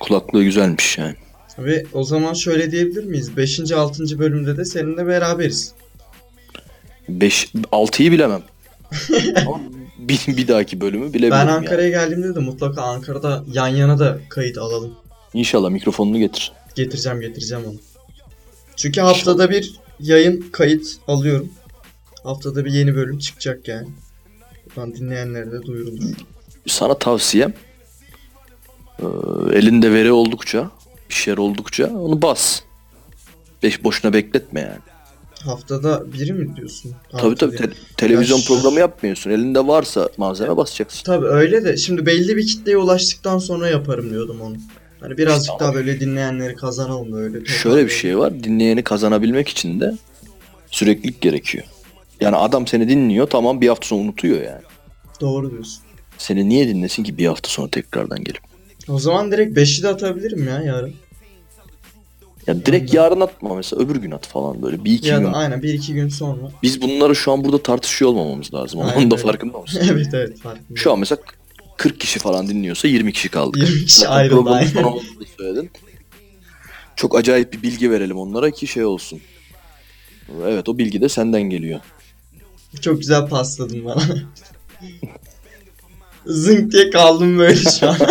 Kulaklığı 0.00 0.44
güzelmiş 0.44 0.98
yani. 0.98 1.14
Ve 1.58 1.84
o 1.92 2.04
zaman 2.04 2.34
şöyle 2.34 2.70
diyebilir 2.70 3.04
miyiz? 3.04 3.36
5. 3.36 3.72
6. 3.72 4.18
bölümde 4.18 4.56
de 4.56 4.64
seninle 4.64 5.06
beraberiz. 5.06 5.72
5 7.08 7.44
6'yı 7.72 8.12
bilemem. 8.12 8.42
Ama 9.46 9.60
bir, 9.98 10.20
bir 10.26 10.48
dahaki 10.48 10.80
bölümü 10.80 11.08
bilebilirim. 11.08 11.30
Ben 11.30 11.38
yani. 11.38 11.50
Ankara'ya 11.50 11.88
geldiğimde 11.88 12.34
de 12.34 12.38
mutlaka 12.40 12.82
Ankara'da 12.82 13.44
yan 13.52 13.68
yana 13.68 13.98
da 13.98 14.18
kayıt 14.28 14.58
alalım. 14.58 14.94
İnşallah 15.34 15.70
mikrofonunu 15.70 16.18
getir. 16.18 16.52
Getireceğim 16.74 17.20
getireceğim 17.20 17.64
onu. 17.64 17.91
Çünkü 18.82 19.00
haftada 19.00 19.50
bir 19.50 19.74
yayın 20.00 20.44
kayıt 20.52 20.86
alıyorum. 21.08 21.48
Haftada 22.24 22.64
bir 22.64 22.72
yeni 22.72 22.94
bölüm 22.94 23.18
çıkacak 23.18 23.68
yani. 23.68 23.88
Buradan 24.66 24.94
dinleyenlere 24.94 25.52
de 25.52 25.62
duyurulur. 25.62 26.02
Sana 26.66 26.98
tavsiyem 26.98 27.54
e, 28.98 29.04
elinde 29.52 29.92
veri 29.92 30.12
oldukça, 30.12 30.70
bir 31.10 31.14
şeyler 31.14 31.38
oldukça 31.38 31.86
onu 31.86 32.22
bas. 32.22 32.60
Beş 33.62 33.84
boşuna 33.84 34.12
bekletme 34.12 34.60
yani. 34.60 34.78
Haftada 35.44 36.12
biri 36.12 36.32
mi 36.32 36.56
diyorsun? 36.56 36.92
Tabii 37.18 37.34
tabii 37.34 37.56
te- 37.56 37.70
televizyon 37.96 38.38
Ya 38.38 38.44
programı 38.48 38.78
yapmıyorsun. 38.80 39.30
Elinde 39.30 39.66
varsa 39.66 40.08
malzeme 40.16 40.56
basacaksın. 40.56 41.04
Tabii 41.04 41.26
öyle 41.26 41.64
de 41.64 41.76
şimdi 41.76 42.06
belli 42.06 42.36
bir 42.36 42.46
kitleye 42.46 42.76
ulaştıktan 42.76 43.38
sonra 43.38 43.68
yaparım 43.68 44.10
diyordum 44.10 44.40
onu. 44.40 44.56
Hani 45.02 45.18
birazcık 45.18 45.52
İşte 45.52 45.64
daha 45.64 45.74
böyle 45.74 46.00
dinleyenleri 46.00 46.56
kazanalım 46.56 47.12
böyle. 47.12 47.44
Şöyle 47.44 47.84
bir 47.86 47.90
şey 47.90 48.18
var. 48.18 48.44
Dinleyeni 48.44 48.82
kazanabilmek 48.84 49.48
için 49.48 49.80
de 49.80 49.92
süreklilik 50.70 51.20
gerekiyor. 51.20 51.64
Yani 52.20 52.36
adam 52.36 52.66
seni 52.66 52.88
dinliyor 52.88 53.26
tamam 53.26 53.60
bir 53.60 53.68
hafta 53.68 53.86
sonra 53.86 54.00
unutuyor 54.02 54.42
yani. 54.42 54.62
Doğru 55.20 55.50
diyorsun. 55.50 55.82
Seni 56.18 56.48
niye 56.48 56.68
dinlesin 56.68 57.04
ki 57.04 57.18
bir 57.18 57.26
hafta 57.26 57.48
sonra 57.48 57.68
tekrardan 57.70 58.24
gelip? 58.24 58.42
O 58.88 58.98
zaman 58.98 59.32
direkt 59.32 59.58
5'i 59.58 59.82
de 59.82 59.88
atabilirim 59.88 60.48
ya 60.48 60.62
yarın. 60.62 60.94
Ya 62.46 62.66
direkt 62.66 62.94
yarın 62.94 63.20
atma 63.20 63.54
mesela 63.54 63.82
öbür 63.82 63.96
gün 63.96 64.10
at 64.10 64.26
falan 64.26 64.62
böyle 64.62 64.84
bir 64.84 64.92
iki 64.92 65.08
ya 65.08 65.18
gün. 65.18 65.24
da 65.24 65.32
aynen 65.32 65.60
1-2 65.60 65.92
gün 65.92 66.08
sonra. 66.08 66.40
Biz 66.62 66.82
bunları 66.82 67.16
şu 67.16 67.32
an 67.32 67.44
burada 67.44 67.62
tartışıyor 67.62 68.10
olmamamız 68.10 68.54
lazım. 68.54 68.80
Aynen 68.80 68.96
Onun 68.96 69.10
da 69.10 69.14
öyle. 69.14 69.26
farkında 69.26 69.58
mısın? 69.58 69.82
evet 69.92 70.06
evet 70.14 70.38
farkındayım. 70.40 70.76
Şu 70.76 70.92
an 70.92 70.98
mesela 70.98 71.20
40 71.76 72.00
kişi 72.00 72.18
falan 72.18 72.48
dinliyorsa 72.48 72.88
20 72.88 73.12
kişi 73.12 73.28
kaldı. 73.28 73.58
20 73.58 73.84
kişi 73.86 74.08
ayrıldı 74.08 74.50
aynen. 74.50 75.70
Çok 76.96 77.18
acayip 77.18 77.52
bir 77.52 77.62
bilgi 77.62 77.90
verelim 77.90 78.16
onlara 78.18 78.50
ki 78.50 78.66
şey 78.66 78.84
olsun. 78.84 79.20
Evet 80.44 80.68
o 80.68 80.78
bilgi 80.78 81.00
de 81.00 81.08
senden 81.08 81.42
geliyor. 81.42 81.80
Çok 82.80 82.98
güzel 82.98 83.28
pasladın 83.28 83.84
bana. 83.84 84.02
Zınk 86.26 86.72
diye 86.72 86.90
kaldım 86.90 87.38
böyle 87.38 87.56
şu 87.56 87.88
an. 87.88 87.96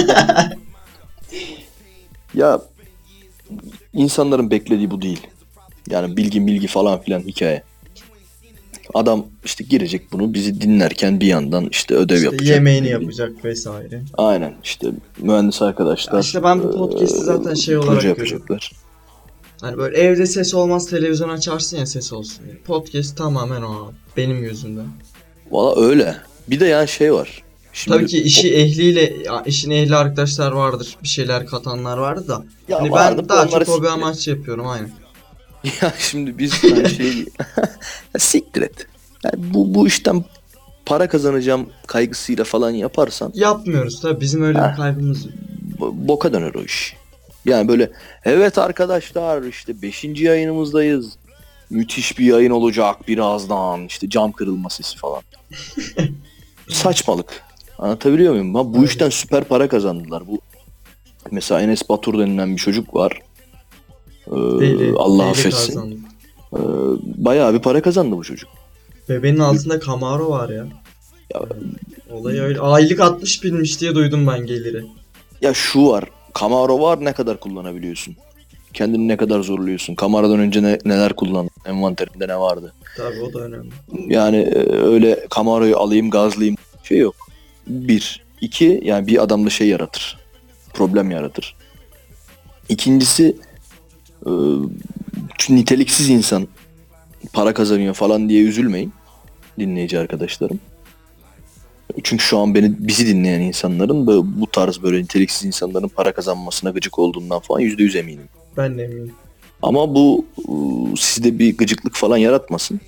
Ya 2.33 2.61
insanların 3.93 4.51
beklediği 4.51 4.91
bu 4.91 5.01
değil. 5.01 5.27
Yani 5.89 6.17
bilgi 6.17 6.47
bilgi 6.47 6.67
falan 6.67 7.01
filan 7.01 7.19
hikaye. 7.19 7.63
Adam 8.93 9.25
işte 9.45 9.63
girecek 9.63 10.11
bunu 10.11 10.33
bizi 10.33 10.61
dinlerken 10.61 11.19
bir 11.19 11.27
yandan 11.27 11.67
işte 11.71 11.95
ödev 11.95 12.15
İşte 12.15 12.25
yapacak. 12.25 12.55
yemeğini 12.55 12.89
yapacak 12.89 13.45
vesaire. 13.45 14.03
Aynen 14.17 14.53
işte 14.63 14.87
mühendis 15.17 15.61
arkadaşlar. 15.61 16.13
Ya 16.13 16.19
işte 16.19 16.43
ben 16.43 16.63
bu 16.63 16.71
podcast'i 16.71 17.23
zaten 17.23 17.53
şey 17.53 17.77
olarak 17.77 18.03
yapacaklar. 18.03 18.71
Hani 19.61 19.77
böyle 19.77 19.97
evde 19.97 20.25
ses 20.25 20.53
olmaz 20.53 20.89
televizyon 20.89 21.29
açarsın 21.29 21.77
ya 21.77 21.85
ses 21.85 22.13
olsun 22.13 22.45
diye. 22.45 22.57
Podcast 22.57 23.17
tamamen 23.17 23.61
o. 23.61 23.91
Benim 24.17 24.41
gözümde. 24.41 24.81
Valla 25.51 25.81
öyle. 25.81 26.15
Bir 26.47 26.59
de 26.59 26.65
yani 26.65 26.87
şey 26.87 27.13
var. 27.13 27.43
Şimdi 27.73 27.97
Tabii 27.97 28.07
ki 28.07 28.21
işi 28.23 28.53
ehliyle, 28.55 29.13
ya 29.25 29.43
işin 29.45 29.71
ehli 29.71 29.95
arkadaşlar 29.95 30.51
vardır. 30.51 30.97
Bir 31.03 31.07
şeyler 31.07 31.45
katanlar 31.45 31.97
vardır 31.97 32.27
da. 32.27 32.43
Ya 32.67 32.79
hani 32.79 32.91
vardı, 32.91 33.21
ben 33.21 33.29
daha 33.29 33.47
çok 33.47 33.67
hobi 33.67 33.89
amaçlı 33.89 34.31
yapıyorum 34.31 34.67
aynen. 34.67 34.91
Ya 35.81 35.93
şimdi 35.99 36.37
biz 36.37 36.63
yani 36.63 36.89
şey 36.89 37.07
ya 38.13 38.19
siktir 38.19 38.61
et. 38.61 38.87
Yani 39.23 39.35
bu 39.53 39.73
bu 39.73 39.87
işten 39.87 40.25
para 40.85 41.07
kazanacağım 41.09 41.69
kaygısıyla 41.87 42.43
falan 42.43 42.69
yaparsan 42.71 43.31
Yapmıyoruz 43.35 44.01
tabii 44.01 44.21
bizim 44.21 44.43
öyle 44.43 44.57
bir 44.57 44.63
Ha. 44.63 44.75
kaybımız 44.75 45.25
yok. 45.25 45.33
bo- 45.79 46.07
boka 46.07 46.33
döner 46.33 46.53
o 46.53 46.61
iş. 46.61 46.95
Yani 47.45 47.67
böyle 47.67 47.91
evet 48.25 48.57
arkadaşlar 48.57 49.43
işte 49.43 49.81
5. 49.81 50.03
yayınımızdayız. 50.23 51.09
Müthiş 51.69 52.19
bir 52.19 52.25
yayın 52.25 52.51
olacak 52.51 53.07
birazdan. 53.07 53.85
işte 53.85 54.09
cam 54.09 54.31
kırılma 54.31 54.69
sesi 54.69 54.97
falan. 54.97 55.21
Saçmalık. 56.69 57.43
Anlatabiliyor 57.77 58.31
muyum? 58.33 58.55
Ha, 58.55 58.73
bu 58.73 58.85
işten 58.85 59.09
süper 59.09 59.43
para 59.43 59.67
kazandılar. 59.67 60.27
Bu 60.27 60.39
mesela 61.31 61.61
Enes 61.61 61.89
Batur 61.89 62.19
denilen 62.19 62.51
bir 62.55 62.61
çocuk 62.61 62.95
var. 62.95 63.19
Ee, 64.31 64.93
Allah 64.97 65.29
affetsin. 65.29 66.05
Ee, 66.53 66.57
bayağı 67.17 67.53
bir 67.53 67.59
para 67.59 67.81
kazandı 67.81 68.17
bu 68.17 68.23
çocuk. 68.23 68.49
Bebeğin 69.09 69.37
altında 69.39 69.79
Camaro 69.79 70.29
var 70.29 70.49
ya. 70.49 70.67
Ya, 71.33 71.41
Olay 72.11 72.39
öyle. 72.39 72.59
Aylık 72.59 72.99
60 72.99 73.43
binmiş 73.43 73.81
diye 73.81 73.95
duydum 73.95 74.27
ben 74.27 74.45
geliri. 74.45 74.85
ya 75.41 75.53
şu 75.53 75.87
var. 75.87 76.03
Camaro 76.39 76.79
var 76.81 77.05
ne 77.05 77.13
kadar 77.13 77.39
kullanabiliyorsun? 77.39 78.15
Kendini 78.73 79.07
ne 79.07 79.17
kadar 79.17 79.39
zorluyorsun? 79.41 79.95
Camaro'dan 80.01 80.39
önce 80.39 80.63
ne, 80.63 80.79
neler 80.85 81.13
kullandın? 81.13 81.51
Envanterinde 81.65 82.27
ne 82.27 82.39
vardı? 82.39 82.73
Tabii 82.97 83.21
o 83.21 83.33
da 83.33 83.39
önemli. 83.39 83.69
Yani 84.07 84.37
e, 84.37 84.71
öyle 84.77 85.27
Camaro'yu 85.35 85.77
alayım 85.77 86.09
gazlayayım 86.09 86.55
şey 86.83 86.97
yok. 86.97 87.15
Bir. 87.67 88.23
iki 88.41 88.81
yani 88.83 89.07
bir 89.07 89.23
adamda 89.23 89.49
şey 89.49 89.67
yaratır. 89.67 90.17
Problem 90.73 91.11
yaratır. 91.11 91.55
İkincisi 92.69 93.37
niteliksiz 95.49 96.09
insan 96.09 96.47
para 97.33 97.53
kazanıyor 97.53 97.93
falan 97.93 98.29
diye 98.29 98.43
üzülmeyin 98.43 98.93
dinleyici 99.59 99.99
arkadaşlarım. 99.99 100.59
Çünkü 102.03 102.23
şu 102.23 102.37
an 102.37 102.55
beni 102.55 102.75
bizi 102.79 103.07
dinleyen 103.07 103.41
insanların 103.41 104.07
bu, 104.07 104.27
bu 104.41 104.47
tarz 104.47 104.83
böyle 104.83 104.97
niteliksiz 105.03 105.45
insanların 105.45 105.87
para 105.87 106.13
kazanmasına 106.13 106.69
gıcık 106.69 106.99
olduğundan 106.99 107.39
falan 107.39 107.59
yüzde 107.59 107.83
yüz 107.83 107.95
eminim. 107.95 108.23
Ben 108.57 108.77
de 108.77 108.83
eminim. 108.83 109.11
Ama 109.61 109.95
bu 109.95 110.25
e, 110.39 110.51
sizde 110.97 111.39
bir 111.39 111.57
gıcıklık 111.57 111.95
falan 111.95 112.17
yaratmasın. 112.17 112.79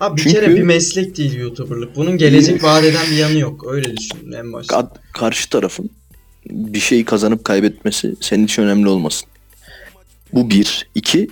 Abi 0.00 0.16
bir 0.16 0.22
Çünkü- 0.22 0.34
kere 0.36 0.54
bir 0.54 0.62
meslek 0.62 1.16
değil 1.16 1.34
YouTuber'lık. 1.38 1.96
Bunun 1.96 2.18
gelecek 2.18 2.64
vaat 2.64 2.84
eden 2.84 3.06
bir 3.10 3.16
yanı 3.16 3.38
yok. 3.38 3.66
Öyle 3.70 3.96
düşün 3.96 4.32
en 4.32 4.52
başta. 4.52 4.76
Ka- 4.76 4.88
karşı 5.12 5.50
tarafın 5.50 5.90
bir 6.50 6.80
şeyi 6.80 7.04
kazanıp 7.04 7.44
kaybetmesi 7.44 8.14
senin 8.20 8.44
için 8.44 8.62
önemli 8.62 8.88
olmasın. 8.88 9.28
Bu 10.36 10.50
bir. 10.50 10.88
iki 10.94 11.28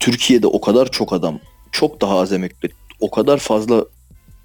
Türkiye'de 0.00 0.46
o 0.46 0.60
kadar 0.60 0.90
çok 0.90 1.12
adam 1.12 1.40
çok 1.72 2.00
daha 2.00 2.18
az 2.18 2.32
emekli 2.32 2.68
o 3.00 3.10
kadar 3.10 3.38
fazla 3.38 3.86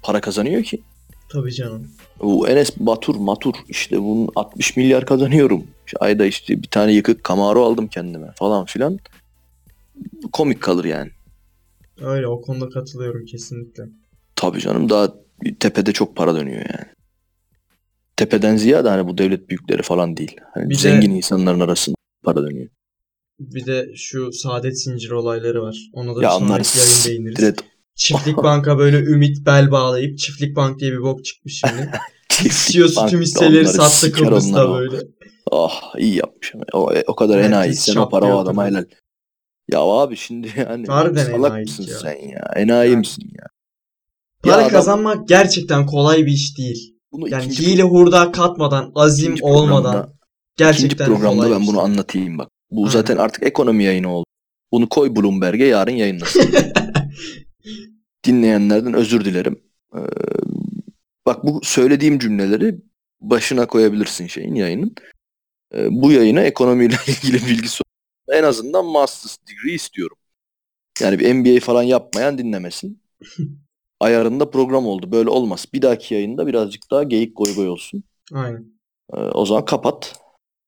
para 0.02 0.20
kazanıyor 0.20 0.62
ki. 0.62 0.82
Tabii 1.28 1.52
canım. 1.52 1.90
Bu 2.20 2.48
Enes 2.48 2.76
Batur 2.78 3.14
Matur 3.16 3.54
işte 3.68 4.02
bunun 4.02 4.28
60 4.36 4.76
milyar 4.76 5.06
kazanıyorum. 5.06 5.66
İşte 5.86 5.98
ayda 6.00 6.26
işte 6.26 6.62
bir 6.62 6.68
tane 6.68 6.92
yıkık 6.92 7.24
Camaro 7.28 7.64
aldım 7.64 7.88
kendime 7.88 8.32
falan 8.36 8.64
filan. 8.64 8.98
Komik 10.32 10.60
kalır 10.62 10.84
yani. 10.84 11.10
Öyle 12.00 12.26
o 12.26 12.40
konuda 12.42 12.68
katılıyorum 12.68 13.24
kesinlikle. 13.26 13.82
Tabii 14.36 14.60
canım 14.60 14.88
daha 14.90 15.08
tepede 15.60 15.92
çok 15.92 16.16
para 16.16 16.34
dönüyor 16.34 16.60
yani. 16.60 16.92
Tepeden 18.16 18.56
ziyade 18.56 18.88
hani 18.88 19.08
bu 19.08 19.18
devlet 19.18 19.48
büyükleri 19.48 19.82
falan 19.82 20.16
değil. 20.16 20.36
Hani 20.54 20.70
Bir 20.70 20.74
de- 20.74 20.78
zengin 20.78 21.10
insanların 21.10 21.60
arasında 21.60 21.96
para 22.24 22.42
dönüyor. 22.42 22.68
Bir 23.54 23.66
de 23.66 23.88
şu 23.96 24.32
saadet 24.32 24.82
zinciri 24.82 25.14
olayları 25.14 25.62
var. 25.62 25.76
Ona 25.92 26.16
da 26.16 26.22
Ya 26.22 26.30
sonraki 26.30 26.78
yayın 26.78 27.04
değiniriz. 27.06 27.36
direkt 27.36 27.60
Çiftlik 27.96 28.36
banka 28.36 28.78
böyle 28.78 28.96
ümit 28.98 29.46
bel 29.46 29.70
bağlayıp 29.70 30.18
çiftlik 30.18 30.56
bank 30.56 30.78
diye 30.80 30.92
bir 30.92 31.02
bok 31.02 31.24
çıkmış 31.24 31.54
şimdi. 31.66 31.90
Bank 32.96 33.10
tüm 33.10 33.20
hisseleri 33.20 33.68
sattı 33.68 34.12
Kıbrıs'ta 34.12 34.68
böyle. 34.74 34.96
Ah 35.50 35.94
iyi 35.98 36.14
yapmış. 36.16 36.54
ama. 36.54 36.64
O, 36.72 36.92
o 37.06 37.16
kadar 37.16 37.36
Herkes 37.36 37.48
enayi. 37.52 37.74
Sen 37.74 37.96
o 37.96 38.08
para 38.08 38.36
o 38.36 38.38
adama 38.38 38.66
helal. 38.66 38.84
Ya 39.72 39.80
abi 39.80 40.16
şimdi 40.16 40.48
yani 40.56 40.86
Harbiden 40.86 41.24
salak 41.24 41.60
mısın 41.60 41.86
ya. 41.90 41.98
sen 41.98 42.28
ya? 42.28 42.50
Enayi 42.56 42.90
Yani- 42.90 42.98
misin 42.98 43.30
ya? 43.38 43.46
Para 44.42 44.52
Ya 44.52 44.58
adam 44.66 44.70
kazanmak 44.72 45.28
gerçekten 45.28 45.86
kolay 45.86 46.26
bir 46.26 46.32
iş 46.32 46.58
değil. 46.58 46.94
bunu 47.12 47.28
Yani 47.28 47.52
hile 47.58 47.82
hurda 47.82 48.32
katmadan, 48.32 48.92
azim 48.94 49.34
olmadan 49.42 50.14
gerçekten 50.56 50.86
ikinci 51.04 51.10
programda 51.10 51.42
kolay 51.44 51.50
ben 51.60 51.66
bunu 51.66 51.80
anlatayım 51.80 52.38
bak. 52.38 52.48
Bu 52.72 52.80
Aynen. 52.80 52.90
zaten 52.90 53.16
artık 53.16 53.42
ekonomi 53.42 53.84
yayını 53.84 54.14
oldu. 54.14 54.26
Bunu 54.72 54.88
koy 54.88 55.16
Bloomberg'e 55.16 55.64
yarın 55.64 55.92
yayınlasın. 55.92 56.54
Dinleyenlerden 58.24 58.94
özür 58.94 59.24
dilerim. 59.24 59.62
Ee, 59.94 59.98
bak 61.26 61.44
bu 61.44 61.60
söylediğim 61.62 62.18
cümleleri 62.18 62.78
başına 63.20 63.66
koyabilirsin 63.66 64.26
şeyin 64.26 64.54
yayının. 64.54 64.94
Ee, 65.74 65.88
bu 65.90 66.12
yayına 66.12 66.40
ekonomiyle 66.40 66.94
ilgili 67.06 67.46
bilgisi 67.46 67.82
olan 67.82 68.38
en 68.38 68.44
azından 68.44 68.86
master's 68.86 69.38
degree 69.48 69.74
istiyorum. 69.74 70.16
Yani 71.00 71.18
bir 71.18 71.32
MBA 71.32 71.60
falan 71.60 71.82
yapmayan 71.82 72.38
dinlemesin. 72.38 73.02
Ayarında 74.00 74.50
program 74.50 74.86
oldu. 74.86 75.12
Böyle 75.12 75.30
olmaz. 75.30 75.66
Bir 75.72 75.82
dahaki 75.82 76.14
yayında 76.14 76.46
birazcık 76.46 76.90
daha 76.90 77.02
geyik 77.02 77.36
goy 77.36 77.54
goy 77.54 77.68
olsun. 77.68 78.04
Aynen. 78.32 78.64
Ee, 79.12 79.16
o 79.16 79.46
zaman 79.46 79.64
kapat. 79.64 80.22